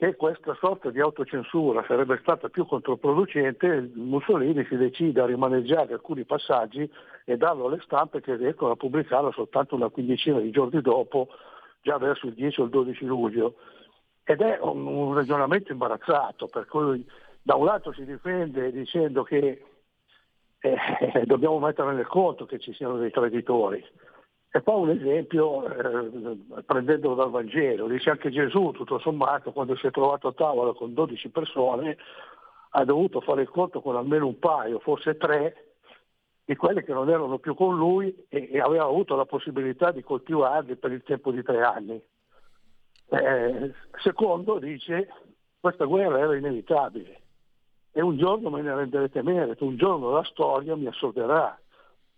che 0.00 0.16
questa 0.16 0.56
sorta 0.58 0.88
di 0.88 0.98
autocensura 0.98 1.84
sarebbe 1.86 2.18
stata 2.22 2.48
più 2.48 2.64
controproducente, 2.64 3.90
Mussolini 3.96 4.64
si 4.64 4.78
decide 4.78 5.20
a 5.20 5.26
rimaneggiare 5.26 5.92
alcuni 5.92 6.24
passaggi 6.24 6.90
e 7.26 7.36
darlo 7.36 7.66
alle 7.66 7.82
stampe 7.82 8.22
che 8.22 8.34
riescono 8.36 8.72
a 8.72 8.76
pubblicarlo 8.76 9.30
soltanto 9.30 9.74
una 9.74 9.90
quindicina 9.90 10.40
di 10.40 10.50
giorni 10.50 10.80
dopo, 10.80 11.28
già 11.82 11.98
verso 11.98 12.28
il 12.28 12.32
10 12.32 12.62
o 12.62 12.64
il 12.64 12.70
12 12.70 13.04
luglio. 13.04 13.56
Ed 14.24 14.40
è 14.40 14.58
un, 14.62 14.86
un 14.86 15.12
ragionamento 15.12 15.70
imbarazzato, 15.70 16.46
per 16.46 16.64
cui 16.64 17.06
da 17.42 17.56
un 17.56 17.66
lato 17.66 17.92
si 17.92 18.06
difende 18.06 18.72
dicendo 18.72 19.22
che 19.22 19.62
eh, 20.60 20.76
dobbiamo 21.26 21.58
mettere 21.58 21.92
nel 21.92 22.06
conto 22.06 22.46
che 22.46 22.58
ci 22.58 22.72
siano 22.72 22.96
dei 22.96 23.10
traditori. 23.10 23.84
E 24.52 24.62
poi 24.62 24.80
un 24.82 24.90
esempio, 24.90 25.64
eh, 25.64 26.62
prendendolo 26.66 27.14
dal 27.14 27.30
Vangelo, 27.30 27.86
dice 27.86 28.10
anche 28.10 28.30
Gesù, 28.30 28.72
tutto 28.72 28.98
sommato, 28.98 29.52
quando 29.52 29.76
si 29.76 29.86
è 29.86 29.92
trovato 29.92 30.26
a 30.26 30.32
tavola 30.32 30.72
con 30.72 30.92
12 30.92 31.28
persone, 31.28 31.96
ha 32.70 32.84
dovuto 32.84 33.20
fare 33.20 33.42
il 33.42 33.48
conto 33.48 33.80
con 33.80 33.94
almeno 33.94 34.26
un 34.26 34.38
paio, 34.40 34.80
forse 34.80 35.16
tre, 35.16 35.74
di 36.44 36.56
quelli 36.56 36.82
che 36.82 36.92
non 36.92 37.08
erano 37.08 37.38
più 37.38 37.54
con 37.54 37.76
lui 37.76 38.12
e, 38.28 38.48
e 38.50 38.58
aveva 38.58 38.84
avuto 38.84 39.14
la 39.14 39.24
possibilità 39.24 39.92
di 39.92 40.02
coltivarli 40.02 40.74
per 40.74 40.90
il 40.90 41.04
tempo 41.04 41.30
di 41.30 41.44
tre 41.44 41.62
anni. 41.62 42.02
Eh, 43.08 43.72
secondo, 44.02 44.58
dice, 44.58 45.08
questa 45.60 45.84
guerra 45.84 46.18
era 46.18 46.36
inevitabile 46.36 47.20
e 47.92 48.02
un 48.02 48.16
giorno 48.16 48.50
me 48.50 48.62
ne 48.62 48.74
renderete 48.74 49.22
merito, 49.22 49.64
un 49.64 49.76
giorno 49.76 50.10
la 50.10 50.24
storia 50.24 50.74
mi 50.74 50.86
assolverà, 50.86 51.56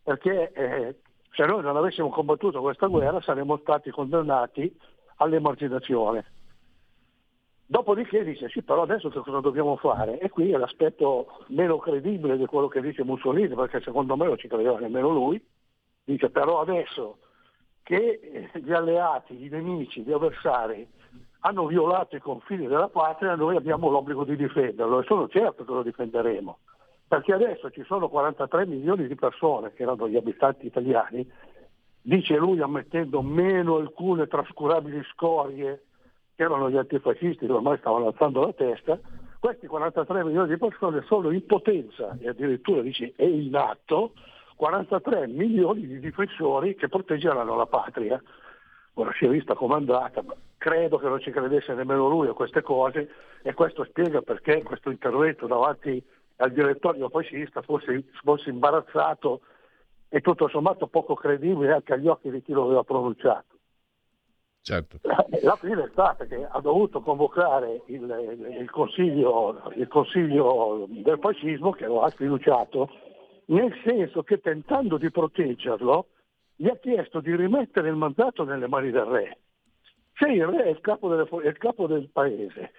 perché 0.03 0.53
eh, 0.53 1.01
se 1.33 1.45
noi 1.45 1.63
non 1.63 1.77
avessimo 1.77 2.11
combattuto 2.11 2.61
questa 2.61 2.87
guerra 2.87 3.21
saremmo 3.21 3.57
stati 3.59 3.91
condannati 3.91 4.75
all'emarginazione. 5.17 6.25
Dopodiché 7.65 8.23
dice 8.23 8.51
sì, 8.51 8.63
però 8.63 8.83
adesso 8.83 9.09
che 9.09 9.21
cosa 9.21 9.41
dobbiamo 9.41 9.77
fare? 9.77 10.19
E 10.19 10.29
qui 10.29 10.53
è 10.53 10.59
l'aspetto 10.59 11.45
meno 11.49 11.79
credibile 11.79 12.37
di 12.37 12.45
quello 12.45 12.69
che 12.69 12.83
dice 12.83 13.03
Mussolini, 13.03 13.55
perché 13.55 13.81
secondo 13.81 14.15
me 14.15 14.27
non 14.27 14.37
ci 14.37 14.47
credeva 14.47 14.79
nemmeno 14.79 15.09
lui. 15.09 15.43
Dice 16.05 16.29
però 16.29 16.61
adesso 16.61 17.19
che 17.83 18.51
gli 18.53 18.73
alleati, 18.73 19.43
i 19.43 19.49
nemici, 19.49 20.03
gli 20.03 20.13
avversari 20.13 20.87
hanno 21.41 21.67
violato 21.67 22.15
i 22.15 22.21
confini 22.21 22.67
della 22.67 22.89
patria, 22.89 23.35
noi 23.35 23.57
abbiamo 23.57 23.89
l'obbligo 23.89 24.25
di 24.25 24.37
difenderlo 24.37 25.01
e 25.01 25.05
sono 25.05 25.29
certo 25.29 25.65
che 25.65 25.73
lo 25.73 25.83
difenderemo, 25.83 26.59
perché 27.13 27.35
adesso 27.35 27.71
ci 27.71 27.83
sono 27.85 28.09
43 28.09 28.65
milioni 28.65 29.07
di 29.07 29.15
persone, 29.17 29.75
che 29.75 29.83
erano 29.83 30.09
gli 30.09 30.17
abitanti 30.17 30.65
italiani, 30.65 31.31
dice 32.01 32.39
lui 32.39 32.59
ammettendo 32.63 33.21
meno 33.21 33.77
alcune 33.77 34.27
trascurabili 34.27 35.03
scorie 35.13 35.83
che 36.35 36.43
erano 36.43 36.71
gli 36.71 36.79
antifascisti 36.79 37.45
che 37.45 37.53
ormai 37.53 37.77
stavano 37.81 38.07
alzando 38.07 38.47
la 38.47 38.55
testa, 38.55 38.99
questi 39.39 39.67
43 39.67 40.25
milioni 40.25 40.49
di 40.49 40.57
persone 40.57 41.03
sono 41.03 41.31
in 41.33 41.45
potenza 41.45 42.17
e 42.19 42.31
addirittura 42.31 42.81
dice 42.81 43.13
è 43.15 43.25
in 43.25 43.55
atto 43.57 44.15
43 44.57 45.27
milioni 45.27 45.87
di 45.87 46.01
difensori 46.01 46.75
che 46.77 46.89
proteggeranno 46.89 47.55
la 47.55 47.67
patria. 47.67 48.23
Ora 48.95 49.13
si 49.19 49.27
è 49.27 49.29
vista 49.29 49.53
come 49.53 49.75
è 49.75 49.77
andata, 49.77 50.25
credo 50.57 50.97
che 50.97 51.09
non 51.09 51.21
ci 51.21 51.31
credesse 51.31 51.75
nemmeno 51.75 52.09
lui 52.09 52.29
a 52.29 52.33
queste 52.33 52.63
cose 52.63 53.11
e 53.43 53.53
questo 53.53 53.85
spiega 53.85 54.23
perché 54.23 54.63
questo 54.63 54.89
intervento 54.89 55.47
davanti 55.47 56.03
al 56.43 56.53
direttorio 56.53 57.09
fascista 57.09 57.63
fosse, 57.63 58.05
fosse 58.23 58.51
imbarazzato 58.51 59.43
e 60.09 60.21
tutto 60.21 60.49
sommato 60.49 60.89
poco 60.89 61.15
credibile 61.15 61.73
anche 61.73 61.93
agli 61.93 62.09
occhi 62.09 62.31
di 62.31 62.43
chi 62.43 62.53
lo 62.53 62.65
aveva 62.65 62.83
pronunciato. 62.83 63.57
Certo. 64.61 64.99
La 65.43 65.57
fine 65.57 65.85
è 65.85 65.89
stata 65.91 66.25
che 66.25 66.45
ha 66.45 66.61
dovuto 66.61 67.01
convocare 67.01 67.83
il, 67.87 68.03
il, 68.03 68.57
il, 68.61 68.71
consiglio, 68.71 69.73
il 69.75 69.89
consiglio 69.89 70.87
del 70.89 71.19
fascismo 71.19 71.73
che 71.73 71.87
lo 71.87 72.03
ha 72.03 72.11
sfiduciato, 72.11 72.89
nel 73.47 73.75
senso 73.85 74.23
che 74.23 74.41
tentando 74.41 74.99
di 74.99 75.11
proteggerlo 75.11 76.07
gli 76.57 76.69
ha 76.69 76.77
chiesto 76.77 77.21
di 77.21 77.35
rimettere 77.35 77.89
il 77.89 77.97
mandato 77.97 78.45
nelle 78.45 78.69
mani 78.69 78.91
del 78.91 79.05
re. 79.05 79.39
Se 80.15 80.29
il 80.29 80.47
re 80.47 80.65
è 80.65 80.69
il 80.69 80.81
capo, 80.81 81.09
delle, 81.09 81.29
è 81.29 81.49
il 81.49 81.59
capo 81.59 81.87
del 81.87 82.09
paese, 82.13 82.73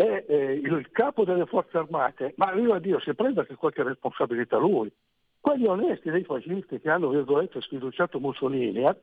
è 0.00 0.24
eh, 0.26 0.52
il 0.54 0.90
capo 0.92 1.24
delle 1.24 1.44
forze 1.44 1.76
armate, 1.76 2.32
ma 2.36 2.52
viva 2.52 2.78
Dio, 2.78 2.98
si 3.00 3.12
prenda 3.12 3.42
anche 3.42 3.54
qualche 3.54 3.82
responsabilità 3.82 4.56
lui. 4.56 4.90
Quelli 5.38 5.66
onesti 5.66 6.10
dei 6.10 6.24
fascisti 6.24 6.80
che 6.80 6.88
hanno, 6.88 7.10
virgolette, 7.10 7.60
sfiduciato 7.60 8.18
Mussolini, 8.18 8.82
eh, 8.86 8.96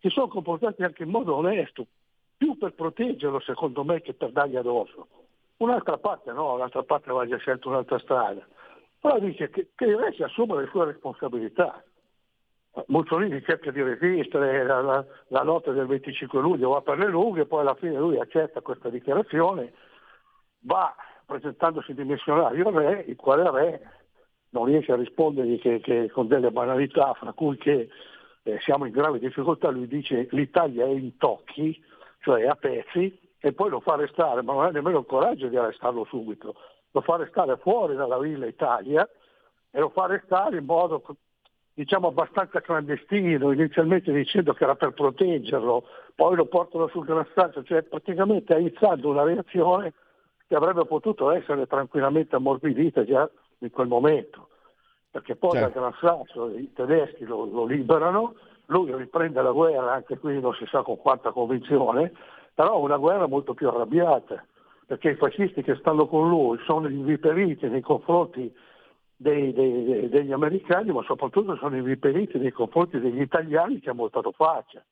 si 0.00 0.10
sono 0.10 0.28
comportati 0.28 0.82
anche 0.82 1.04
in 1.04 1.08
modo 1.08 1.36
onesto, 1.36 1.86
più 2.36 2.58
per 2.58 2.74
proteggerlo 2.74 3.40
secondo 3.40 3.82
me 3.82 4.02
che 4.02 4.12
per 4.12 4.30
dargli 4.32 4.56
addosso. 4.56 5.06
Un'altra 5.58 5.96
parte 5.96 6.32
no, 6.32 6.58
l'altra 6.58 6.82
parte 6.82 7.08
aveva 7.08 7.26
già 7.26 7.38
scelto 7.38 7.70
un'altra 7.70 7.98
strada. 7.98 8.46
Però 9.00 9.18
dice 9.18 9.48
che, 9.48 9.68
che 9.74 9.84
il 9.86 9.96
re 9.96 10.12
si 10.12 10.22
assuma 10.22 10.60
le 10.60 10.68
sue 10.70 10.84
responsabilità 10.84 11.82
Mussolini 12.86 13.42
cerca 13.42 13.70
di 13.70 13.82
resistere, 13.82 14.64
la, 14.64 14.80
la, 14.80 15.04
la, 15.28 15.42
notte 15.42 15.72
del 15.72 15.86
25 15.86 16.40
luglio 16.40 16.70
va 16.70 16.80
per 16.80 16.98
le 16.98 17.06
lunghe, 17.06 17.44
poi 17.44 17.60
alla 17.60 17.74
fine 17.74 17.98
lui 17.98 18.18
accetta 18.18 18.62
questa 18.62 18.88
dichiarazione, 18.88 19.72
va 20.62 20.94
presentandosi 21.24 21.94
dimissionario 21.94 22.68
al 22.68 22.74
re, 22.74 23.04
il 23.06 23.16
quale 23.16 23.50
re 23.50 23.90
non 24.50 24.66
riesce 24.66 24.92
a 24.92 24.96
rispondergli 24.96 25.58
che, 25.58 25.80
che 25.80 26.10
con 26.10 26.26
delle 26.26 26.50
banalità, 26.50 27.14
fra 27.14 27.32
cui 27.32 27.56
che 27.56 27.88
eh, 28.42 28.58
siamo 28.60 28.84
in 28.84 28.92
grave 28.92 29.18
difficoltà, 29.18 29.70
lui 29.70 29.86
dice 29.86 30.28
l'Italia 30.32 30.84
è 30.84 30.90
in 30.90 31.16
tocchi, 31.16 31.82
cioè 32.20 32.46
a 32.46 32.54
pezzi, 32.54 33.18
e 33.38 33.52
poi 33.52 33.70
lo 33.70 33.80
fa 33.80 33.94
arrestare, 33.94 34.42
ma 34.42 34.52
non 34.52 34.64
ha 34.64 34.70
nemmeno 34.70 34.98
il 34.98 35.06
coraggio 35.06 35.48
di 35.48 35.56
arrestarlo 35.56 36.04
subito, 36.04 36.54
lo 36.90 37.00
fa 37.00 37.14
arrestare 37.14 37.56
fuori 37.56 37.96
dalla 37.96 38.18
Villa 38.18 38.46
Italia 38.46 39.08
e 39.70 39.80
lo 39.80 39.88
fa 39.88 40.04
arrestare 40.04 40.58
in 40.58 40.64
modo 40.64 41.02
diciamo 41.74 42.08
abbastanza 42.08 42.60
clandestino, 42.60 43.50
inizialmente 43.50 44.12
dicendo 44.12 44.52
che 44.52 44.64
era 44.64 44.74
per 44.74 44.92
proteggerlo, 44.92 45.84
poi 46.14 46.36
lo 46.36 46.46
portano 46.46 46.88
sul 46.88 47.06
Gran 47.06 47.26
Sasso, 47.34 47.64
cioè 47.64 47.82
praticamente 47.82 48.54
ha 48.54 48.58
iniziato 48.58 49.08
una 49.08 49.22
reazione 49.22 49.94
che 50.52 50.58
avrebbe 50.58 50.84
potuto 50.84 51.30
essere 51.30 51.66
tranquillamente 51.66 52.36
ammorbidita 52.36 53.06
già 53.06 53.26
in 53.60 53.70
quel 53.70 53.86
momento, 53.86 54.48
perché 55.10 55.34
poi 55.34 55.52
certo. 55.52 55.80
dal 55.80 55.94
Gran 55.94 55.94
Sasso 55.98 56.50
i 56.50 56.70
tedeschi 56.74 57.24
lo, 57.24 57.46
lo 57.46 57.64
liberano, 57.64 58.34
lui 58.66 58.94
riprende 58.94 59.40
la 59.40 59.50
guerra, 59.50 59.94
anche 59.94 60.18
qui 60.18 60.38
non 60.38 60.52
si 60.52 60.66
sa 60.66 60.82
con 60.82 60.98
quanta 60.98 61.30
convinzione, 61.30 62.12
però 62.52 62.78
una 62.80 62.98
guerra 62.98 63.26
molto 63.26 63.54
più 63.54 63.66
arrabbiata, 63.68 64.44
perché 64.84 65.12
i 65.12 65.16
fascisti 65.16 65.62
che 65.62 65.74
stanno 65.76 66.06
con 66.06 66.28
lui 66.28 66.58
sono 66.66 66.86
inviperiti 66.86 67.66
nei 67.68 67.80
confronti 67.80 68.54
dei, 69.16 69.54
dei, 69.54 70.10
degli 70.10 70.32
americani, 70.32 70.92
ma 70.92 71.02
soprattutto 71.04 71.56
sono 71.56 71.76
inviperiti 71.76 72.36
nei 72.36 72.52
confronti 72.52 73.00
degli 73.00 73.22
italiani 73.22 73.80
che 73.80 73.88
hanno 73.88 74.00
voltato 74.00 74.32
faccia. 74.32 74.84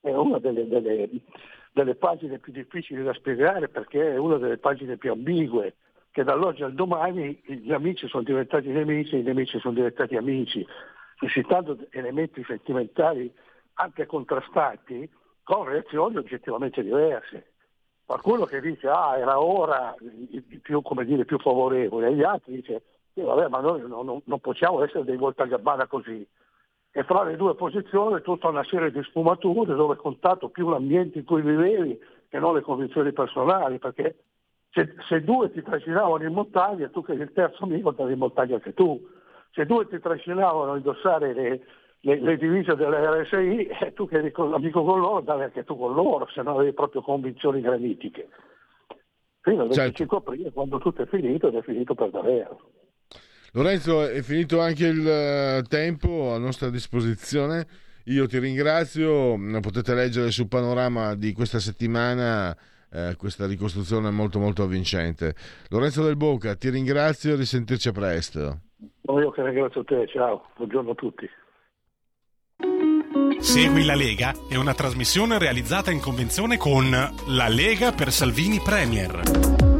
È 0.00 0.14
una 0.14 0.38
delle, 0.38 0.68
delle, 0.68 1.08
delle, 1.72 1.94
pagine 1.94 2.38
più 2.38 2.52
difficili 2.52 3.02
da 3.02 3.12
spiegare 3.14 3.68
perché 3.68 4.12
è 4.12 4.16
una 4.16 4.36
delle 4.38 4.58
pagine 4.58 4.96
più 4.96 5.10
ambigue, 5.10 5.74
che 6.10 6.24
dall'oggi 6.24 6.62
al 6.62 6.74
domani 6.74 7.40
gli 7.44 7.72
amici 7.72 8.06
sono 8.08 8.22
diventati 8.22 8.68
nemici 8.68 9.16
e 9.16 9.18
i 9.20 9.22
nemici 9.22 9.58
sono 9.58 9.74
diventati 9.74 10.16
amici, 10.16 10.66
suscitando 11.16 11.78
elementi 11.90 12.44
sentimentali 12.44 13.32
anche 13.74 14.06
contrastati 14.06 15.08
con 15.42 15.64
reazioni 15.64 16.16
oggettivamente 16.16 16.82
diverse. 16.82 17.52
Qualcuno 18.04 18.44
che 18.44 18.60
dice 18.60 18.88
ah 18.88 19.16
era 19.16 19.40
ora 19.40 19.94
più, 20.60 20.82
dire, 21.04 21.24
più 21.24 21.38
favorevole, 21.38 22.08
e 22.08 22.14
gli 22.14 22.22
altri 22.22 22.56
dice 22.56 22.82
sì, 23.14 23.20
vabbè, 23.20 23.48
ma 23.48 23.60
noi 23.60 23.86
non, 23.86 24.22
non, 24.24 24.40
possiamo 24.40 24.82
essere 24.82 25.04
dei 25.04 25.16
voltagabbana 25.16 25.86
così. 25.86 26.26
E 26.94 27.04
fra 27.04 27.24
le 27.24 27.36
due 27.36 27.54
posizioni 27.54 28.20
tutta 28.20 28.48
una 28.48 28.64
serie 28.64 28.90
di 28.90 29.02
sfumature 29.02 29.74
dove 29.74 29.94
è 29.94 29.96
contato 29.96 30.50
più 30.50 30.68
l'ambiente 30.68 31.18
in 31.18 31.24
cui 31.24 31.40
vivevi 31.40 31.98
che 32.28 32.38
non 32.38 32.54
le 32.54 32.60
condizioni 32.60 33.12
personali, 33.12 33.78
perché 33.78 34.16
se, 34.72 34.94
se 35.08 35.22
due 35.22 35.50
ti 35.52 35.62
trascinavano 35.62 36.24
in 36.24 36.32
montagna, 36.32 36.88
tu 36.88 37.02
che 37.02 37.12
eri 37.12 37.22
il 37.22 37.32
terzo 37.32 37.64
amico 37.64 37.90
andavi 37.90 38.12
in 38.12 38.18
montagna 38.18 38.54
anche 38.54 38.74
tu. 38.74 39.00
Se 39.52 39.66
due 39.66 39.86
ti 39.86 40.00
trascinavano 40.00 40.72
a 40.72 40.76
indossare 40.76 41.34
le, 41.34 41.60
le, 42.00 42.20
le 42.20 42.36
divise 42.38 42.74
delle 42.74 43.22
RSI, 43.22 43.66
eh, 43.66 43.92
tu 43.92 44.08
che 44.08 44.16
eri 44.16 44.30
con, 44.30 44.54
amico 44.54 44.82
con 44.82 45.00
loro 45.00 45.18
andavi 45.18 45.42
anche 45.42 45.64
tu 45.64 45.76
con 45.76 45.94
loro, 45.94 46.26
se 46.28 46.42
non 46.42 46.56
avevi 46.56 46.72
proprio 46.72 47.02
convinzioni 47.02 47.60
granitiche. 47.60 48.28
Fino 49.42 49.62
al 49.62 49.68
25 49.68 49.94
certo. 49.94 50.16
aprile, 50.16 50.52
quando 50.52 50.78
tutto 50.78 51.02
è 51.02 51.06
finito, 51.06 51.48
ed 51.48 51.54
è 51.54 51.62
finito 51.62 51.94
per 51.94 52.10
davvero. 52.10 52.60
Lorenzo, 53.52 54.08
è 54.08 54.22
finito 54.22 54.60
anche 54.60 54.86
il 54.86 55.06
eh, 55.06 55.62
tempo 55.68 56.32
a 56.32 56.38
nostra 56.38 56.70
disposizione. 56.70 57.66
Io 58.06 58.26
ti 58.26 58.38
ringrazio, 58.38 59.38
potete 59.60 59.94
leggere 59.94 60.30
sul 60.30 60.48
panorama 60.48 61.14
di 61.14 61.32
questa 61.32 61.60
settimana 61.60 62.56
eh, 62.92 63.14
questa 63.16 63.46
ricostruzione 63.46 64.10
molto 64.10 64.38
molto 64.38 64.62
avvincente. 64.62 65.34
Lorenzo 65.68 66.04
Del 66.04 66.16
Boca, 66.16 66.54
ti 66.56 66.68
ringrazio 66.70 67.32
e 67.32 67.36
risentirci 67.36 67.88
a 67.88 67.92
presto. 67.92 68.60
io 69.06 69.30
che 69.30 69.42
ringrazio 69.42 69.84
te, 69.84 70.06
ciao, 70.08 70.46
buongiorno 70.56 70.90
a 70.90 70.94
tutti. 70.94 71.28
Segui 73.38 73.84
la 73.84 73.94
Lega 73.94 74.32
è 74.48 74.56
una 74.56 74.74
trasmissione 74.74 75.38
realizzata 75.38 75.90
in 75.90 76.00
convenzione 76.00 76.56
con 76.56 76.90
La 76.90 77.48
Lega 77.48 77.92
per 77.92 78.12
Salvini 78.12 78.60
Premier. 78.64 79.71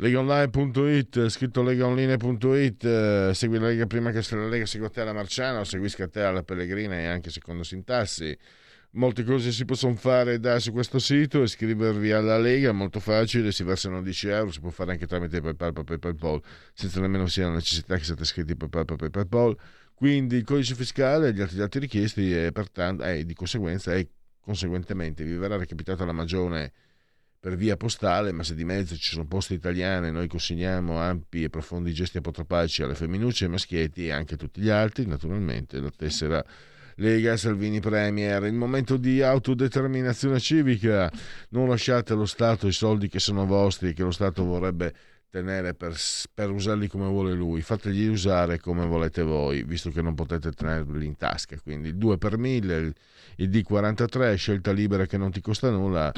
legaonline.it, 0.00 1.28
scritto 1.28 1.62
legaonline.it, 1.62 2.84
eh, 2.84 3.30
segui 3.34 3.58
la 3.58 3.66
Lega 3.66 3.86
prima 3.86 4.10
che 4.10 4.22
la 4.34 4.48
Lega 4.48 4.64
segua 4.64 4.88
te 4.88 5.02
alla 5.02 5.12
Marciana 5.12 5.60
o 5.60 5.64
seguisca 5.64 6.08
te 6.08 6.22
alla 6.22 6.42
Pellegrina 6.42 6.98
e 6.98 7.04
anche 7.04 7.28
secondo 7.30 7.62
sintassi. 7.62 8.36
Molte 8.92 9.22
cose 9.24 9.52
si 9.52 9.64
possono 9.66 9.94
fare 9.94 10.40
da 10.40 10.58
su 10.58 10.72
questo 10.72 10.98
sito, 10.98 11.42
iscrivervi 11.42 12.12
alla 12.12 12.38
Lega, 12.38 12.72
molto 12.72 12.98
facile, 12.98 13.52
si 13.52 13.62
versano 13.62 14.02
10 14.02 14.28
euro, 14.28 14.50
si 14.50 14.60
può 14.60 14.70
fare 14.70 14.92
anche 14.92 15.06
tramite 15.06 15.40
PayPal 15.40 15.72
o 15.76 15.84
PayPal, 15.84 16.42
senza 16.72 16.98
nemmeno 17.00 17.26
sia 17.26 17.46
la 17.46 17.54
necessità 17.54 17.96
che 17.96 18.04
siate 18.04 18.22
iscritti 18.22 18.56
PayPal 18.56 18.86
o 18.88 18.96
PayPal. 18.96 19.56
Quindi 19.94 20.36
il 20.36 20.44
codice 20.44 20.74
fiscale 20.74 21.28
e 21.28 21.32
gli 21.34 21.42
altri 21.42 21.58
dati 21.58 21.78
richiesti 21.78 22.34
e 22.34 22.52
pertanto, 22.52 23.04
eh, 23.04 23.26
di 23.26 23.34
conseguenza 23.34 23.94
e 23.94 24.08
conseguentemente 24.40 25.24
vi 25.24 25.34
verrà 25.34 25.58
recapitata 25.58 26.06
la 26.06 26.12
magione 26.12 26.72
per 27.40 27.56
via 27.56 27.76
postale, 27.78 28.32
ma 28.32 28.42
se 28.42 28.54
di 28.54 28.64
mezzo 28.64 28.94
ci 28.96 29.12
sono 29.12 29.24
poste 29.24 29.54
italiane, 29.54 30.10
noi 30.10 30.28
consegniamo 30.28 30.98
ampi 30.98 31.42
e 31.42 31.48
profondi 31.48 31.94
gesti 31.94 32.18
apotropaici 32.18 32.82
alle 32.82 32.94
femminucce, 32.94 33.44
ai 33.44 33.50
maschietti 33.50 34.06
e 34.06 34.12
anche 34.12 34.34
a 34.34 34.36
tutti 34.36 34.60
gli 34.60 34.68
altri, 34.68 35.06
naturalmente 35.06 35.80
la 35.80 35.90
tessera 35.90 36.44
Lega 36.96 37.38
Salvini 37.38 37.80
Premier. 37.80 38.44
Il 38.44 38.52
momento 38.52 38.98
di 38.98 39.22
autodeterminazione 39.22 40.38
civica, 40.38 41.10
non 41.48 41.70
lasciate 41.70 42.12
allo 42.12 42.26
Stato 42.26 42.66
i 42.66 42.72
soldi 42.72 43.08
che 43.08 43.18
sono 43.18 43.46
vostri 43.46 43.88
e 43.88 43.92
che 43.94 44.02
lo 44.02 44.10
Stato 44.10 44.44
vorrebbe 44.44 44.94
tenere 45.30 45.74
per, 45.74 45.96
per, 46.34 46.50
usarli 46.50 46.88
come 46.88 47.06
vuole 47.06 47.32
lui, 47.32 47.62
fategli 47.62 48.06
usare 48.06 48.58
come 48.58 48.84
volete 48.84 49.22
voi, 49.22 49.62
visto 49.62 49.90
che 49.90 50.02
non 50.02 50.14
potete 50.14 50.50
tenerli 50.50 51.06
in 51.06 51.16
tasca. 51.16 51.56
Quindi 51.62 51.88
il 51.88 51.96
2 51.96 52.18
per 52.18 52.36
1000, 52.36 52.76
il, 52.76 52.94
il 53.36 53.48
D43, 53.48 54.34
scelta 54.34 54.72
libera 54.72 55.06
che 55.06 55.16
non 55.16 55.30
ti 55.30 55.40
costa 55.40 55.70
nulla 55.70 56.12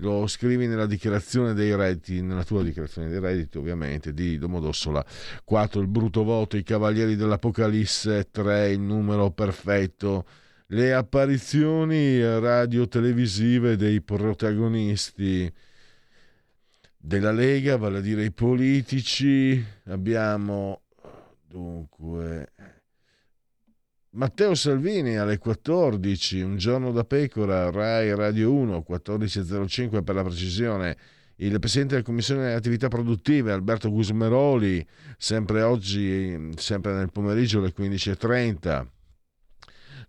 lo 0.00 0.26
scrivi 0.26 0.66
nella 0.66 0.86
dichiarazione 0.86 1.54
dei 1.54 1.74
redditi, 1.74 2.22
nella 2.22 2.44
tua 2.44 2.62
dichiarazione 2.62 3.08
dei 3.08 3.18
redditi 3.18 3.58
ovviamente, 3.58 4.12
di 4.12 4.38
Domodossola 4.38 5.04
4 5.44 5.80
il 5.80 5.88
brutto 5.88 6.22
voto, 6.22 6.56
i 6.56 6.62
cavalieri 6.62 7.16
dell'Apocalisse 7.16 8.28
3 8.30 8.70
il 8.70 8.80
numero 8.80 9.30
perfetto, 9.30 10.24
le 10.66 10.94
apparizioni 10.94 12.20
radio-televisive 12.22 13.76
dei 13.76 14.00
protagonisti 14.00 15.52
della 17.08 17.32
Lega, 17.32 17.78
vale 17.78 17.98
a 17.98 18.00
dire 18.02 18.22
i 18.22 18.30
politici, 18.30 19.64
abbiamo 19.86 20.82
dunque 21.46 22.52
Matteo 24.10 24.54
Salvini 24.54 25.16
alle 25.16 25.38
14, 25.38 26.42
un 26.42 26.58
giorno 26.58 26.92
da 26.92 27.04
pecora, 27.04 27.70
Rai 27.70 28.14
Radio 28.14 28.52
1, 28.52 28.84
14.05 28.86 30.04
per 30.04 30.14
la 30.16 30.22
precisione. 30.22 30.98
Il 31.36 31.58
presidente 31.58 31.94
della 31.94 32.06
Commissione 32.06 32.52
Attività 32.52 32.88
Produttive, 32.88 33.52
Alberto 33.52 33.90
Gusmeroli, 33.90 34.86
sempre 35.16 35.62
oggi, 35.62 36.50
sempre 36.56 36.92
nel 36.92 37.10
pomeriggio 37.10 37.60
alle 37.60 37.72
15.30. 37.74 38.86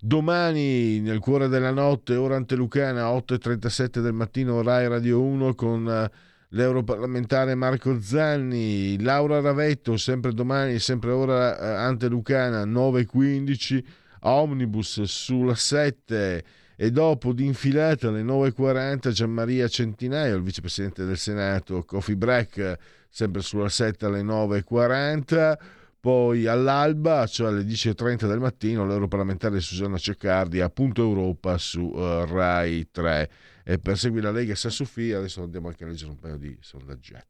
Domani, 0.01 0.99
nel 0.99 1.19
cuore 1.19 1.47
della 1.47 1.71
notte, 1.71 2.15
ora 2.15 2.35
antelucana, 2.35 3.09
8.37 3.09 4.01
del 4.01 4.13
mattino, 4.13 4.61
Rai 4.61 4.89
Radio 4.89 5.21
1 5.21 5.55
con 5.55 6.09
l'europarlamentare 6.49 7.55
Marco 7.55 7.99
Zanni, 8.01 9.01
Laura 9.01 9.39
Ravetto, 9.39 9.97
sempre 9.97 10.33
domani, 10.33 10.79
sempre 10.79 11.11
ora 11.11 11.57
eh, 11.57 11.65
ante 11.83 12.07
Lucana 12.07 12.65
9.15, 12.65 13.83
Omnibus 14.21 15.01
sulla 15.03 15.55
7 15.55 16.43
e 16.75 16.91
dopo 16.91 17.33
di 17.33 17.45
infilata 17.45 18.07
alle 18.07 18.23
9.40 18.23 19.09
Gianmaria 19.09 19.67
Centinaio, 19.67 20.35
il 20.35 20.43
vicepresidente 20.43 21.05
del 21.05 21.17
Senato, 21.17 21.83
Coffee 21.83 22.15
Break 22.15 22.77
sempre 23.09 23.41
sulla 23.41 23.69
7 23.69 24.05
alle 24.05 24.21
9.40 24.21 25.57
poi 25.99 26.45
all'alba, 26.45 27.25
cioè 27.27 27.49
alle 27.49 27.63
10.30 27.63 28.25
del 28.25 28.39
mattino, 28.39 28.85
l'europarlamentare 28.85 29.59
Susanna 29.59 29.97
Ceccardi 29.97 30.61
a 30.61 30.69
Punto 30.69 31.01
Europa 31.01 31.57
su 31.57 31.81
uh, 31.81 32.23
Rai 32.25 32.87
3 32.89 33.29
e 33.69 33.77
per 33.77 33.99
seguire 33.99 34.25
la 34.25 34.31
Lega 34.31 34.55
sa 34.55 34.71
Sofia 34.71 35.19
adesso 35.19 35.43
andiamo 35.43 35.67
anche 35.67 35.83
a 35.83 35.87
leggere 35.87 36.09
un 36.09 36.17
paio 36.17 36.37
di 36.37 36.57
sondaggetti. 36.59 37.27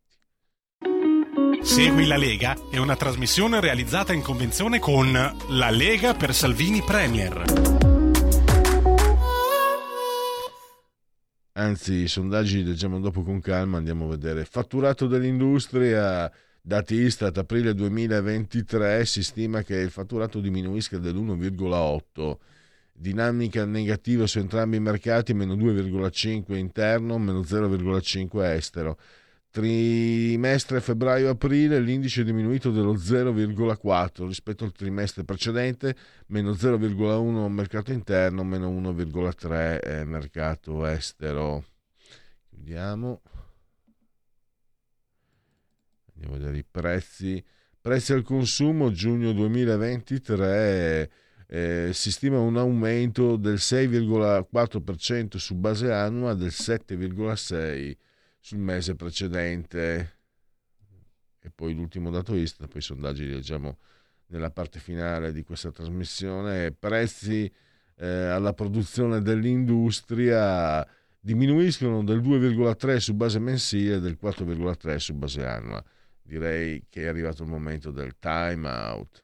Segui 1.61 2.07
la 2.07 2.15
Lega 2.15 2.55
è 2.71 2.77
una 2.77 2.95
trasmissione 2.95 3.59
realizzata 3.59 4.13
in 4.13 4.21
convenzione 4.21 4.79
con 4.79 5.11
La 5.11 5.69
Lega 5.69 6.13
per 6.13 6.33
Salvini 6.33 6.81
Premier. 6.81 7.43
Anzi, 11.51 11.93
i 11.95 12.07
sondaggi 12.07 12.59
li 12.59 12.63
leggiamo 12.63 13.01
dopo 13.01 13.21
con 13.21 13.41
calma, 13.41 13.75
andiamo 13.75 14.05
a 14.05 14.11
vedere. 14.11 14.45
Fatturato 14.45 15.07
dell'industria 15.07 16.31
Dati 16.61 16.95
Istat 16.95 17.37
aprile 17.37 17.73
2023 17.73 19.03
si 19.03 19.23
stima 19.23 19.61
che 19.61 19.75
il 19.75 19.89
fatturato 19.89 20.39
diminuisca 20.39 20.97
dell'1,8 20.99 22.37
dinamica 22.99 23.63
negativa 23.65 24.27
su 24.27 24.39
entrambi 24.39 24.75
i 24.75 24.81
mercati, 24.81 25.33
meno 25.33 25.55
2,5 25.55 26.55
interno, 26.55 27.17
meno 27.17 27.39
0,5 27.39 28.43
estero. 28.43 28.97
Trimestre 29.51 30.79
febbraio-aprile 30.81 31.79
l'indice 31.79 32.21
è 32.21 32.23
diminuito 32.23 32.71
dello 32.71 32.93
0,4 32.93 34.27
rispetto 34.27 34.65
al 34.65 34.73
trimestre 34.73 35.23
precedente, 35.23 35.95
meno 36.27 36.51
0,1 36.51 37.47
mercato 37.47 37.91
interno, 37.91 38.43
meno 38.43 38.69
1,3 38.69 40.05
mercato 40.05 40.85
estero. 40.85 41.63
Chiudiamo. 42.49 43.21
Andiamo 46.13 46.35
a 46.35 46.37
vedere 46.37 46.57
i 46.57 46.65
prezzi. 46.69 47.43
Prezzi 47.81 48.11
al 48.11 48.23
consumo 48.23 48.91
giugno 48.91 49.31
2023 49.31 51.09
eh, 51.51 51.89
si 51.93 52.11
stima 52.11 52.37
un 52.39 52.57
aumento 52.57 53.35
del 53.35 53.55
6,4% 53.55 55.37
su 55.37 55.55
base 55.55 55.91
annua, 55.91 56.35
del 56.35 56.49
7,6% 56.49 57.97
sul 58.39 58.59
mese 58.59 58.95
precedente. 58.95 60.17
E 61.41 61.49
poi 61.49 61.73
l'ultimo 61.73 62.11
dato 62.11 62.35
Istat, 62.35 62.67
poi 62.67 62.77
i 62.77 62.83
sondaggi 62.83 63.25
li 63.25 63.33
leggiamo 63.33 63.77
nella 64.27 64.51
parte 64.51 64.79
finale 64.79 65.31
di 65.31 65.43
questa 65.43 65.71
trasmissione, 65.71 66.71
prezzi 66.71 67.51
eh, 67.95 68.07
alla 68.07 68.53
produzione 68.53 69.21
dell'industria 69.21 70.87
diminuiscono 71.19 72.03
del 72.03 72.21
2,3 72.21 72.97
su 72.97 73.15
base 73.15 73.39
mensile 73.39 73.95
e 73.95 73.99
del 73.99 74.19
4,3 74.21 74.97
su 74.97 75.15
base 75.15 75.43
annua. 75.43 75.83
Direi 76.21 76.85
che 76.89 77.03
è 77.03 77.07
arrivato 77.07 77.41
il 77.41 77.49
momento 77.49 77.89
del 77.89 78.19
time 78.19 78.69
out. 78.69 79.23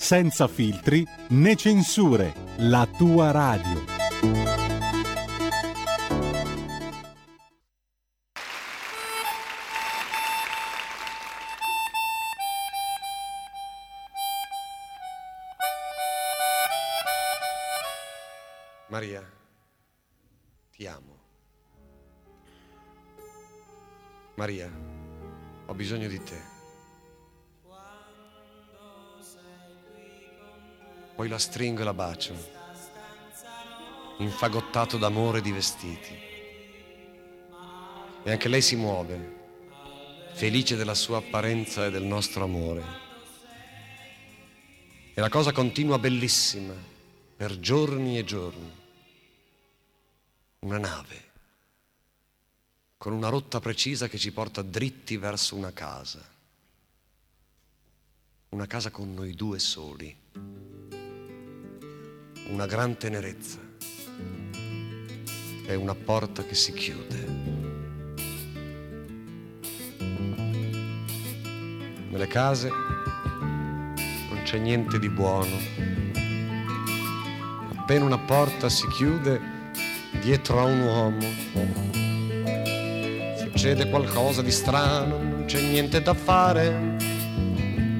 senza 0.00 0.48
filtri 0.48 1.06
né 1.28 1.54
censure, 1.54 2.32
la 2.56 2.88
tua 2.96 3.30
radio. 3.30 3.84
Maria, 18.88 19.22
ti 20.72 20.86
amo. 20.86 21.18
Maria, 24.34 24.68
ho 25.66 25.74
bisogno 25.74 26.08
di 26.08 26.20
te. 26.22 26.49
Poi 31.20 31.28
la 31.28 31.38
stringo 31.38 31.82
e 31.82 31.84
la 31.84 31.92
bacio, 31.92 32.34
infagottato 34.20 34.96
d'amore 34.96 35.42
di 35.42 35.52
vestiti. 35.52 36.18
E 38.22 38.30
anche 38.30 38.48
lei 38.48 38.62
si 38.62 38.74
muove, 38.74 39.36
felice 40.32 40.76
della 40.76 40.94
sua 40.94 41.18
apparenza 41.18 41.84
e 41.84 41.90
del 41.90 42.04
nostro 42.04 42.44
amore. 42.44 42.82
E 45.12 45.20
la 45.20 45.28
cosa 45.28 45.52
continua 45.52 45.98
bellissima 45.98 46.72
per 47.36 47.58
giorni 47.58 48.16
e 48.16 48.24
giorni. 48.24 48.72
Una 50.60 50.78
nave 50.78 51.30
con 52.96 53.12
una 53.12 53.28
rotta 53.28 53.60
precisa 53.60 54.08
che 54.08 54.16
ci 54.16 54.32
porta 54.32 54.62
dritti 54.62 55.18
verso 55.18 55.54
una 55.54 55.74
casa. 55.74 56.26
Una 58.48 58.66
casa 58.66 58.90
con 58.90 59.12
noi 59.12 59.34
due 59.34 59.58
soli. 59.58 60.68
Una 62.50 62.66
gran 62.66 62.96
tenerezza. 62.96 63.58
E 65.66 65.74
una 65.74 65.94
porta 65.94 66.44
che 66.44 66.54
si 66.54 66.72
chiude. 66.72 67.26
Nelle 72.10 72.26
case 72.26 72.68
non 72.68 74.40
c'è 74.44 74.58
niente 74.58 74.98
di 74.98 75.08
buono. 75.08 75.56
Appena 77.76 78.04
una 78.04 78.18
porta 78.18 78.68
si 78.68 78.86
chiude, 78.88 79.40
dietro 80.20 80.60
a 80.60 80.64
un 80.64 80.80
uomo 80.80 81.88
succede 83.60 83.90
qualcosa 83.90 84.40
di 84.40 84.50
strano, 84.50 85.18
non 85.18 85.44
c'è 85.44 85.60
niente 85.60 86.00
da 86.00 86.14
fare. 86.14 86.96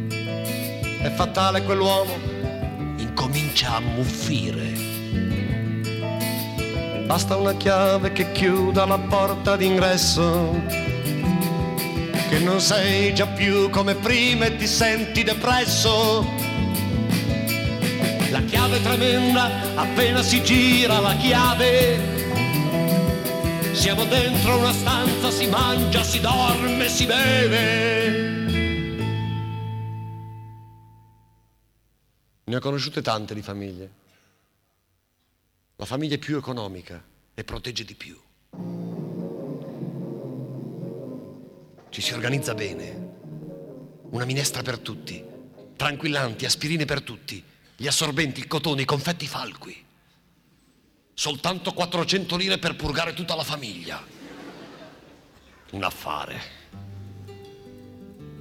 È 0.09 1.11
fatale 1.11 1.63
quell'uomo, 1.65 2.17
incomincia 3.71 3.75
a 3.75 3.81
muffire. 3.81 4.89
Basta 7.07 7.37
una 7.37 7.55
chiave 7.55 8.13
che 8.13 8.33
chiuda 8.33 8.85
la 8.85 8.99
porta 8.99 9.57
d'ingresso, 9.57 10.61
che 12.29 12.39
non 12.39 12.61
sei 12.61 13.15
già 13.15 13.27
più 13.27 13.71
come 13.71 13.95
prima 13.95 14.47
e 14.47 14.57
ti 14.57 14.67
senti 14.67 15.23
depresso. 15.23 16.27
La 18.31 18.43
chiave 18.43 18.81
tremenda, 18.83 19.51
appena 19.75 20.23
si 20.23 20.43
gira 20.43 21.01
la 21.01 21.17
chiave, 21.17 21.99
siamo 23.73 24.05
dentro 24.05 24.59
una 24.59 24.73
stanza, 24.73 25.31
si 25.33 25.47
mangia, 25.49 26.05
si 26.05 26.21
dorme, 26.21 26.89
si 26.89 27.07
beve. 27.07 28.30
Ne 32.51 32.57
ho 32.57 32.61
conosciute 32.61 33.01
tante 33.01 33.33
di 33.33 33.43
famiglie. 33.43 33.91
La 35.77 35.85
famiglia 35.85 36.17
è 36.17 36.19
più 36.19 36.37
economica 36.37 37.01
e 37.33 37.45
protegge 37.45 37.85
di 37.85 37.95
più. 37.95 38.21
Ci 41.91 42.01
si 42.01 42.13
organizza 42.13 42.53
bene. 42.55 43.09
Una 44.11 44.25
minestra 44.25 44.63
per 44.63 44.81
tutti, 44.81 45.25
tranquillanti, 45.77 46.45
aspirine 46.45 46.87
per 46.87 47.03
tutti, 47.03 47.41
gli 47.77 47.87
assorbenti, 47.87 48.41
il 48.41 48.49
cotone, 48.49 48.83
i 48.83 48.85
confetti 48.85 49.29
falqui. 49.29 49.85
Soltanto 51.15 51.73
400 51.73 52.37
lire 52.37 52.59
per 52.59 52.75
purgare 52.75 53.15
tutta 53.15 53.37
la 53.37 53.45
famiglia. 53.45 54.05
Un 55.71 55.85
affare. 55.85 56.41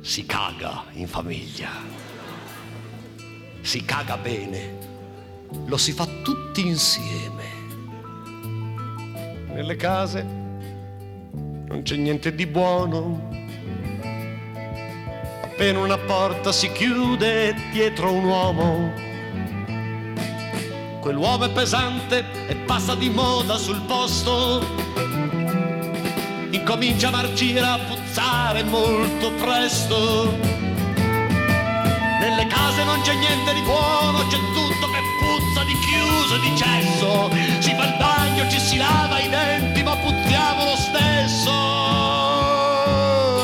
Si 0.02 0.26
caga 0.26 0.86
in 0.94 1.08
famiglia. 1.08 2.09
Si 3.70 3.86
caga 3.86 4.18
bene. 4.18 4.78
Lo 5.68 5.78
si 5.78 5.92
fa 5.92 6.08
tutti 6.24 6.66
insieme. 6.66 7.44
Nelle 9.54 9.76
case 9.76 10.24
non 11.68 11.82
c'è 11.84 11.96
niente 11.96 12.34
di 12.34 12.48
buono. 12.48 13.30
Appena 15.44 15.82
una 15.82 16.00
porta 16.00 16.52
si 16.52 16.72
chiude 16.72 17.54
dietro 17.72 18.12
un 18.12 18.24
uomo 18.24 19.08
quell'uomo 21.00 21.46
è 21.46 21.52
pesante 21.52 22.26
e 22.48 22.56
passa 22.66 22.96
di 22.96 23.12
moda 23.12 23.56
sul 23.58 23.82
posto. 23.82 24.66
Incomincia 26.50 27.10
a 27.10 27.12
marcire, 27.12 27.60
a 27.60 27.78
puzzare 27.78 28.64
molto 28.64 29.32
presto. 29.34 30.59
Nelle 32.20 32.48
case 32.48 32.84
non 32.84 33.00
c'è 33.02 33.16
niente 33.16 33.54
di 33.54 33.62
buono, 33.62 34.28
c'è 34.28 34.38
tutto 34.54 34.90
che 34.92 35.02
puzza 35.20 35.64
di 35.64 35.74
chiuso 35.80 36.36
e 36.36 36.40
di 36.42 36.58
cesso. 36.58 37.30
Si 37.60 37.74
fa 37.74 37.86
il 37.86 37.96
bagno, 37.98 38.50
ci 38.50 38.60
si 38.60 38.78
lava 38.78 39.20
i 39.20 39.30
denti, 39.30 39.82
ma 39.84 39.96
puzziamo 39.96 40.66
lo 40.66 40.76
stesso. 40.76 41.52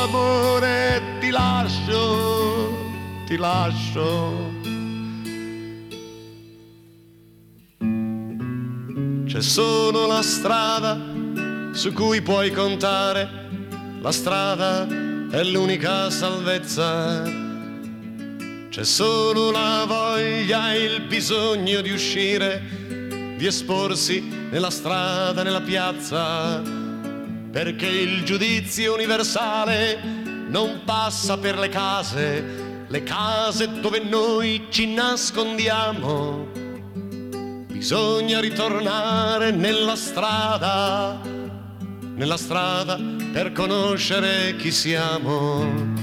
Amore, 0.02 1.02
ti 1.20 1.30
lascio, 1.30 2.70
ti 3.26 3.36
lascio. 3.36 4.54
C'è 9.26 9.40
solo 9.40 10.06
la 10.06 10.22
strada 10.22 10.98
su 11.72 11.92
cui 11.92 12.20
puoi 12.20 12.50
contare, 12.52 13.48
la 14.00 14.12
strada 14.12 14.86
è 15.30 15.42
l'unica 15.44 16.10
salvezza. 16.10 17.45
C'è 18.76 18.84
solo 18.84 19.50
la 19.50 19.86
voglia 19.88 20.74
e 20.74 20.84
il 20.84 21.00
bisogno 21.00 21.80
di 21.80 21.92
uscire, 21.92 22.62
di 23.38 23.46
esporsi 23.46 24.20
nella 24.50 24.68
strada, 24.68 25.42
nella 25.42 25.62
piazza, 25.62 26.60
perché 27.50 27.86
il 27.86 28.22
giudizio 28.24 28.92
universale 28.92 29.98
non 30.48 30.82
passa 30.84 31.38
per 31.38 31.58
le 31.58 31.70
case, 31.70 32.84
le 32.86 33.02
case 33.02 33.80
dove 33.80 34.00
noi 34.00 34.66
ci 34.68 34.92
nascondiamo. 34.92 36.46
Bisogna 37.68 38.40
ritornare 38.40 39.52
nella 39.52 39.96
strada, 39.96 41.18
nella 42.14 42.36
strada 42.36 43.00
per 43.32 43.52
conoscere 43.52 44.54
chi 44.56 44.70
siamo. 44.70 45.95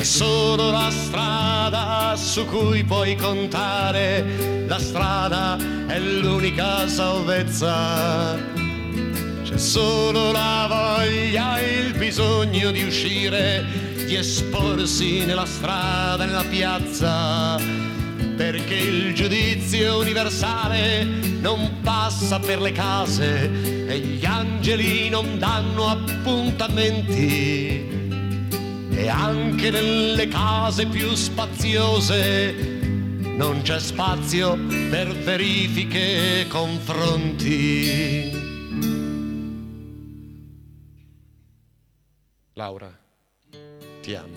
C'è 0.00 0.06
solo 0.06 0.70
la 0.70 0.90
strada 0.90 2.14
su 2.16 2.46
cui 2.46 2.82
puoi 2.84 3.16
contare, 3.16 4.64
la 4.66 4.78
strada 4.78 5.58
è 5.88 6.00
l'unica 6.00 6.88
salvezza. 6.88 8.34
C'è 9.42 9.58
solo 9.58 10.32
la 10.32 10.66
voglia 10.70 11.58
e 11.58 11.80
il 11.80 11.92
bisogno 11.98 12.70
di 12.70 12.82
uscire, 12.82 13.62
di 14.06 14.14
esporsi 14.14 15.26
nella 15.26 15.44
strada, 15.44 16.24
nella 16.24 16.44
piazza, 16.44 17.60
perché 18.36 18.76
il 18.76 19.12
giudizio 19.12 19.98
universale 19.98 21.04
non 21.42 21.80
passa 21.82 22.38
per 22.38 22.58
le 22.58 22.72
case 22.72 23.86
e 23.86 23.98
gli 23.98 24.24
angeli 24.24 25.10
non 25.10 25.38
danno 25.38 25.88
appuntamenti 25.88 27.99
e 29.00 29.08
anche 29.08 29.70
nelle 29.70 30.28
case 30.28 30.86
più 30.86 31.14
spaziose 31.14 32.52
non 33.34 33.62
c'è 33.62 33.80
spazio 33.80 34.58
per 34.90 35.08
verifiche 35.16 36.40
e 36.40 36.46
confronti. 36.48 38.30
Laura, 42.52 42.94
ti 44.02 44.14
amo. 44.14 44.36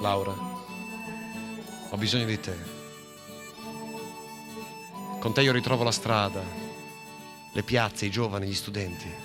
Laura, 0.00 0.34
ho 1.90 1.96
bisogno 1.98 2.24
di 2.24 2.40
te. 2.40 2.56
Con 5.20 5.34
te 5.34 5.42
io 5.42 5.52
ritrovo 5.52 5.84
la 5.84 5.92
strada, 5.92 6.42
le 7.52 7.62
piazze, 7.62 8.06
i 8.06 8.10
giovani, 8.10 8.46
gli 8.46 8.54
studenti. 8.54 9.21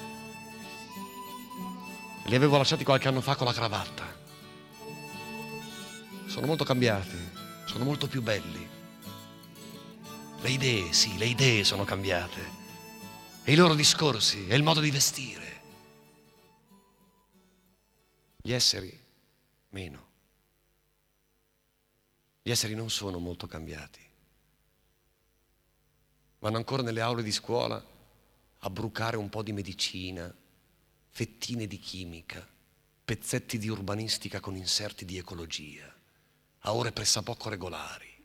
Li 2.28 2.36
avevo 2.36 2.58
lasciati 2.58 2.84
qualche 2.84 3.08
anno 3.08 3.22
fa 3.22 3.36
con 3.38 3.48
la 3.48 3.54
cravatta. 3.54 4.06
Sono 6.26 6.46
molto 6.46 6.66
cambiati, 6.66 7.18
sono 7.66 7.86
molto 7.86 8.08
più 8.08 8.22
belli. 8.22 8.68
Le 10.42 10.50
idee, 10.50 10.92
sì, 10.92 11.18
le 11.18 11.26
idee 11.26 11.64
sono 11.64 11.86
cambiate. 11.86 12.56
E 13.46 13.54
i 13.54 13.56
loro 13.56 13.76
discorsi, 13.76 14.46
e 14.46 14.58
il 14.58 14.64
modo 14.64 14.82
di 14.82 14.92
vestire. 14.92 15.62
Gli 18.42 18.52
esseri, 18.52 19.06
meno. 19.70 20.06
Gli 22.42 22.52
esseri 22.52 22.76
non 22.76 22.90
sono 22.90 23.20
molto 23.20 23.48
cambiati. 23.48 24.06
Vanno 26.40 26.58
ancora 26.58 26.84
nelle 26.84 27.00
aule 27.00 27.24
di 27.24 27.32
scuola 27.32 27.82
a 28.60 28.70
brucare 28.70 29.16
un 29.16 29.30
po' 29.30 29.44
di 29.44 29.54
medicina, 29.54 30.34
fettine 31.18 31.66
di 31.66 31.80
chimica, 31.80 32.48
pezzetti 33.04 33.58
di 33.58 33.70
urbanistica 33.70 34.40
con 34.40 34.56
inserti 34.56 35.04
di 35.04 35.18
ecologia, 35.18 35.92
a 36.60 36.74
ore 36.76 36.92
pressappoco 36.92 37.50
regolari. 37.50 38.24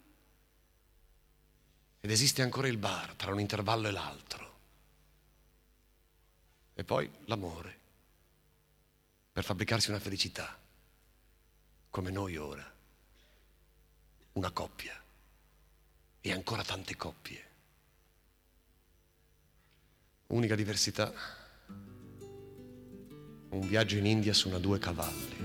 Ed 2.01 2.11
esiste 2.11 2.43
ancora 2.43 2.69
il 2.69 2.77
bar 2.77 3.15
tra 3.15 3.33
un 3.33 3.41
intervallo 3.41 3.89
e 3.89 3.93
l'altro. 3.93 4.59
E 6.75 6.85
poi 6.85 7.11
l'amore, 7.25 7.79
per 9.33 9.43
fabbricarsi 9.43 9.89
una 9.89 9.99
felicità, 9.99 10.61
come 11.89 12.11
noi 12.11 12.37
ora. 12.37 12.75
Una 14.33 14.51
coppia 14.51 15.03
e 16.21 16.31
ancora 16.31 16.63
tante 16.63 16.95
coppie. 16.95 17.51
Unica 20.27 20.55
diversità, 20.55 21.41
un 23.53 23.69
viaggio 23.69 23.97
in 23.99 24.07
India 24.07 24.33
su 24.33 24.49
una 24.49 24.59
due 24.59 24.79
cavalli. 24.79 25.37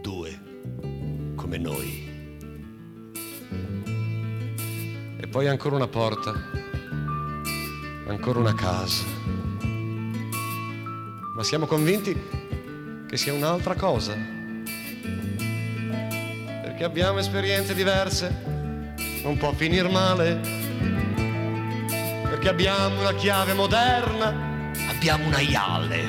Due, 0.00 0.40
come 1.34 1.56
noi. 1.56 2.06
E 5.18 5.26
poi 5.26 5.48
ancora 5.48 5.76
una 5.76 5.88
porta, 5.88 6.32
ancora 8.06 8.38
una 8.38 8.54
casa. 8.54 9.04
Ma 11.34 11.42
siamo 11.42 11.66
convinti 11.66 12.14
che 13.08 13.16
sia 13.16 13.32
un'altra 13.32 13.74
cosa. 13.74 14.14
Perché 16.62 16.84
abbiamo 16.84 17.18
esperienze 17.18 17.74
diverse, 17.74 18.94
non 19.22 19.38
può 19.38 19.52
finire 19.52 19.88
male 19.88 20.66
perché 22.38 22.50
abbiamo 22.50 23.00
una 23.00 23.14
chiave 23.14 23.52
moderna, 23.52 24.47
abbiamo 24.98 25.28
una 25.28 25.38
IALE. 25.38 26.06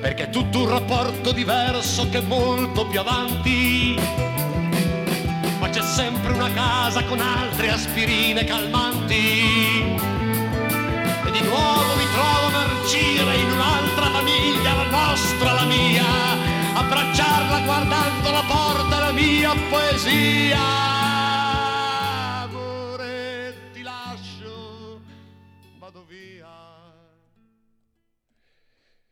Perché 0.00 0.24
è 0.26 0.30
tutto 0.30 0.60
un 0.60 0.68
rapporto 0.68 1.32
diverso 1.32 2.08
che 2.08 2.18
è 2.18 2.20
molto 2.20 2.86
più 2.86 3.00
avanti. 3.00 3.98
Ma 5.58 5.68
c'è 5.68 5.82
sempre 5.82 6.32
una 6.32 6.48
casa 6.52 7.02
con 7.02 7.18
altre 7.18 7.70
aspirine 7.70 8.44
calmanti. 8.44 9.14
E 11.24 11.30
di 11.32 11.40
nuovo 11.40 11.96
mi 11.96 12.06
trovo 12.14 12.46
a 12.46 12.50
marcire 12.50 13.34
in 13.34 13.50
un'altra 13.50 14.06
famiglia, 14.06 14.74
la 14.74 14.88
nostra, 14.88 15.52
la 15.54 15.64
mia, 15.64 16.04
abbracciarla 16.74 17.60
guardando 17.64 18.30
la 18.30 18.44
porta, 18.46 18.98
la 19.00 19.10
mia 19.10 19.52
poesia. 19.68 20.95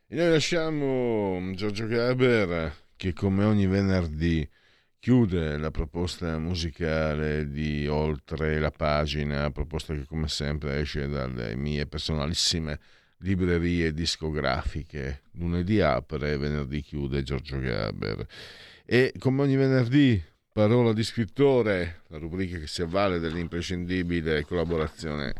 E 0.06 0.16
noi 0.16 0.32
lasciamo 0.32 1.50
Giorgio 1.54 1.86
Gaber 1.86 2.72
che 2.94 3.14
come 3.14 3.42
ogni 3.42 3.66
venerdì 3.66 4.46
chiude 4.98 5.56
la 5.56 5.70
proposta 5.70 6.38
musicale 6.38 7.50
di 7.50 7.86
Oltre 7.88 8.58
la 8.58 8.70
pagina, 8.70 9.50
proposta 9.50 9.94
che 9.94 10.04
come 10.04 10.28
sempre 10.28 10.80
esce 10.80 11.08
dalle 11.08 11.56
mie 11.56 11.86
personalissime 11.86 12.78
librerie 13.20 13.94
discografiche. 13.94 15.22
Lunedì 15.32 15.80
apre, 15.80 16.36
venerdì 16.36 16.82
chiude 16.82 17.22
Giorgio 17.22 17.58
Gaber. 17.58 18.26
E 18.84 19.14
come 19.18 19.40
ogni 19.40 19.56
venerdì, 19.56 20.22
parola 20.52 20.92
di 20.92 21.02
scrittore, 21.02 22.02
la 22.08 22.18
rubrica 22.18 22.58
che 22.58 22.66
si 22.66 22.82
avvale 22.82 23.18
dell'imprescindibile 23.18 24.44
collaborazione 24.44 25.32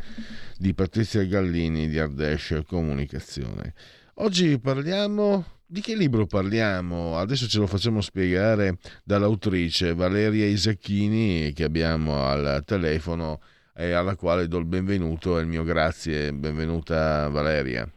di 0.57 0.73
Patrizia 0.73 1.23
Gallini 1.23 1.87
di 1.87 1.99
Ardèche 1.99 2.65
Comunicazione. 2.65 3.73
Oggi 4.19 4.57
parliamo 4.59 5.43
di 5.65 5.81
che 5.81 5.93
libro 5.93 6.25
parliamo? 6.25 7.17
Adesso 7.17 7.47
ce 7.47 7.59
lo 7.59 7.67
facciamo 7.67 7.99
spiegare 7.99 8.77
dall'autrice 9.03 9.93
Valeria 9.93 10.45
Isacchini 10.45 11.51
che 11.51 11.65
abbiamo 11.65 12.25
al 12.25 12.63
telefono 12.65 13.41
e 13.75 13.91
alla 13.91 14.15
quale 14.15 14.47
do 14.47 14.57
il 14.57 14.65
benvenuto 14.65 15.37
e 15.37 15.41
il 15.41 15.47
mio 15.47 15.65
grazie. 15.65 16.31
Benvenuta 16.31 17.27
Valeria. 17.27 17.91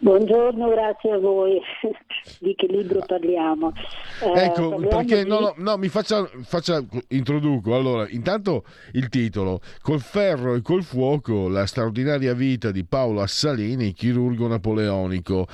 Buongiorno, 0.00 0.68
grazie 0.68 1.10
a 1.10 1.18
voi. 1.18 1.60
Di 2.38 2.54
che 2.54 2.66
libro 2.68 3.02
parliamo? 3.04 3.72
Eh, 4.22 4.44
ecco, 4.44 4.76
perché 4.76 5.24
di... 5.24 5.28
no, 5.28 5.40
no, 5.40 5.54
no, 5.56 5.76
mi 5.76 5.88
faccia, 5.88 6.24
faccia, 6.42 6.80
introduco. 7.08 7.74
Allora, 7.74 8.08
intanto 8.08 8.64
il 8.92 9.08
titolo: 9.08 9.60
Col 9.80 10.00
ferro 10.00 10.54
e 10.54 10.62
col 10.62 10.84
fuoco, 10.84 11.48
la 11.48 11.66
straordinaria 11.66 12.32
vita 12.32 12.70
di 12.70 12.84
Paolo 12.84 13.22
Assalini, 13.22 13.92
chirurgo 13.92 14.46
napoleonico. 14.46 15.48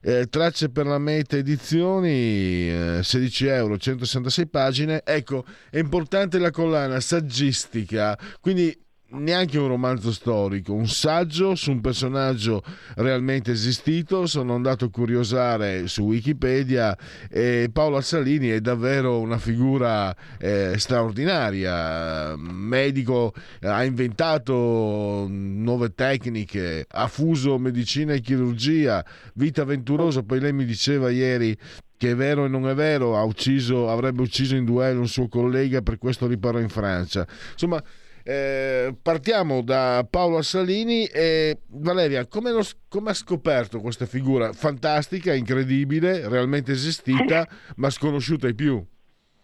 eh, 0.00 0.26
Tracce 0.28 0.70
per 0.70 0.86
la 0.86 0.98
Meta 0.98 1.36
Edizioni, 1.36 2.70
eh, 2.70 3.00
16 3.02 3.46
euro, 3.46 3.78
166 3.78 4.46
pagine. 4.48 5.02
Ecco, 5.04 5.44
è 5.70 5.78
importante 5.78 6.38
la 6.38 6.52
collana 6.52 7.00
saggistica, 7.00 8.16
quindi 8.40 8.76
neanche 9.10 9.58
un 9.58 9.68
romanzo 9.68 10.12
storico, 10.12 10.74
un 10.74 10.86
saggio 10.86 11.54
su 11.54 11.70
un 11.70 11.80
personaggio 11.80 12.62
realmente 12.96 13.52
esistito. 13.52 14.26
Sono 14.26 14.54
andato 14.54 14.86
a 14.86 14.90
curiosare 14.90 15.86
su 15.88 16.02
Wikipedia 16.02 16.96
e 17.30 17.70
Paolo 17.72 17.96
Assalini 17.96 18.48
è 18.48 18.60
davvero 18.60 19.18
una 19.20 19.38
figura 19.38 20.14
eh, 20.38 20.74
straordinaria. 20.76 22.36
Medico, 22.36 23.32
ha 23.62 23.84
inventato 23.84 25.26
nuove 25.28 25.94
tecniche, 25.94 26.86
ha 26.88 27.06
fuso 27.06 27.58
medicina 27.58 28.12
e 28.12 28.20
chirurgia, 28.20 29.04
vita 29.34 29.62
avventurosa. 29.62 30.22
Poi 30.22 30.40
lei 30.40 30.52
mi 30.52 30.64
diceva 30.64 31.10
ieri 31.10 31.56
che 31.96 32.12
è 32.12 32.14
vero 32.14 32.44
e 32.44 32.48
non 32.48 32.68
è 32.68 32.74
vero, 32.74 33.20
ucciso, 33.24 33.90
avrebbe 33.90 34.22
ucciso 34.22 34.54
in 34.54 34.64
duello 34.64 35.00
un 35.00 35.08
suo 35.08 35.26
collega, 35.26 35.82
per 35.82 35.98
questo 35.98 36.28
riparò 36.28 36.60
in 36.60 36.68
Francia. 36.68 37.26
Insomma, 37.52 37.82
eh, 38.28 38.94
partiamo 39.00 39.62
da 39.62 40.06
Paolo 40.08 40.36
Assalini 40.36 41.06
e 41.06 41.60
Valeria, 41.68 42.26
come, 42.26 42.50
lo, 42.50 42.62
come 42.86 43.08
ha 43.08 43.14
scoperto 43.14 43.80
questa 43.80 44.04
figura 44.04 44.52
fantastica, 44.52 45.32
incredibile, 45.32 46.28
realmente 46.28 46.72
esistita, 46.72 47.48
ma 47.76 47.88
sconosciuta 47.88 48.46
ai 48.46 48.54
più? 48.54 48.84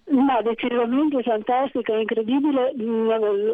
Ma 0.07 0.43
decisamente 0.43 1.23
fantastica, 1.23 1.95
incredibile, 1.97 2.75
mm, 2.77 3.09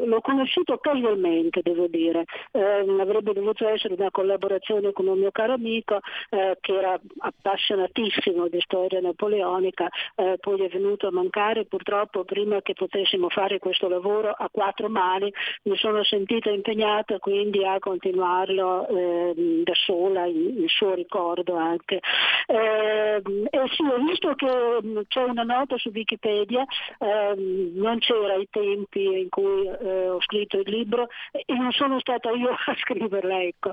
l'ho 0.05 0.21
conosciuto 0.21 0.79
casualmente 0.79 1.61
devo 1.63 1.87
dire, 1.87 2.25
eh, 2.51 2.85
avrebbe 2.99 3.33
dovuto 3.33 3.69
essere 3.69 3.95
una 3.95 4.11
collaborazione 4.11 4.93
con 4.93 5.07
un 5.07 5.19
mio 5.19 5.31
caro 5.31 5.53
amico 5.53 6.01
eh, 6.31 6.59
che 6.61 6.73
era 6.73 6.99
appassionatissimo 7.19 8.49
di 8.49 8.61
storia 8.63 9.01
napoleonica, 9.01 9.89
eh, 10.17 10.39
poi 10.41 10.63
è 10.63 10.69
venuto 10.69 11.07
a 11.07 11.13
mancare 11.13 11.67
purtroppo 11.67 12.25
prima 12.25 12.61
che 12.63 12.75
potessimo 12.75 13.29
fare 13.29 13.61
questo 13.61 13.89
lavoro 13.89 14.31
a 14.31 14.49
quattro 14.51 14.89
mani, 14.89 15.33
mi 15.65 15.77
sono 15.77 16.03
sentita 16.03 16.51
impegnata 16.51 17.21
quindi 17.21 17.65
a 17.65 17.79
continuarlo 17.79 18.89
ehm, 18.89 19.63
da 19.63 19.75
sola, 19.75 20.27
il, 20.27 20.65
suo 20.67 20.95
ricordo 20.95 21.55
anche. 21.55 22.01
Ehm, 22.47 23.47
e 23.51 23.69
sì, 23.71 23.83
ho 23.83 23.99
visto 24.05 24.35
che 24.35 24.79
mm, 24.85 24.99
c'è 25.07 25.23
una 25.23 25.45
nota 25.45 25.77
su 25.79 25.91
Wikipedia 25.95 26.39
Wikipedia, 26.41 26.65
ehm, 26.99 27.73
non 27.75 27.99
c'era 27.99 28.35
ai 28.35 28.49
tempi 28.51 29.03
in 29.05 29.29
cui 29.29 29.67
eh, 29.67 30.09
ho 30.09 30.21
scritto 30.23 30.59
il 30.59 30.71
libro 30.71 31.09
e 31.33 31.45
non 31.55 31.73
sono 31.73 31.99
stata 32.01 32.31
io 32.33 32.51
a 32.51 32.77
scriverla. 32.79 33.43
Ecco. 33.43 33.73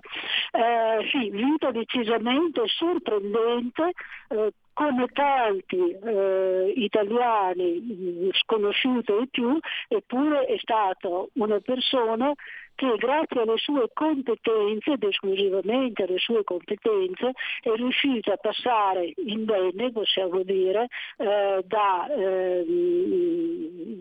Eh, 0.52 1.08
sì, 1.12 1.30
vita 1.30 1.72
decisamente 1.72 2.62
sorprendente. 2.68 3.92
Eh, 4.30 4.52
come 4.74 5.08
tanti 5.08 5.90
eh, 5.90 6.72
italiani 6.76 8.30
sconosciuti 8.34 9.12
e 9.12 9.28
più, 9.28 9.58
eppure 9.88 10.46
è 10.46 10.56
stato 10.60 11.30
una 11.34 11.60
persona 11.60 12.32
che 12.78 12.96
grazie 12.98 13.42
alle 13.42 13.58
sue 13.58 13.90
competenze, 13.94 14.92
ed 14.92 15.04
esclusivamente 15.04 16.04
alle 16.04 16.20
sue 16.20 16.44
competenze, 16.44 17.32
è 17.62 17.72
riuscito 17.76 18.32
a 18.32 18.38
passare 18.38 19.14
indenne, 19.16 19.92
possiamo 19.92 20.44
dire, 20.44 20.88
eh, 21.18 21.64
da, 21.66 22.08
eh, 22.16 22.64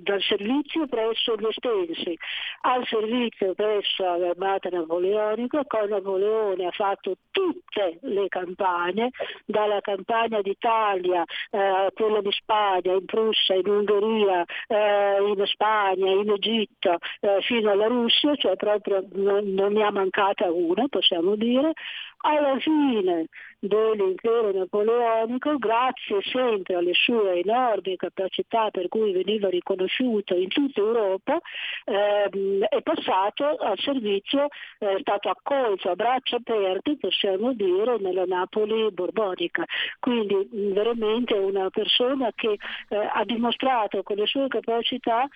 dal 0.02 0.20
servizio 0.20 0.86
presso 0.86 1.34
gli 1.36 1.46
estensi 1.46 2.18
al 2.62 2.86
servizio 2.86 3.54
presso 3.54 4.02
l'armata 4.16 4.68
napoleonica. 4.68 5.64
Con 5.66 5.88
Napoleone 5.88 6.66
ha 6.66 6.70
fatto 6.72 7.16
tutte 7.30 7.98
le 8.02 8.28
campagne, 8.28 9.10
dalla 9.44 9.80
campagna 9.80 10.40
d'Italia 10.42 11.24
eh, 11.50 11.58
a 11.58 11.90
quella 11.94 12.20
di 12.20 12.32
Spagna, 12.32 12.92
in 12.92 13.04
Prussia, 13.04 13.54
in 13.54 13.68
Ungheria, 13.68 14.44
eh, 14.66 15.18
in 15.22 15.42
Spagna, 15.46 16.10
in 16.10 16.30
Egitto, 16.30 16.98
eh, 17.20 17.38
fino 17.42 17.70
alla 17.70 17.86
Russia, 17.86 18.34
cioè 18.36 18.56
proprio 18.80 19.06
non, 19.12 19.72
ne 19.72 19.82
ha 19.82 19.90
mancata 19.90 20.50
una, 20.50 20.86
possiamo 20.88 21.36
dire, 21.36 21.72
alla 22.18 22.58
fine 22.58 23.26
dell'impero 23.58 24.52
napoleonico, 24.52 25.56
grazie 25.58 26.20
sempre 26.22 26.74
alle 26.74 26.92
sue 26.94 27.40
enormi 27.40 27.96
capacità 27.96 28.70
per 28.70 28.88
cui 28.88 29.12
veniva 29.12 29.48
riconosciuto 29.48 30.34
in 30.34 30.48
tutta 30.48 30.80
Europa, 30.80 31.40
ehm, 31.84 32.64
è 32.64 32.82
passato 32.82 33.56
al 33.56 33.78
servizio, 33.78 34.48
è 34.78 34.96
stato 35.00 35.28
accolto 35.28 35.90
a 35.90 35.94
braccia 35.94 36.36
aperte, 36.36 36.96
possiamo 36.98 37.52
dire, 37.52 37.98
nella 37.98 38.24
Napoli 38.24 38.90
borbonica. 38.90 39.64
Quindi 40.00 40.48
veramente 40.50 41.34
una 41.34 41.70
persona 41.70 42.30
che 42.34 42.58
eh, 42.88 42.96
ha 42.96 43.24
dimostrato 43.24 44.02
con 44.02 44.16
le 44.16 44.26
sue 44.26 44.48
capacità 44.48 45.28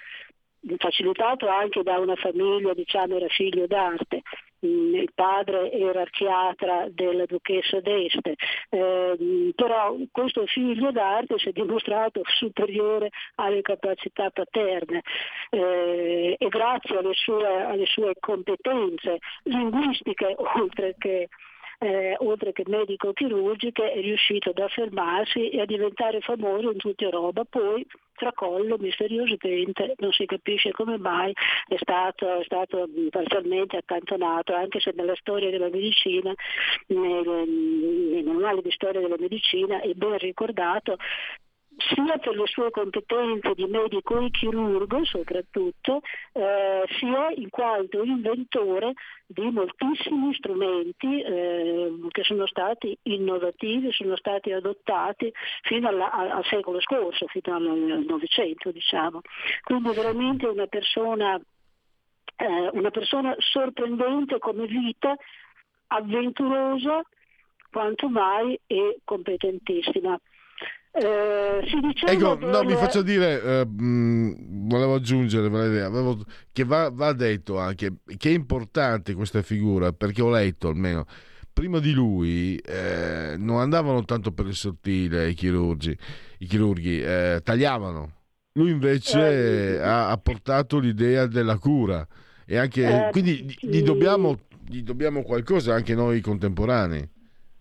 facilitato 0.78 1.48
anche 1.48 1.82
da 1.82 1.98
una 1.98 2.16
famiglia, 2.16 2.74
diciamo, 2.74 3.16
era 3.16 3.28
figlio 3.28 3.66
d'arte. 3.66 4.22
Mm, 4.64 4.94
il 4.94 5.10
padre 5.14 5.72
era 5.72 6.02
archiatra 6.02 6.86
della 6.90 7.24
duchessa 7.24 7.80
d'Este, 7.80 8.34
eh, 8.68 9.52
però 9.54 9.96
questo 10.12 10.44
figlio 10.46 10.90
d'arte 10.90 11.38
si 11.38 11.48
è 11.48 11.52
dimostrato 11.52 12.20
superiore 12.24 13.08
alle 13.36 13.62
capacità 13.62 14.28
paterne 14.28 15.00
eh, 15.48 16.36
e 16.38 16.48
grazie 16.48 16.98
alle 16.98 17.14
sue, 17.14 17.46
alle 17.46 17.86
sue 17.86 18.12
competenze 18.20 19.18
linguistiche 19.44 20.36
oltre 20.56 20.94
che 20.98 21.28
eh, 21.82 22.14
oltre 22.18 22.52
che 22.52 22.64
medico-chirurgiche, 22.66 23.92
è 23.92 24.00
riuscito 24.02 24.50
ad 24.50 24.58
affermarsi 24.58 25.48
e 25.48 25.62
a 25.62 25.64
diventare 25.64 26.20
famoso 26.20 26.70
in 26.70 26.76
tutta 26.76 27.04
Europa. 27.04 27.44
Poi 27.48 27.86
tracollo 28.20 28.76
misteriosamente, 28.78 29.94
non 29.98 30.12
si 30.12 30.26
capisce 30.26 30.72
come 30.72 30.98
mai, 30.98 31.32
è 31.66 31.76
stato, 31.78 32.40
è 32.40 32.44
stato 32.44 32.86
parzialmente 33.08 33.78
accantonato, 33.78 34.54
anche 34.54 34.78
se 34.78 34.92
nella 34.94 35.14
storia 35.16 35.48
della 35.48 35.70
medicina, 35.70 36.34
nei, 36.88 37.22
nei 37.24 38.22
manuali 38.22 38.60
di 38.60 38.70
storia 38.72 39.00
della 39.00 39.16
medicina 39.18 39.80
è 39.80 39.92
ben 39.94 40.18
ricordato 40.18 40.98
sia 41.80 42.18
per 42.18 42.36
le 42.36 42.46
sue 42.46 42.70
competenze 42.70 43.54
di 43.54 43.66
medico 43.66 44.20
e 44.20 44.30
chirurgo 44.30 45.04
soprattutto, 45.04 46.02
eh, 46.32 46.84
sia 46.98 47.30
in 47.34 47.48
quanto 47.48 48.02
inventore 48.02 48.92
di 49.26 49.50
moltissimi 49.50 50.34
strumenti 50.34 51.22
eh, 51.22 51.92
che 52.08 52.22
sono 52.22 52.46
stati 52.46 52.96
innovativi, 53.02 53.92
sono 53.92 54.16
stati 54.16 54.52
adottati 54.52 55.32
fino 55.62 55.88
alla, 55.88 56.10
al 56.10 56.44
secolo 56.44 56.80
scorso, 56.80 57.26
fino 57.28 57.54
al 57.54 58.04
Novecento 58.06 58.70
diciamo. 58.70 59.20
Quindi 59.62 59.90
veramente 59.94 60.46
una 60.46 60.66
persona, 60.66 61.40
eh, 62.36 62.70
una 62.72 62.90
persona 62.90 63.34
sorprendente 63.38 64.38
come 64.38 64.66
vita, 64.66 65.16
avventurosa 65.88 67.02
quanto 67.70 68.08
mai 68.08 68.58
e 68.66 68.98
competentissima. 69.04 70.18
Eh, 70.92 71.60
ecco, 72.06 72.34
del... 72.34 72.48
no, 72.48 72.64
mi 72.64 72.74
faccio 72.74 73.02
dire, 73.02 73.42
eh, 73.42 73.64
mh, 73.64 74.68
volevo 74.68 74.94
aggiungere 74.94 75.48
Valeria, 75.48 75.86
avevo, 75.86 76.24
che 76.50 76.64
va, 76.64 76.90
va, 76.90 77.12
detto 77.12 77.58
anche 77.58 77.98
che 78.16 78.30
è 78.30 78.32
importante 78.32 79.14
questa 79.14 79.40
figura 79.42 79.92
perché 79.92 80.20
ho 80.20 80.30
letto 80.30 80.68
almeno 80.68 81.06
prima 81.52 81.78
di 81.78 81.92
lui 81.92 82.56
eh, 82.56 83.34
non 83.36 83.60
andavano 83.60 84.04
tanto 84.04 84.32
per 84.32 84.46
il 84.46 84.54
sottile 84.54 85.28
i 85.28 85.34
chirurgi, 85.34 85.96
i 86.38 86.46
chirurghi 86.46 87.02
eh, 87.02 87.40
tagliavano. 87.42 88.14
Lui 88.54 88.70
invece 88.70 89.76
eh, 89.76 89.78
ha, 89.78 90.10
ha, 90.10 90.16
portato 90.16 90.78
l'idea 90.78 91.26
della 91.26 91.58
cura 91.58 92.06
e 92.44 92.56
anche 92.56 93.08
eh, 93.08 93.10
quindi 93.10 93.54
gli 93.60 93.82
dobbiamo, 93.82 94.40
gli 94.66 94.82
dobbiamo 94.82 95.22
qualcosa 95.22 95.74
anche 95.74 95.94
noi 95.94 96.20
contemporanei. 96.20 97.08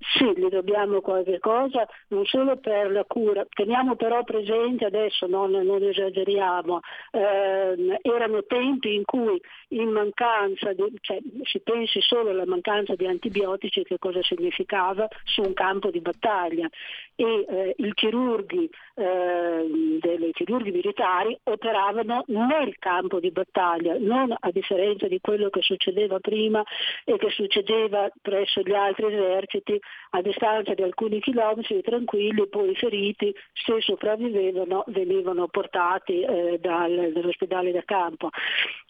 Sì, 0.01 0.31
gli 0.33 0.47
dobbiamo 0.47 1.01
qualche 1.01 1.39
cosa, 1.39 1.85
non 2.07 2.25
solo 2.25 2.55
per 2.55 2.89
la 2.89 3.03
cura, 3.03 3.45
teniamo 3.49 3.97
però 3.97 4.23
presente, 4.23 4.85
adesso 4.85 5.27
non, 5.27 5.51
non 5.51 5.83
esageriamo, 5.83 6.79
ehm, 7.11 7.97
erano 8.01 8.43
tempi 8.45 8.95
in 8.95 9.03
cui 9.03 9.39
in 9.69 9.89
mancanza, 9.89 10.71
di, 10.71 10.85
cioè, 11.01 11.19
si 11.43 11.59
pensi 11.59 11.99
solo 12.01 12.29
alla 12.29 12.45
mancanza 12.45 12.95
di 12.95 13.05
antibiotici 13.07 13.83
che 13.83 13.97
cosa 13.99 14.21
significava? 14.23 15.05
Su 15.25 15.41
un 15.41 15.53
campo 15.53 15.91
di 15.91 15.99
battaglia. 15.99 16.69
E 17.15 17.45
eh, 17.49 17.73
i 17.77 17.93
chirurghi, 17.93 18.69
eh, 18.95 20.31
chirurghi 20.31 20.71
militari 20.71 21.37
operavano 21.43 22.23
nel 22.27 22.77
campo 22.79 23.19
di 23.19 23.31
battaglia, 23.31 23.97
non 23.99 24.33
a 24.39 24.51
differenza 24.51 25.07
di 25.09 25.19
quello 25.19 25.49
che 25.49 25.61
succedeva 25.61 26.19
prima 26.19 26.63
e 27.03 27.17
che 27.17 27.29
succedeva 27.31 28.09
presso 28.21 28.61
gli 28.61 28.73
altri 28.73 29.07
eserciti 29.07 29.79
a 30.11 30.21
distanza 30.21 30.73
di 30.73 30.81
alcuni 30.81 31.19
chilometri 31.19 31.81
tranquilli, 31.81 32.47
poi 32.47 32.71
i 32.71 32.75
feriti, 32.75 33.33
se 33.53 33.79
sopravvivevano, 33.79 34.83
venivano 34.87 35.47
portati 35.47 36.21
eh, 36.21 36.57
dal, 36.59 37.11
dall'ospedale 37.13 37.71
da 37.71 37.83
campo. 37.83 38.29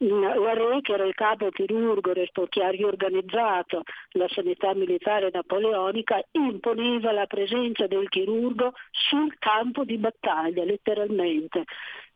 Mm, 0.04 0.24
Re, 0.24 0.82
che 0.82 0.94
era 0.94 1.06
il 1.06 1.14
capo 1.14 1.50
chirurgo 1.50 2.14
che 2.48 2.64
ha 2.64 2.70
riorganizzato 2.70 3.84
la 4.12 4.28
sanità 4.30 4.74
militare 4.74 5.30
napoleonica, 5.32 6.22
imponeva 6.32 7.12
la 7.12 7.26
presenza 7.26 7.88
del 7.88 8.08
chirurgo 8.08 8.74
sul 8.92 9.36
campo 9.40 9.84
di 9.84 9.98
battaglia, 9.98 10.64
letteralmente. 10.64 11.66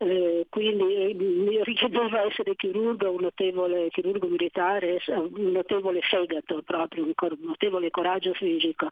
Eh, 0.05 0.47
quindi 0.49 0.95
eh, 0.95 1.63
richiedeva 1.63 2.23
essere 2.23 2.55
chirurgo, 2.55 3.11
un 3.11 3.21
notevole 3.21 3.89
chirurgo 3.89 4.27
militare, 4.27 4.99
un 5.07 5.51
notevole 5.51 6.01
fegato 6.01 6.61
proprio, 6.61 7.05
un, 7.05 7.13
notevole 7.39 7.89
coraggio 7.89 8.33
fisico. 8.33 8.87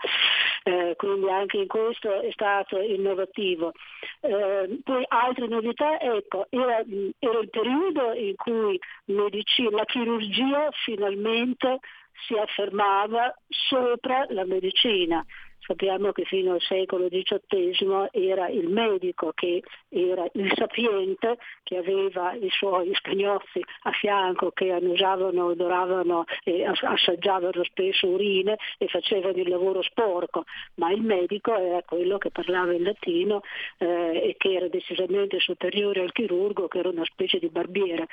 Eh, 0.64 0.94
quindi 0.96 1.30
anche 1.30 1.58
in 1.58 1.68
questo 1.68 2.22
è 2.22 2.32
stato 2.32 2.80
innovativo. 2.80 3.74
Eh, 4.22 4.80
poi 4.84 5.04
altre 5.08 5.48
novità, 5.48 6.00
ecco, 6.00 6.48
era, 6.50 6.84
era 7.20 7.40
il 7.40 7.50
periodo 7.50 8.14
in 8.14 8.36
cui 8.36 8.80
medicina, 9.06 9.70
la 9.72 9.86
chirurgia 9.86 10.70
finalmente 10.86 11.80
si 12.26 12.38
affermava 12.38 13.36
sopra 13.50 14.26
la 14.30 14.46
medicina. 14.46 15.26
Sappiamo 15.72 16.12
che 16.12 16.26
fino 16.26 16.52
al 16.52 16.60
secolo 16.60 17.08
XVIII 17.08 18.10
era 18.12 18.50
il 18.50 18.68
medico 18.68 19.32
che 19.34 19.64
era 19.88 20.28
il 20.34 20.52
sapiente 20.54 21.38
che 21.64 21.78
aveva 21.78 22.34
i 22.34 22.50
suoi 22.50 22.94
spagnozzi 22.94 23.62
a 23.84 23.92
fianco 23.92 24.52
che 24.52 24.74
annusavano, 24.74 25.46
odoravano 25.46 26.26
e 26.44 26.66
assaggiavano 26.66 27.64
spesso 27.64 28.06
urine 28.06 28.58
e 28.78 28.88
facevano 28.88 29.38
il 29.38 29.48
lavoro 29.48 29.82
sporco, 29.82 30.44
ma 30.76 30.92
il 30.92 31.04
medico 31.04 31.56
era 31.56 31.82
quello 31.84 32.18
che 32.18 32.32
parlava 32.32 32.74
in 32.74 32.84
latino 32.84 33.42
eh, 33.78 33.86
e 33.86 34.36
che 34.38 34.52
era 34.52 34.68
decisamente 34.68 35.40
superiore 35.40 36.02
al 36.02 36.12
chirurgo 36.12 36.68
che 36.68 36.80
era 36.80 36.90
una 36.90 37.06
specie 37.06 37.40
di 37.40 37.48
barbiere. 37.48 38.08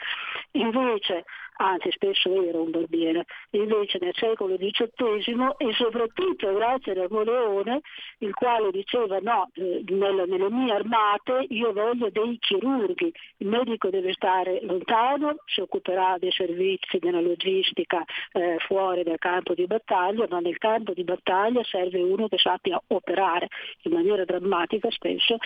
Invece 0.53 1.25
anzi 1.59 1.91
spesso 1.91 2.43
era 2.43 2.61
un 2.61 2.71
barbiere, 2.71 3.25
invece 3.51 3.99
nel 4.01 4.15
secolo 4.15 4.57
XVIII 4.57 5.55
e 5.57 5.73
soprattutto 5.75 6.53
grazie 6.53 6.93
a 6.93 6.95
Napoleone, 7.03 7.81
il 8.19 8.35
quale 8.35 8.71
diceva 8.71 9.19
no, 9.21 9.51
eh, 9.55 9.83
nelle, 9.89 10.27
nelle 10.27 10.51
mie 10.51 10.73
armate 10.73 11.47
io 11.49 11.73
voglio 11.73 12.11
dei 12.11 12.39
chirurghi, 12.39 13.13
il 13.39 13.47
medico 13.47 13.91
deve 13.91 14.13
stare 14.13 14.61
lontano, 14.63 15.37
si 15.47 15.61
occuperà 15.61 16.17
dei 16.19 16.33
servizi, 16.33 16.99
della 16.99 17.21
logistica 17.21 18.05
eh, 18.33 18.57
fuori 18.67 19.03
dal 19.03 19.19
campo 19.19 19.55
di 19.55 19.67
battaglia, 19.67 20.27
ma 20.29 20.41
nel 20.41 20.59
campo 20.59 20.93
di 20.93 21.05
battaglia 21.05 21.63
serve 21.65 22.01
uno 22.01 22.29
che 22.29 22.39
sappia 22.39 22.81
operare 22.89 23.49
in 23.83 23.93
maniera 23.93 24.25
drammatica 24.25 24.91
spesso. 24.91 25.37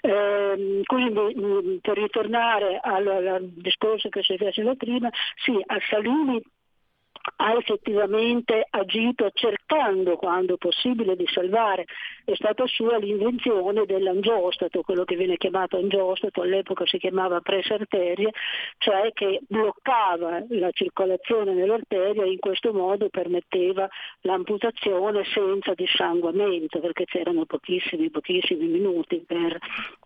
Eh, 0.00 0.82
quindi 0.84 1.34
mh, 1.34 1.78
per 1.80 1.96
ritornare 1.98 2.78
al, 2.82 3.06
al 3.06 3.48
discorso 3.48 4.08
che 4.08 4.22
si 4.22 4.36
faceva 4.36 4.74
prima, 4.74 5.10
si 5.42 5.51
sì, 5.52 5.62
a 5.66 5.76
Salini 5.90 6.40
ha 7.36 7.52
effettivamente 7.54 8.66
agito 8.70 9.30
cercando 9.32 10.16
quando 10.16 10.56
possibile 10.56 11.16
di 11.16 11.26
salvare. 11.26 11.84
È 12.24 12.34
stata 12.34 12.66
sua 12.66 12.98
l'invenzione 12.98 13.84
dell'angiostato, 13.84 14.82
quello 14.82 15.04
che 15.04 15.16
viene 15.16 15.36
chiamato 15.36 15.76
angiostato, 15.76 16.42
all'epoca 16.42 16.86
si 16.86 16.98
chiamava 16.98 17.40
presa 17.40 17.74
arterie, 17.74 18.30
cioè 18.78 19.12
che 19.12 19.40
bloccava 19.48 20.44
la 20.48 20.70
circolazione 20.72 21.52
nell'arteria 21.52 22.24
e 22.24 22.32
in 22.32 22.38
questo 22.38 22.72
modo 22.72 23.08
permetteva 23.08 23.88
l'amputazione 24.22 25.24
senza 25.32 25.74
dissanguamento, 25.74 26.80
perché 26.80 27.04
c'erano 27.04 27.44
pochissimi, 27.44 28.10
pochissimi 28.10 28.66
minuti 28.66 29.24
per, 29.26 29.58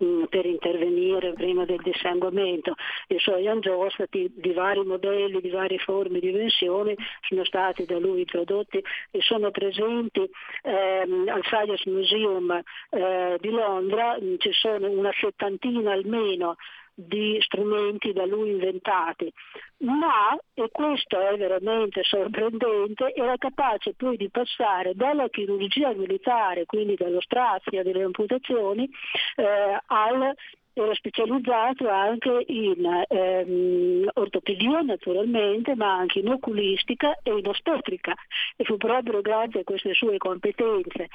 mm, 0.02 0.24
per 0.24 0.46
intervenire 0.46 1.32
prima 1.32 1.64
del 1.64 1.80
dissanguamento. 1.82 2.74
I 3.08 3.18
suoi 3.18 3.46
angiostati 3.48 4.30
di 4.34 4.52
vari 4.52 4.84
modelli, 4.84 5.40
di 5.40 5.50
varie 5.50 5.78
forme, 5.78 6.18
dimensioni 6.18 6.94
sono 7.28 7.44
stati 7.44 7.84
da 7.84 7.98
lui 7.98 8.20
introdotti 8.20 8.82
e 9.10 9.20
sono 9.20 9.50
presenti 9.50 10.28
ehm, 10.62 11.28
al 11.28 11.42
Science 11.42 11.88
Museum 11.90 12.62
eh, 12.90 13.36
di 13.40 13.50
Londra, 13.50 14.16
ci 14.38 14.52
sono 14.52 14.88
una 14.90 15.12
settantina 15.18 15.92
almeno 15.92 16.56
di 16.98 17.36
strumenti 17.40 18.14
da 18.14 18.24
lui 18.24 18.52
inventati, 18.52 19.30
ma, 19.78 20.34
e 20.54 20.70
questo 20.72 21.20
è 21.20 21.36
veramente 21.36 22.02
sorprendente, 22.02 23.12
era 23.12 23.36
capace 23.36 23.92
poi 23.92 24.16
di 24.16 24.30
passare 24.30 24.94
dalla 24.94 25.28
chirurgia 25.28 25.92
militare, 25.92 26.64
quindi 26.64 26.94
dallo 26.94 27.20
strazio 27.20 27.82
delle 27.82 28.02
amputazioni, 28.02 28.88
eh, 29.36 29.78
al 29.84 30.34
era 30.78 30.94
specializzato 30.94 31.88
anche 31.88 32.44
in 32.48 33.04
ehm, 33.08 34.10
ortopedia 34.12 34.80
naturalmente, 34.82 35.74
ma 35.74 35.96
anche 35.96 36.18
in 36.18 36.28
oculistica 36.28 37.18
e 37.22 37.30
in 37.30 37.46
ostetrica. 37.46 38.14
E 38.56 38.64
fu 38.64 38.76
proprio 38.76 39.22
grazie 39.22 39.60
a 39.60 39.64
queste 39.64 39.94
sue 39.94 40.18
competenze 40.18 41.08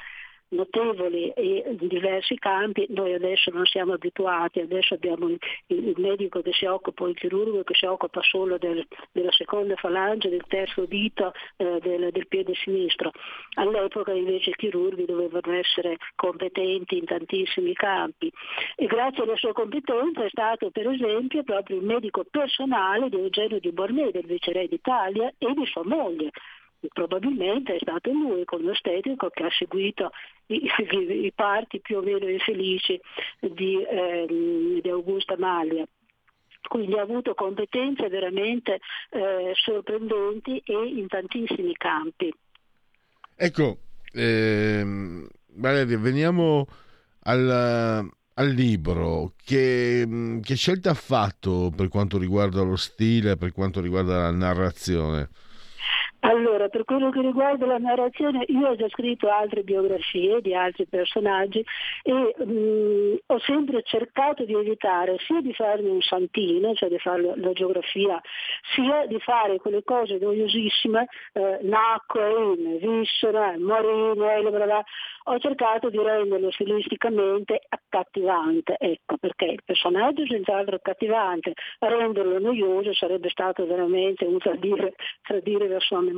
notevoli 0.52 1.30
e 1.30 1.64
in 1.66 1.88
diversi 1.88 2.36
campi, 2.36 2.86
noi 2.90 3.12
adesso 3.14 3.50
non 3.50 3.64
siamo 3.66 3.92
abituati, 3.92 4.60
adesso 4.60 4.94
abbiamo 4.94 5.28
il, 5.28 5.94
medico 5.96 6.40
che 6.42 6.52
si 6.52 6.64
occupa, 6.64 7.06
il 7.08 7.16
chirurgo 7.16 7.62
che 7.64 7.74
si 7.74 7.84
occupa 7.84 8.20
solo 8.22 8.58
del, 8.58 8.86
della 9.12 9.32
seconda 9.32 9.74
falange, 9.76 10.28
del 10.28 10.44
terzo 10.46 10.86
dito 10.86 11.32
eh, 11.56 11.78
del, 11.80 12.10
del, 12.10 12.26
piede 12.28 12.54
sinistro. 12.54 13.12
All'epoca 13.54 14.12
invece 14.12 14.50
i 14.50 14.54
chirurghi 14.54 15.04
dovevano 15.04 15.52
essere 15.52 15.98
competenti 16.14 16.98
in 16.98 17.04
tantissimi 17.04 17.72
campi 17.74 18.32
e 18.76 18.86
grazie 18.86 19.22
alle 19.22 19.36
sue 19.36 19.52
competenze 19.52 20.24
è 20.24 20.28
stato 20.28 20.70
per 20.70 20.88
esempio 20.88 21.42
proprio 21.42 21.76
il 21.76 21.84
medico 21.84 22.24
personale 22.30 23.08
di 23.08 23.16
Eugenio 23.16 23.58
di 23.58 23.72
Bormè, 23.72 24.10
del 24.10 24.26
viceré 24.26 24.66
d'Italia 24.66 25.32
e 25.38 25.52
di 25.54 25.66
sua 25.66 25.84
moglie 25.84 26.30
probabilmente 26.92 27.74
è 27.74 27.78
stato 27.80 28.10
lui 28.10 28.44
con 28.44 28.62
l'ostetico 28.62 29.28
che 29.30 29.44
ha 29.44 29.50
seguito 29.50 30.10
i, 30.46 30.64
i, 30.64 31.24
i 31.24 31.32
parti 31.32 31.80
più 31.80 31.98
o 31.98 32.02
meno 32.02 32.28
infelici 32.28 33.00
di, 33.40 33.82
ehm, 33.82 34.80
di 34.80 34.88
Augusta 34.88 35.36
Maglia 35.38 35.86
quindi 36.68 36.96
ha 36.96 37.02
avuto 37.02 37.34
competenze 37.34 38.08
veramente 38.08 38.78
eh, 39.10 39.52
sorprendenti 39.54 40.62
e 40.64 40.86
in 40.86 41.06
tantissimi 41.06 41.74
campi. 41.74 42.32
Ecco, 43.34 43.78
ehm, 44.12 45.28
Valeria, 45.54 45.98
veniamo 45.98 46.66
al, 47.24 48.08
al 48.34 48.48
libro. 48.48 49.34
Che, 49.44 50.38
che 50.42 50.54
scelta 50.54 50.90
ha 50.90 50.94
fatto 50.94 51.70
per 51.76 51.88
quanto 51.88 52.16
riguarda 52.16 52.62
lo 52.62 52.76
stile, 52.76 53.36
per 53.36 53.52
quanto 53.52 53.80
riguarda 53.80 54.22
la 54.22 54.30
narrazione? 54.30 55.28
Allora, 56.24 56.68
per 56.68 56.84
quello 56.84 57.10
che 57.10 57.20
riguarda 57.20 57.66
la 57.66 57.78
narrazione, 57.78 58.44
io 58.46 58.68
ho 58.68 58.76
già 58.76 58.88
scritto 58.90 59.28
altre 59.28 59.64
biografie 59.64 60.40
di 60.40 60.54
altri 60.54 60.86
personaggi 60.86 61.64
e 62.04 62.12
mh, 62.12 63.16
ho 63.26 63.38
sempre 63.40 63.82
cercato 63.82 64.44
di 64.44 64.54
evitare 64.54 65.16
sia 65.26 65.40
di 65.40 65.52
farmi 65.52 65.88
un 65.88 66.00
santino, 66.00 66.74
cioè 66.74 66.88
di 66.90 66.98
fare 66.98 67.22
la 67.34 67.52
geografia, 67.52 68.20
sia 68.72 69.04
di 69.06 69.18
fare 69.18 69.58
quelle 69.58 69.82
cose 69.82 70.18
noiosissime, 70.18 71.08
eh, 71.32 71.58
nacque, 71.62 72.54
vissero, 72.78 73.58
morì, 73.58 74.14
bla 74.14 74.50
bla 74.50 74.84
ho 75.24 75.38
cercato 75.38 75.88
di 75.88 75.98
renderlo 75.98 76.50
stilisticamente 76.50 77.60
accattivante, 77.68 78.76
ecco 78.78 79.16
perché 79.18 79.44
il 79.44 79.62
personaggio 79.64 80.22
è 80.22 80.26
senz'altro 80.26 80.76
accattivante, 80.76 81.52
renderlo 81.78 82.38
noioso 82.40 82.92
sarebbe 82.92 83.28
stato 83.28 83.64
veramente 83.66 84.24
un 84.24 84.38
tradire, 84.38 84.94
tradire 85.22 85.68
la 85.68 85.78
sua 85.78 86.00
memoria. 86.00 86.11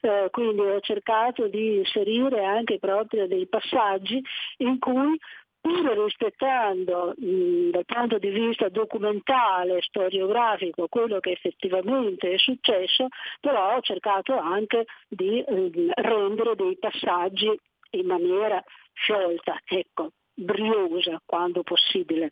Eh, 0.00 0.28
quindi 0.30 0.60
ho 0.60 0.80
cercato 0.80 1.46
di 1.48 1.78
inserire 1.78 2.44
anche 2.44 2.78
proprio 2.78 3.26
dei 3.26 3.46
passaggi 3.46 4.22
in 4.58 4.78
cui 4.78 5.18
pur 5.60 6.04
rispettando 6.04 7.14
mh, 7.16 7.70
dal 7.70 7.84
punto 7.84 8.18
di 8.18 8.30
vista 8.30 8.68
documentale, 8.68 9.82
storiografico, 9.82 10.88
quello 10.88 11.20
che 11.20 11.32
effettivamente 11.32 12.32
è 12.32 12.38
successo, 12.38 13.08
però 13.40 13.76
ho 13.76 13.80
cercato 13.80 14.38
anche 14.38 14.86
di 15.08 15.44
mh, 15.46 15.90
rendere 15.96 16.56
dei 16.56 16.78
passaggi 16.78 17.50
in 17.90 18.06
maniera 18.06 18.62
sciolta, 18.94 19.60
ecco, 19.66 20.12
briosa 20.34 21.20
quando 21.26 21.62
possibile 21.62 22.30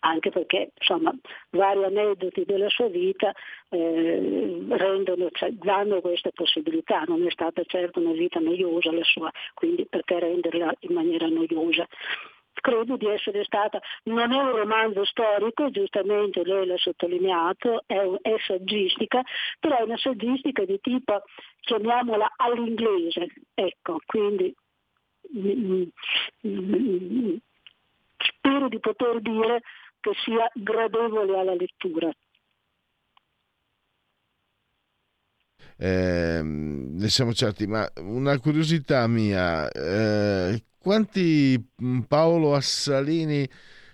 anche 0.00 0.30
perché 0.30 0.70
insomma, 0.78 1.12
vari 1.50 1.84
aneddoti 1.84 2.44
della 2.44 2.68
sua 2.68 2.88
vita 2.88 3.32
eh, 3.70 4.64
rendono, 4.68 5.28
cioè, 5.32 5.50
danno 5.52 6.00
questa 6.00 6.30
possibilità, 6.32 7.02
non 7.06 7.26
è 7.26 7.30
stata 7.30 7.62
certo 7.64 8.00
una 8.00 8.12
vita 8.12 8.40
noiosa 8.40 8.92
la 8.92 9.04
sua, 9.04 9.30
quindi 9.54 9.86
perché 9.86 10.18
renderla 10.18 10.74
in 10.80 10.94
maniera 10.94 11.26
noiosa. 11.28 11.86
credo 12.60 12.96
di 12.96 13.06
essere 13.06 13.44
stata, 13.44 13.80
non 14.04 14.32
è 14.32 14.36
un 14.36 14.56
romanzo 14.56 15.04
storico, 15.04 15.70
giustamente 15.70 16.44
lei 16.44 16.66
l'ha 16.66 16.78
sottolineato, 16.78 17.82
è, 17.86 17.98
è 18.22 18.36
saggistica, 18.46 19.22
però 19.60 19.78
è 19.78 19.82
una 19.82 19.98
saggistica 19.98 20.64
di 20.64 20.78
tipo, 20.80 21.22
chiamiamola 21.60 22.32
all'inglese, 22.36 23.26
ecco, 23.54 23.98
quindi 24.06 24.54
mm, 25.36 25.82
mm, 26.46 26.74
mm, 26.74 27.36
spero 28.16 28.68
di 28.68 28.78
poter 28.78 29.20
dire 29.20 29.62
che 30.04 30.12
sia 30.22 30.50
gradevole 30.52 31.38
alla 31.38 31.54
lettura. 31.54 32.12
Eh, 35.76 36.40
ne 36.42 37.08
siamo 37.08 37.32
certi, 37.32 37.66
ma 37.66 37.90
una 37.96 38.38
curiosità 38.38 39.06
mia, 39.06 39.66
eh, 39.70 40.62
quanti 40.78 41.58
Paolo 42.06 42.54
Assalini 42.54 43.48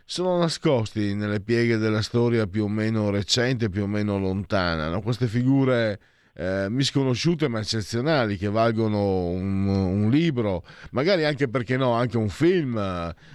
sono 0.04 0.36
nascosti 0.36 1.14
nelle 1.14 1.40
pieghe 1.40 1.76
della 1.76 2.02
storia 2.02 2.48
più 2.48 2.64
o 2.64 2.68
meno 2.68 3.10
recente, 3.10 3.70
più 3.70 3.84
o 3.84 3.86
meno 3.86 4.18
lontana? 4.18 4.88
No? 4.88 5.00
Queste 5.02 5.28
figure 5.28 6.00
eh, 6.34 6.66
misconosciute 6.68 7.48
ma 7.48 7.60
eccezionali 7.60 8.36
che 8.36 8.48
valgono 8.48 9.26
un, 9.26 9.66
un, 9.66 10.10
libro, 10.10 10.64
magari 10.92 11.24
anche 11.24 11.48
perché 11.48 11.76
no, 11.76 11.92
anche 11.92 12.16
un 12.16 12.28
film, 12.28 12.76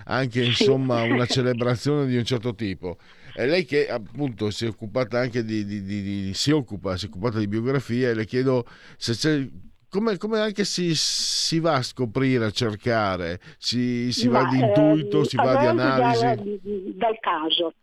anche 0.05 0.43
insomma 0.43 1.01
una 1.03 1.25
celebrazione 1.27 2.05
di 2.05 2.17
un 2.17 2.23
certo 2.23 2.55
tipo. 2.55 2.97
E 3.35 3.45
lei 3.45 3.65
che 3.65 3.89
appunto 3.89 4.49
si 4.49 4.65
è 4.65 4.69
occupata 4.69 5.19
anche 5.19 5.43
di, 5.43 5.65
di, 5.65 5.83
di, 5.83 6.01
di 6.01 6.33
si 6.33 6.51
occupa, 6.51 6.95
si 6.97 7.05
è 7.05 7.07
occupata 7.09 7.37
di 7.37 7.47
biografia 7.47 8.13
le 8.13 8.25
chiedo 8.25 8.65
se 8.97 9.13
c'è 9.13 9.47
come, 9.89 10.17
come, 10.17 10.39
anche 10.39 10.65
si, 10.65 10.93
si, 10.93 11.59
va 11.59 11.75
a 11.75 11.81
scoprire, 11.81 12.45
a 12.45 12.51
cercare? 12.51 13.39
Si, 13.57 14.11
si 14.11 14.27
va 14.27 14.43
di 14.45 14.59
intuito, 14.59 15.21
eh, 15.21 15.25
si 15.25 15.37
va 15.37 15.55
di 15.57 15.65
analisi? 15.67 16.21
Dal, 16.21 16.59
dal 16.95 17.19
caso. 17.21 17.73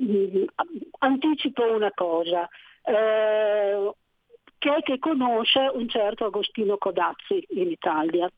Mm, 0.00 0.44
anticipo 0.98 1.64
una 1.74 1.90
cosa. 1.94 2.48
Eh, 2.84 3.92
che 4.62 4.76
è 4.76 4.82
che 4.82 5.00
conosce 5.00 5.58
un 5.74 5.88
certo 5.88 6.26
Agostino 6.26 6.76
Codazzi 6.76 7.44
in 7.50 7.68
Italia. 7.68 8.30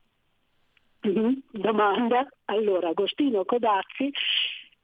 Mm-hmm. 1.06 1.32
Domanda? 1.50 2.26
Allora, 2.46 2.88
Agostino 2.88 3.44
Codazzi 3.44 4.10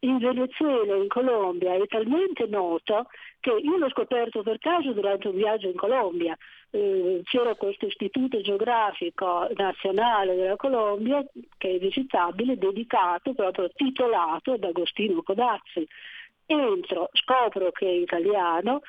in 0.00 0.18
Venezuela 0.18 0.96
in 0.96 1.08
Colombia 1.08 1.72
è 1.74 1.86
talmente 1.86 2.46
noto 2.46 3.06
che 3.40 3.52
io 3.52 3.78
l'ho 3.78 3.88
scoperto 3.88 4.42
per 4.42 4.58
caso 4.58 4.92
durante 4.92 5.28
un 5.28 5.36
viaggio 5.36 5.68
in 5.68 5.76
Colombia. 5.76 6.36
Eh, 6.72 7.22
c'era 7.24 7.54
questo 7.54 7.86
istituto 7.86 8.42
geografico 8.42 9.48
nazionale 9.56 10.36
della 10.36 10.56
Colombia 10.56 11.24
che 11.56 11.76
è 11.76 11.78
visitabile, 11.78 12.58
dedicato, 12.58 13.32
proprio 13.32 13.70
titolato 13.70 14.52
ad 14.52 14.64
Agostino 14.64 15.22
Codazzi. 15.22 15.88
Entro, 16.44 17.08
scopro 17.12 17.70
che 17.72 17.86
è 17.86 17.92
italiano, 17.92 18.82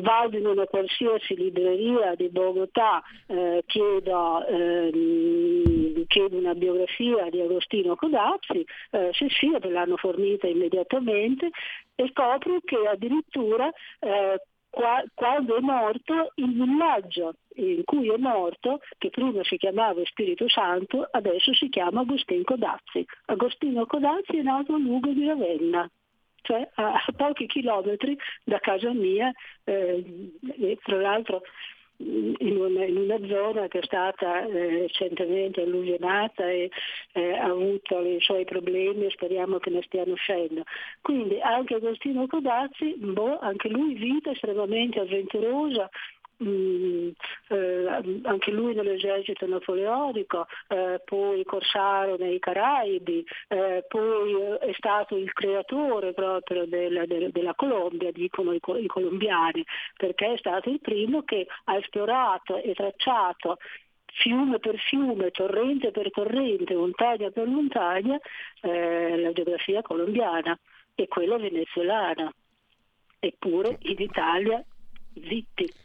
vado 0.00 0.36
in 0.36 0.46
una 0.46 0.66
qualsiasi 0.66 1.36
libreria 1.36 2.14
di 2.14 2.28
Bogotà, 2.28 3.02
eh, 3.26 3.62
chiedo, 3.66 4.46
eh, 4.46 6.04
chiedo, 6.06 6.36
una 6.36 6.54
biografia 6.54 7.28
di 7.30 7.40
Agostino 7.40 7.94
Codazzi, 7.94 8.64
eh, 8.90 9.10
sì 9.12 9.28
sì, 9.28 9.48
me 9.48 9.70
l'hanno 9.70 9.96
fornita 9.96 10.46
immediatamente 10.46 11.50
e 11.94 12.08
scopro 12.08 12.60
che 12.64 12.76
addirittura 12.88 13.70
eh, 14.00 14.40
qua, 14.70 15.02
quando 15.14 15.56
è 15.56 15.60
morto 15.60 16.32
il 16.36 16.52
villaggio 16.52 17.34
in 17.56 17.84
cui 17.84 18.10
è 18.10 18.16
morto, 18.16 18.80
che 18.98 19.10
prima 19.10 19.44
si 19.44 19.56
chiamava 19.56 20.00
Spirito 20.04 20.48
Santo, 20.48 21.06
adesso 21.10 21.54
si 21.54 21.68
chiama 21.68 22.00
Agostino 22.00 22.42
Codazzi. 22.42 23.04
Agostino 23.26 23.86
Codazzi 23.86 24.38
è 24.38 24.42
nato 24.42 24.74
a 24.74 24.78
Lugo 24.78 25.12
di 25.12 25.26
Ravenna 25.26 25.88
cioè 26.44 26.68
a, 26.74 27.02
pochi 27.16 27.46
chilometri 27.46 28.16
da 28.44 28.58
casa 28.60 28.92
mia, 28.92 29.32
eh, 29.64 30.30
e 30.60 30.78
tra 30.82 31.00
l'altro 31.00 31.42
in 31.96 32.56
una, 32.56 32.84
in 32.84 32.96
una, 32.96 33.18
zona 33.26 33.68
che 33.68 33.78
è 33.78 33.84
stata 33.84 34.44
eh, 34.44 34.80
recentemente 34.80 35.62
alluvionata 35.62 36.50
e 36.50 36.70
eh, 37.12 37.32
ha 37.34 37.44
avuto 37.44 38.00
i 38.00 38.18
suoi 38.20 38.44
problemi 38.44 39.06
e 39.06 39.10
speriamo 39.10 39.58
che 39.58 39.70
ne 39.70 39.82
stiano 39.82 40.12
uscendo. 40.12 40.64
Quindi 41.00 41.40
anche 41.40 41.74
Agostino 41.74 42.26
Codazzi, 42.26 42.94
boh, 42.96 43.38
anche 43.38 43.68
lui 43.68 43.94
vita 43.94 44.30
estremamente 44.30 45.00
avventurosa, 45.00 45.88
Mm, 46.42 47.10
eh, 47.48 47.86
anche 48.24 48.50
lui 48.50 48.74
nell'esercito 48.74 49.46
napoleonico, 49.46 50.46
eh, 50.68 51.00
poi 51.04 51.44
corsaro 51.44 52.16
nei 52.16 52.40
Caraibi, 52.40 53.24
eh, 53.48 53.84
poi 53.86 54.32
eh, 54.32 54.58
è 54.58 54.72
stato 54.76 55.16
il 55.16 55.32
creatore 55.32 56.12
proprio 56.12 56.66
del, 56.66 57.04
del, 57.06 57.30
della 57.30 57.54
Colombia, 57.54 58.10
dicono 58.10 58.52
i, 58.52 58.60
i 58.80 58.86
colombiani, 58.86 59.64
perché 59.96 60.32
è 60.32 60.36
stato 60.38 60.70
il 60.70 60.80
primo 60.80 61.22
che 61.22 61.46
ha 61.64 61.76
esplorato 61.76 62.56
e 62.56 62.74
tracciato 62.74 63.58
fiume 64.06 64.58
per 64.58 64.76
fiume, 64.78 65.30
torrente 65.30 65.92
per 65.92 66.10
torrente, 66.10 66.74
montagna 66.74 67.30
per 67.30 67.46
montagna, 67.46 68.18
eh, 68.60 69.16
la 69.18 69.32
geografia 69.32 69.82
colombiana 69.82 70.58
e 70.96 71.06
quella 71.06 71.36
venezuelana. 71.36 72.32
Eppure 73.20 73.78
in 73.82 73.96
Italia 73.98 74.62
zitti 75.14 75.82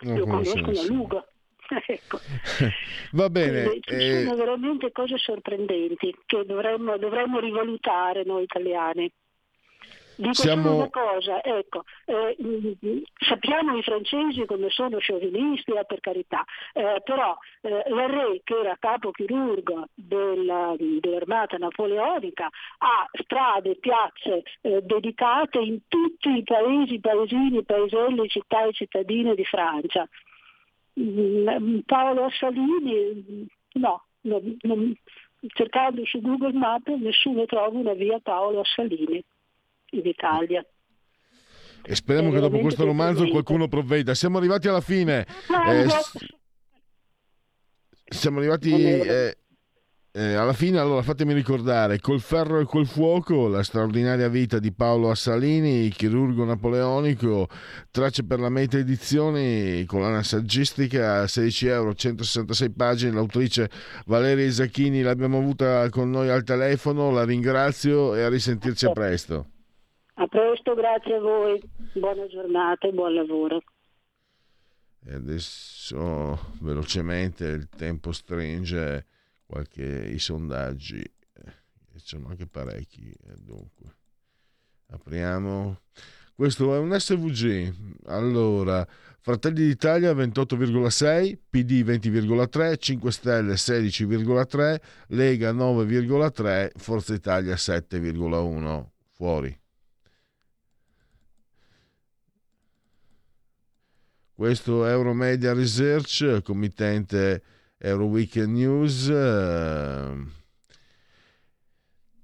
lo 0.00 0.26
conosco 0.26 0.70
da 0.70 0.82
Lugo. 0.84 1.26
ecco. 1.86 2.18
Va 3.12 3.28
bene. 3.30 3.64
Quindi, 3.64 3.82
ci 3.86 4.22
sono 4.24 4.36
veramente 4.36 4.92
cose 4.92 5.18
sorprendenti 5.18 6.14
che 6.26 6.44
dovremmo, 6.44 6.96
dovremmo 6.96 7.38
rivalutare 7.38 8.24
noi 8.24 8.44
italiani. 8.44 9.10
Dico 10.18 10.32
Siamo... 10.32 10.74
una 10.74 10.90
cosa, 10.90 11.44
ecco, 11.44 11.84
eh, 12.06 12.36
sappiamo 13.24 13.76
i 13.76 13.82
francesi 13.84 14.44
come 14.46 14.68
sono 14.68 14.98
sciovinisti, 14.98 15.70
eh, 15.70 15.84
per 15.86 16.00
carità, 16.00 16.44
eh, 16.72 17.00
però 17.04 17.38
eh, 17.60 17.84
re 17.86 18.40
che 18.42 18.58
era 18.58 18.76
capo 18.80 19.12
chirurgo 19.12 19.86
della, 19.94 20.74
dell'armata 20.76 21.56
napoleonica 21.56 22.46
ha 22.78 23.08
strade, 23.12 23.76
piazze 23.76 24.42
eh, 24.62 24.82
dedicate 24.82 25.60
in 25.60 25.82
tutti 25.86 26.30
i 26.30 26.42
paesi, 26.42 26.98
paesini, 26.98 27.62
paeselli, 27.62 28.28
città 28.28 28.64
e 28.64 28.72
cittadine 28.72 29.36
di 29.36 29.44
Francia. 29.44 30.08
Mm, 30.98 31.78
Paolo 31.86 32.24
Assalini, 32.24 33.46
no, 33.74 34.02
non, 34.22 34.56
non, 34.62 34.96
cercando 35.46 36.04
su 36.06 36.20
Google 36.20 36.54
Maps 36.54 36.88
nessuno 36.88 37.46
trova 37.46 37.78
una 37.78 37.92
via 37.92 38.18
Paolo 38.18 38.62
Assalini 38.62 39.24
in 39.90 40.06
Italia. 40.06 40.64
E 41.82 41.94
speriamo 41.94 42.30
che 42.30 42.40
dopo 42.40 42.58
questo 42.58 42.84
romanzo 42.84 43.26
qualcuno 43.28 43.68
provveda. 43.68 44.14
Siamo 44.14 44.38
arrivati 44.38 44.68
alla 44.68 44.80
fine. 44.80 45.26
Eh, 45.70 45.86
siamo 48.10 48.38
arrivati 48.38 48.72
eh, 48.72 49.36
eh, 50.12 50.34
alla 50.34 50.52
fine. 50.52 50.78
Allora 50.78 51.00
fatemi 51.00 51.32
ricordare: 51.32 51.98
Col 52.00 52.20
ferro 52.20 52.60
e 52.60 52.64
col 52.64 52.86
fuoco, 52.86 53.48
la 53.48 53.62
straordinaria 53.62 54.28
vita 54.28 54.58
di 54.58 54.72
Paolo 54.72 55.10
Assalini, 55.10 55.88
chirurgo 55.88 56.44
napoleonico, 56.44 57.48
tracce 57.90 58.24
per 58.24 58.40
la 58.40 58.50
meta 58.50 58.76
edizioni, 58.76 59.84
collana 59.86 60.22
saggistica, 60.22 61.26
16 61.26 61.66
euro, 61.68 61.94
166 61.94 62.70
pagine. 62.70 63.12
L'autrice 63.12 63.70
Valeria 64.06 64.44
Isacchini 64.44 65.00
l'abbiamo 65.00 65.38
avuta 65.38 65.88
con 65.88 66.10
noi 66.10 66.28
al 66.28 66.44
telefono. 66.44 67.10
La 67.10 67.24
ringrazio 67.24 68.14
e 68.14 68.22
a 68.22 68.28
risentirci 68.28 68.86
a 68.86 68.92
presto. 68.92 69.46
A 70.20 70.26
presto, 70.26 70.74
grazie 70.74 71.14
a 71.14 71.20
voi, 71.20 71.62
buona 71.92 72.26
giornata 72.26 72.88
e 72.88 72.92
buon 72.92 73.14
lavoro. 73.14 73.62
E 75.04 75.14
adesso 75.14 76.54
velocemente 76.58 77.44
il 77.46 77.68
tempo 77.68 78.10
stringe 78.10 79.06
qualche, 79.46 79.84
i 79.84 80.18
sondaggi, 80.18 81.00
eh, 81.00 81.52
sono 81.94 82.30
anche 82.30 82.48
parecchi, 82.48 83.08
eh, 83.10 83.36
dunque 83.38 83.94
apriamo. 84.88 85.82
Questo 86.34 86.74
è 86.74 86.78
un 86.78 86.98
SVG. 86.98 88.06
Allora, 88.06 88.84
Fratelli 89.20 89.66
d'Italia 89.66 90.12
28,6, 90.14 91.38
PD 91.48 91.84
20,3, 91.84 92.76
5 92.76 93.12
Stelle 93.12 93.54
16,3, 93.54 94.80
Lega 95.10 95.52
9,3, 95.52 96.72
Forza 96.76 97.14
Italia 97.14 97.54
7,1. 97.54 98.84
Fuori. 99.12 99.66
Questo 104.38 104.86
Euromedia 104.86 105.52
Research, 105.52 106.42
committente 106.42 107.42
Euroweekend 107.76 108.54
News. 108.54 109.08
Eh, 109.08 110.16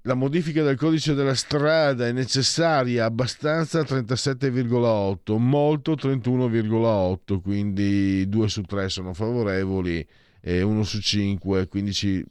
la 0.03 0.13
modifica 0.13 0.63
del 0.63 0.77
codice 0.77 1.13
della 1.13 1.35
strada 1.35 2.07
è 2.07 2.13
necessaria 2.13 3.03
abbastanza 3.03 3.81
37,8, 3.81 5.37
molto 5.37 5.95
31,8, 5.95 7.41
quindi 7.41 8.29
2 8.29 8.47
su 8.47 8.61
3 8.61 8.87
sono 8.87 9.13
favorevoli 9.13 10.07
e 10.39 10.61
1 10.61 10.83
su 10.83 11.01
5, 11.01 11.67
15 11.67 12.25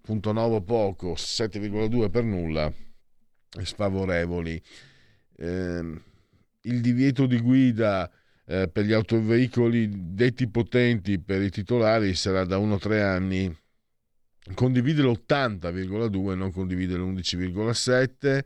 punto 0.00 0.30
nuovo 0.30 0.62
poco, 0.62 1.14
7,2 1.14 2.08
per 2.08 2.22
nulla, 2.22 2.72
sfavorevoli. 3.64 4.62
Eh, 5.36 6.02
il 6.60 6.80
divieto 6.80 7.26
di 7.26 7.40
guida 7.40 8.08
eh, 8.46 8.68
per 8.68 8.84
gli 8.84 8.92
autoveicoli 8.92 9.88
detti 10.14 10.48
potenti 10.48 11.18
per 11.18 11.42
i 11.42 11.50
titolari 11.50 12.14
sarà 12.14 12.44
da 12.44 12.58
1-3 12.58 13.00
anni. 13.00 13.56
Condivide 14.54 15.02
l'80,2, 15.02 16.34
non 16.34 16.52
condivide 16.52 16.96
l'11,7. 16.96 18.40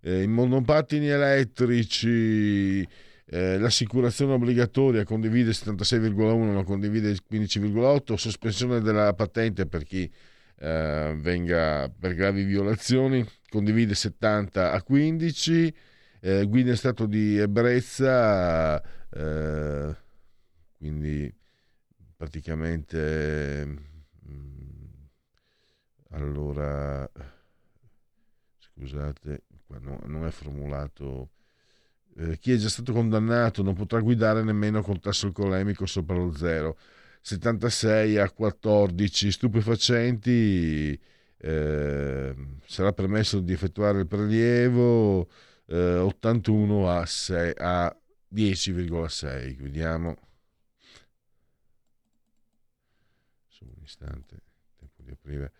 Eh, 0.00 0.22
I 0.22 0.26
monopattini 0.26 1.08
elettrici 1.08 2.86
eh, 3.26 3.58
l'assicurazione 3.58 4.34
obbligatoria 4.34 5.04
condivide 5.04 5.50
76,1 5.50 6.52
ma 6.52 6.62
condivide 6.62 7.10
15,8 7.12 8.14
sospensione 8.14 8.80
della 8.80 9.14
patente 9.14 9.66
per 9.66 9.84
chi 9.84 10.10
eh, 10.58 11.16
venga 11.18 11.90
per 11.98 12.14
gravi 12.14 12.44
violazioni 12.44 13.26
condivide 13.48 13.94
70 13.94 14.72
a 14.72 14.82
15 14.82 15.74
eh, 16.20 16.44
guida 16.44 16.70
in 16.70 16.76
stato 16.76 17.06
di 17.06 17.38
ebbrezza 17.38 18.82
eh, 19.14 19.96
quindi 20.76 21.32
praticamente 22.16 23.66
mm, 24.28 24.86
allora 26.10 27.08
scusate 28.58 29.42
qua 29.66 29.78
no, 29.78 30.00
non 30.06 30.26
è 30.26 30.30
formulato 30.30 31.30
eh, 32.16 32.38
chi 32.38 32.52
è 32.52 32.56
già 32.56 32.68
stato 32.68 32.92
condannato 32.92 33.62
non 33.62 33.74
potrà 33.74 34.00
guidare 34.00 34.42
nemmeno 34.42 34.82
con 34.82 35.00
tasso 35.00 35.26
alcolemico 35.26 35.86
sopra 35.86 36.16
lo 36.16 36.32
zero. 36.32 36.76
76 37.20 38.18
a 38.18 38.30
14 38.30 39.30
stupefacenti 39.32 40.98
eh, 41.38 42.34
sarà 42.66 42.92
permesso 42.92 43.40
di 43.40 43.52
effettuare 43.52 44.00
il 44.00 44.06
prelievo 44.06 45.28
eh, 45.66 45.96
81 45.96 46.90
a, 46.90 47.06
6, 47.06 47.52
a 47.56 47.96
10,6 48.34 49.56
vediamo 49.56 50.16
su 53.46 53.64
un 53.64 53.82
istante 53.82 54.42
tempo 54.76 55.02
di 55.02 55.10
aprire 55.10 55.52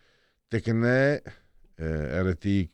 Tecne 0.48 1.22
eh, 1.76 2.22
RT 2.22 2.72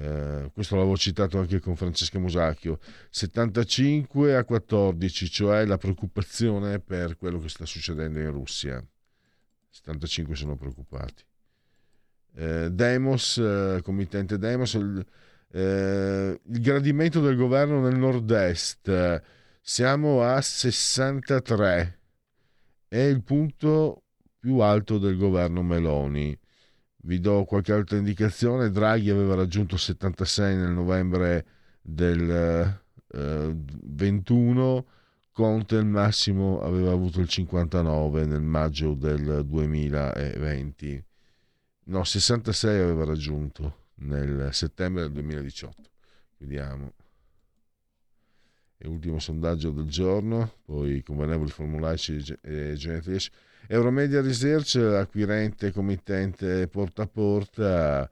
eh, 0.00 0.50
questo 0.52 0.76
l'avevo 0.76 0.96
citato 0.96 1.38
anche 1.38 1.58
con 1.58 1.74
Francesca 1.74 2.20
Musacchio, 2.20 2.78
75 3.10 4.36
a 4.36 4.44
14, 4.44 5.28
cioè 5.28 5.64
la 5.64 5.76
preoccupazione 5.76 6.78
per 6.78 7.16
quello 7.16 7.40
che 7.40 7.48
sta 7.48 7.66
succedendo 7.66 8.20
in 8.20 8.30
Russia. 8.30 8.84
75 9.70 10.36
sono 10.36 10.56
preoccupati. 10.56 11.24
Eh, 12.34 12.70
Demos, 12.70 13.38
eh, 13.38 13.80
committente 13.82 14.38
Demos, 14.38 14.74
il, 14.74 15.04
eh, 15.50 16.40
il, 16.44 16.60
gradimento 16.60 17.20
del 17.20 17.36
governo 17.36 17.80
nel 17.80 17.96
nord-est, 17.96 19.22
siamo 19.60 20.22
a 20.22 20.40
63, 20.40 21.98
è 22.88 22.98
il 22.98 23.22
punto 23.22 24.02
più 24.38 24.58
alto 24.58 24.98
del 24.98 25.16
governo 25.16 25.62
Meloni. 25.62 26.38
Vi 27.00 27.20
do 27.20 27.44
qualche 27.44 27.72
altra 27.72 27.96
indicazione, 27.96 28.70
Draghi 28.70 29.10
aveva 29.10 29.34
raggiunto 29.34 29.76
76 29.76 30.56
nel 30.56 30.70
novembre 30.70 31.46
del 31.80 32.80
eh, 33.12 33.56
21, 33.56 34.86
Conte 35.32 35.76
il 35.76 35.86
massimo 35.86 36.60
aveva 36.60 36.90
avuto 36.90 37.20
il 37.20 37.28
59 37.28 38.26
nel 38.26 38.42
maggio 38.42 38.94
del 38.94 39.46
2020. 39.46 41.04
No, 41.84 42.02
66 42.02 42.80
aveva 42.80 43.04
raggiunto 43.04 43.87
nel 43.98 44.48
settembre 44.52 45.02
del 45.02 45.12
2018. 45.12 45.90
Vediamo. 46.38 46.92
E 48.76 48.86
ultimo 48.86 49.18
sondaggio 49.18 49.70
del 49.70 49.88
giorno, 49.88 50.54
poi 50.64 51.02
convenevoli 51.02 51.50
formulaici 51.50 52.22
e 52.42 52.74
genetrici. 52.74 53.30
Euromedia 53.66 54.20
Research, 54.20 54.76
acquirente 54.76 55.72
committente 55.72 56.68
porta 56.68 57.02
a 57.02 57.06
porta, 57.08 58.08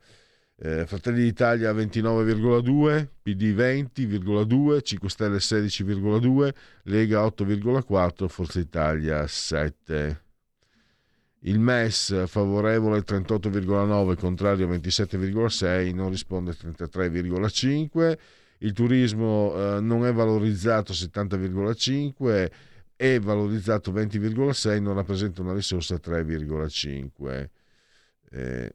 eh, 0.59 0.85
Fratelli 0.85 1.23
d'Italia 1.23 1.71
29,2, 1.71 3.07
PD 3.21 3.53
20,2, 3.53 4.81
5 4.81 5.09
Stelle 5.09 5.39
16,2, 5.39 6.53
Lega 6.83 7.25
8,4, 7.25 8.27
Forza 8.27 8.59
Italia 8.59 9.25
7. 9.25 10.26
Il 11.47 11.59
MES 11.59 12.25
favorevole 12.27 12.99
38,9, 12.99 14.17
contrario 14.17 14.67
27,6, 14.67 15.93
non 15.95 16.09
risponde 16.09 16.51
33,5. 16.51 18.17
Il 18.59 18.73
turismo 18.73 19.53
eh, 19.55 19.79
non 19.79 20.05
è 20.05 20.11
valorizzato 20.11 20.91
70,5 20.91 22.51
è 22.97 23.19
valorizzato 23.19 23.93
20,6, 23.93 24.81
non 24.81 24.95
rappresenta 24.95 25.41
una 25.41 25.53
risorsa 25.53 25.95
3,5. 25.95 27.49
Eh, 28.31 28.73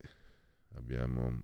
abbiamo 0.77 1.41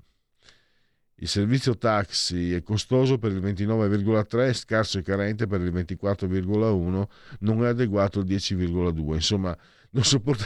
il 1.21 1.27
servizio 1.27 1.77
taxi 1.77 2.53
è 2.53 2.63
costoso 2.63 3.19
per 3.19 3.33
il 3.33 3.41
29,3, 3.41 4.53
scarso 4.53 4.99
e 4.99 5.03
carente 5.03 5.49
per 5.49 5.61
il 5.61 5.73
24,1, 5.73 7.09
non 7.41 7.65
è 7.65 7.69
adeguato 7.69 8.21
al 8.21 8.25
10,2. 8.25 9.15
Insomma, 9.15 9.59
non 9.91 10.05
sopporta 10.05 10.45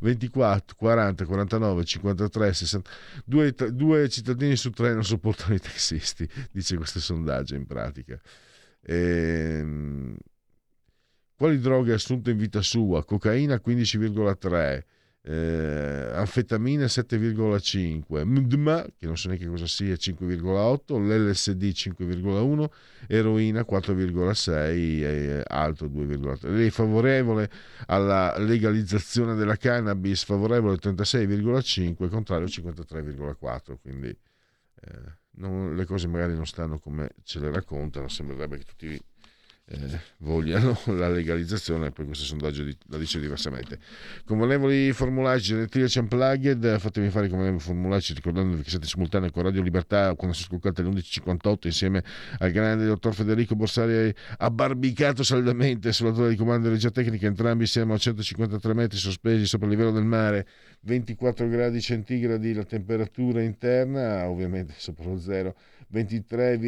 24, 0.00 0.76
40, 0.76 1.24
49, 1.24 1.84
53, 1.84 2.52
60. 2.52 2.90
Due, 3.24 3.54
due 3.72 4.08
cittadini 4.08 4.56
su 4.56 4.70
tre 4.70 4.92
non 4.92 5.04
sopportano 5.04 5.54
i 5.54 5.60
taxisti, 5.60 6.28
dice 6.52 6.76
questo 6.76 7.00
sondaggio 7.00 7.54
in 7.54 7.66
pratica. 7.66 8.20
Ehm 8.82 10.16
quali 11.36 11.60
droghe 11.60 11.92
assunte 11.92 12.30
in 12.30 12.38
vita 12.38 12.62
sua? 12.62 13.04
Cocaina 13.04 13.60
15,3, 13.62 14.82
eh, 15.28 16.10
anfetamina 16.12 16.84
7,5, 16.84 18.24
MDMA, 18.24 18.86
che 18.96 19.06
non 19.06 19.16
so 19.16 19.26
neanche 19.26 19.46
cosa 19.48 19.66
sia, 19.66 19.94
5,8, 19.94 21.00
l'LSD 21.00 21.62
5,1, 21.64 22.68
eroina 23.08 23.66
4,6 23.68 24.50
e 24.52 25.42
alto 25.44 25.86
2,3. 25.86 26.48
Lei 26.52 26.70
favorevole 26.70 27.50
alla 27.86 28.38
legalizzazione 28.38 29.34
della 29.34 29.56
cannabis, 29.56 30.22
favorevole 30.22 30.76
36,5, 30.76 32.08
contrario 32.08 32.46
53,4, 32.46 33.78
quindi 33.82 34.08
eh, 34.08 35.18
non, 35.38 35.74
le 35.74 35.84
cose 35.86 36.06
magari 36.06 36.34
non 36.34 36.46
stanno 36.46 36.78
come 36.78 37.10
ce 37.24 37.40
le 37.40 37.50
raccontano, 37.50 38.06
sembrerebbe 38.06 38.58
che 38.58 38.64
tutti 38.64 39.00
eh, 39.68 40.00
vogliano 40.18 40.78
la 40.96 41.08
legalizzazione, 41.08 41.90
poi 41.90 42.06
questo 42.06 42.24
sondaggio 42.24 42.64
la 42.88 42.98
dice 42.98 43.18
diversamente. 43.18 43.78
Convenevoli 44.24 44.92
formulaici, 44.92 45.48
genetriaci 45.48 45.98
unplugged, 45.98 46.78
fatemi 46.78 47.10
fare 47.10 47.26
i 47.26 47.28
convenevoli 47.28 47.60
formulaici 47.60 48.14
ricordandovi 48.14 48.62
che 48.62 48.70
siete 48.70 48.86
simultanei 48.86 49.30
con 49.32 49.42
Radio 49.42 49.62
Libertà 49.62 50.14
quando 50.14 50.36
si 50.36 50.44
ascoltate 50.44 50.82
alle 50.82 50.90
11.58 50.90 51.66
insieme 51.66 52.04
al 52.38 52.50
grande 52.52 52.86
dottor 52.86 53.14
Federico 53.14 53.56
Borsari 53.56 54.14
abbarbicato 54.38 55.24
saldamente 55.24 55.92
sulla 55.92 56.12
torre 56.12 56.30
di 56.30 56.36
comando 56.36 56.68
di 56.68 56.74
regia 56.74 56.90
tecnica, 56.90 57.26
entrambi 57.26 57.66
siamo 57.66 57.94
a 57.94 57.98
153 57.98 58.74
metri 58.74 58.98
sospesi 58.98 59.46
sopra 59.46 59.66
il 59.66 59.72
livello 59.72 59.90
del 59.90 60.04
mare, 60.04 60.46
24 60.82 61.48
gradi 61.48 61.80
centigradi 61.80 62.54
la 62.54 62.64
temperatura 62.64 63.42
interna, 63.42 64.28
ovviamente 64.28 64.74
sopra 64.76 65.06
lo 65.06 65.18
zero, 65.18 65.56
23, 65.88 66.58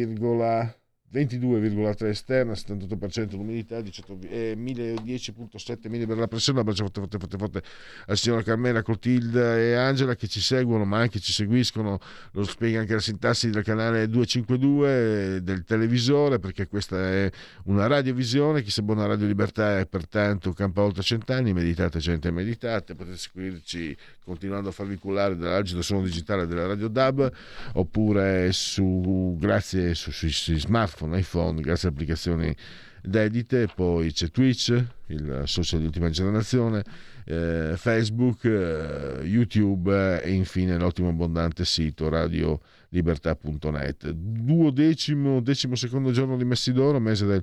22,3 1.11 2.05
esterna, 2.07 2.53
78% 2.53 3.31
l'umidità, 3.31 3.81
18, 3.81 4.19
eh, 4.29 4.55
1010.7 4.55 5.89
mm 5.89 6.19
la 6.19 6.27
pressione. 6.27 6.59
Un 6.59 6.67
abbraccio 6.67 6.83
forte, 6.83 6.99
forte, 6.99 7.17
forte, 7.17 7.37
forte 7.37 7.63
al 8.05 8.17
signora 8.17 8.43
Carmela, 8.43 8.83
Clotilde 8.83 9.69
e 9.69 9.73
Angela 9.73 10.15
che 10.15 10.27
ci 10.27 10.39
seguono, 10.39 10.85
ma 10.85 10.99
anche 10.99 11.19
ci 11.19 11.31
seguiscono. 11.31 11.99
Lo 12.33 12.43
spiega 12.43 12.79
anche 12.79 12.93
la 12.93 12.99
sintassi 12.99 13.49
del 13.49 13.63
canale 13.63 14.07
252 14.07 15.41
del 15.41 15.63
televisore, 15.63 16.37
perché 16.37 16.67
questa 16.67 16.97
è 16.97 17.31
una 17.65 17.87
radiovisione. 17.87 18.61
Chi 18.61 18.69
sa 18.69 18.83
buona 18.83 19.07
Radio 19.07 19.25
Libertà 19.25 19.79
è 19.79 19.87
pertanto 19.87 20.53
campa 20.53 20.83
oltre 20.83 21.01
cent'anni. 21.01 21.53
Meditate, 21.53 21.97
gente, 21.99 22.29
meditate. 22.29 22.93
Potete 22.93 23.17
seguirci 23.17 23.97
continuando 24.29 24.69
a 24.69 24.71
farvi 24.71 24.97
cullare 24.97 25.35
dall'agito 25.35 25.81
suono 25.81 26.03
digitale 26.03 26.45
della 26.45 26.67
Radio 26.67 26.87
DAB 26.87 27.31
oppure 27.73 28.51
su, 28.51 29.35
grazie 29.39 29.95
su, 29.95 30.11
sui, 30.11 30.29
sui 30.29 30.59
smartphone, 30.59 31.17
iPhone, 31.17 31.59
grazie 31.61 31.87
a 31.87 31.91
applicazioni 31.91 32.55
dedite, 33.01 33.67
poi 33.73 34.11
c'è 34.11 34.29
Twitch, 34.29 34.83
il 35.07 35.43
social 35.45 35.79
di 35.79 35.85
ultima 35.85 36.11
generazione, 36.11 36.83
eh, 37.25 37.73
Facebook, 37.75 38.45
eh, 38.45 39.21
YouTube 39.23 40.21
e 40.21 40.31
infine 40.31 40.77
l'ottimo 40.77 41.09
abbondante 41.09 41.65
sito 41.65 42.07
radiolibertà.net. 42.07 44.11
Duodecimo, 44.11 45.41
decimo 45.41 45.73
secondo 45.73 46.11
giorno 46.11 46.37
di 46.37 46.45
Messidoro, 46.45 46.99
mese 46.99 47.25
del 47.25 47.41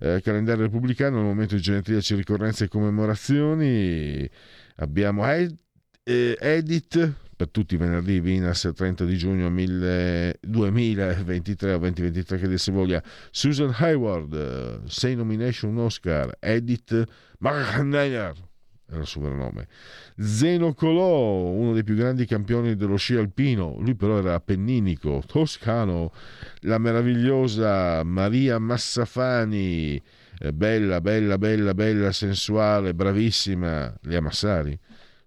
eh, 0.00 0.20
calendario 0.22 0.64
repubblicano, 0.64 1.18
al 1.18 1.24
momento 1.24 1.54
di 1.54 1.62
genetriaci, 1.62 2.14
ricorrenze 2.14 2.64
e 2.64 2.68
commemorazioni. 2.68 4.28
Abbiamo 4.76 5.26
eh, 5.32 5.50
Edith, 6.08 7.14
per 7.34 7.50
tutti 7.50 7.74
i 7.74 7.78
venerdì 7.78 8.20
Vinas 8.20 8.70
30 8.72 9.04
di 9.04 9.16
giugno 9.16 9.50
2023 9.50 11.72
o 11.72 11.78
2023 11.78 12.38
che 12.38 12.58
si 12.58 12.70
voglia. 12.70 13.02
Susan 13.32 13.74
Hayward 13.76 14.86
6 14.86 15.16
nomination 15.16 15.76
Oscar. 15.78 16.36
Edith 16.38 17.02
Markneyer 17.38 18.34
era 18.88 19.00
il 19.00 19.06
soprannome. 19.08 19.66
Zeno 20.16 20.74
Colò 20.74 21.48
uno 21.48 21.72
dei 21.72 21.82
più 21.82 21.96
grandi 21.96 22.24
campioni 22.24 22.76
dello 22.76 22.94
sci 22.94 23.16
alpino. 23.16 23.74
Lui 23.80 23.96
però 23.96 24.18
era 24.18 24.34
appenninico 24.34 25.24
toscano. 25.26 26.12
La 26.60 26.78
meravigliosa 26.78 28.04
Maria 28.04 28.60
Massafani 28.60 30.00
eh, 30.38 30.52
bella 30.52 31.00
bella 31.00 31.36
bella 31.36 31.74
bella 31.74 32.12
sensuale 32.12 32.94
bravissima. 32.94 33.92
Lea 34.02 34.20
Massari 34.20 34.78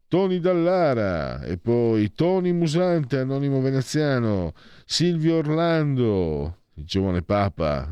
Tony 0.10 0.40
Dallara 0.40 1.44
e 1.44 1.60
poi 1.60 2.12
Tony 2.16 2.52
Musante, 2.52 3.20
anonimo 3.20 3.62
veneziano, 3.62 4.54
Silvio 4.84 5.36
Orlando, 5.36 6.62
il 6.74 6.84
giovane 6.84 7.22
Papa, 7.22 7.88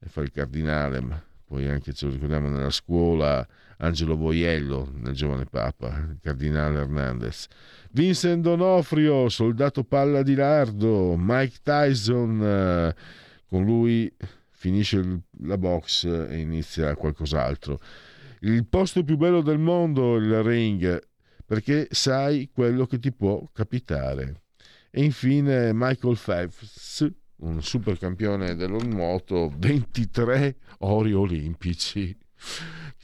e 0.00 0.08
fa 0.08 0.22
il 0.22 0.32
cardinale, 0.32 1.00
ma 1.00 1.22
poi 1.46 1.68
anche 1.68 1.92
ce 1.92 2.06
lo 2.06 2.12
ricordiamo 2.12 2.48
nella 2.48 2.70
scuola, 2.70 3.46
Angelo 3.76 4.16
Boiello, 4.16 4.90
nel 4.94 5.14
giovane 5.14 5.44
Papa, 5.44 6.08
il 6.10 6.18
cardinale 6.20 6.80
Hernandez. 6.80 7.46
Vincent 7.92 8.42
Donofrio, 8.42 9.28
soldato 9.28 9.84
palla 9.84 10.24
di 10.24 10.34
lardo, 10.34 11.14
Mike 11.16 11.58
Tyson, 11.62 12.42
eh, 12.42 12.94
con 13.46 13.64
lui 13.64 14.12
finisce 14.50 15.20
la 15.42 15.56
box 15.56 16.04
e 16.04 16.36
inizia 16.36 16.96
qualcos'altro. 16.96 17.78
Il 18.40 18.66
posto 18.66 19.04
più 19.04 19.16
bello 19.16 19.40
del 19.40 19.58
mondo, 19.58 20.16
il 20.16 20.42
ring, 20.42 21.00
perché 21.48 21.88
sai 21.90 22.50
quello 22.52 22.84
che 22.84 22.98
ti 22.98 23.10
può 23.10 23.42
capitare. 23.54 24.42
E 24.90 25.02
infine 25.02 25.72
Michael 25.72 26.18
Phelps, 26.22 27.10
un 27.36 27.62
super 27.62 27.96
campione 27.96 28.54
dello 28.54 28.82
nuoto, 28.84 29.50
23 29.56 30.56
ori 30.80 31.14
olimpici. 31.14 32.14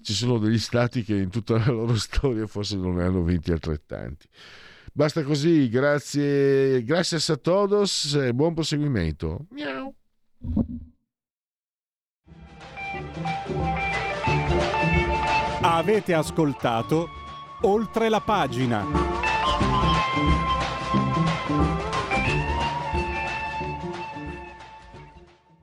Ci 0.03 0.13
sono 0.13 0.37
degli 0.37 0.59
stati 0.59 1.03
che 1.03 1.17
in 1.17 1.31
tutta 1.31 1.57
la 1.57 1.73
loro 1.73 1.97
storia 1.97 2.47
forse 2.47 2.77
non 2.77 2.97
ne 2.97 3.05
hanno 3.05 3.23
vinti 3.23 3.51
altrettanti. 3.51 4.29
Basta 4.93 5.23
così, 5.23 5.71
grazie, 5.71 6.85
grazie 6.85 7.17
a 7.33 7.37
todos 7.39 8.15
e 8.15 8.35
buon 8.35 8.53
proseguimento. 8.53 9.47
Miau. 9.53 9.95
Avete 15.63 16.13
ascoltato 16.13 17.23
oltre 17.65 18.09
la 18.09 18.21
pagina. 18.21 19.34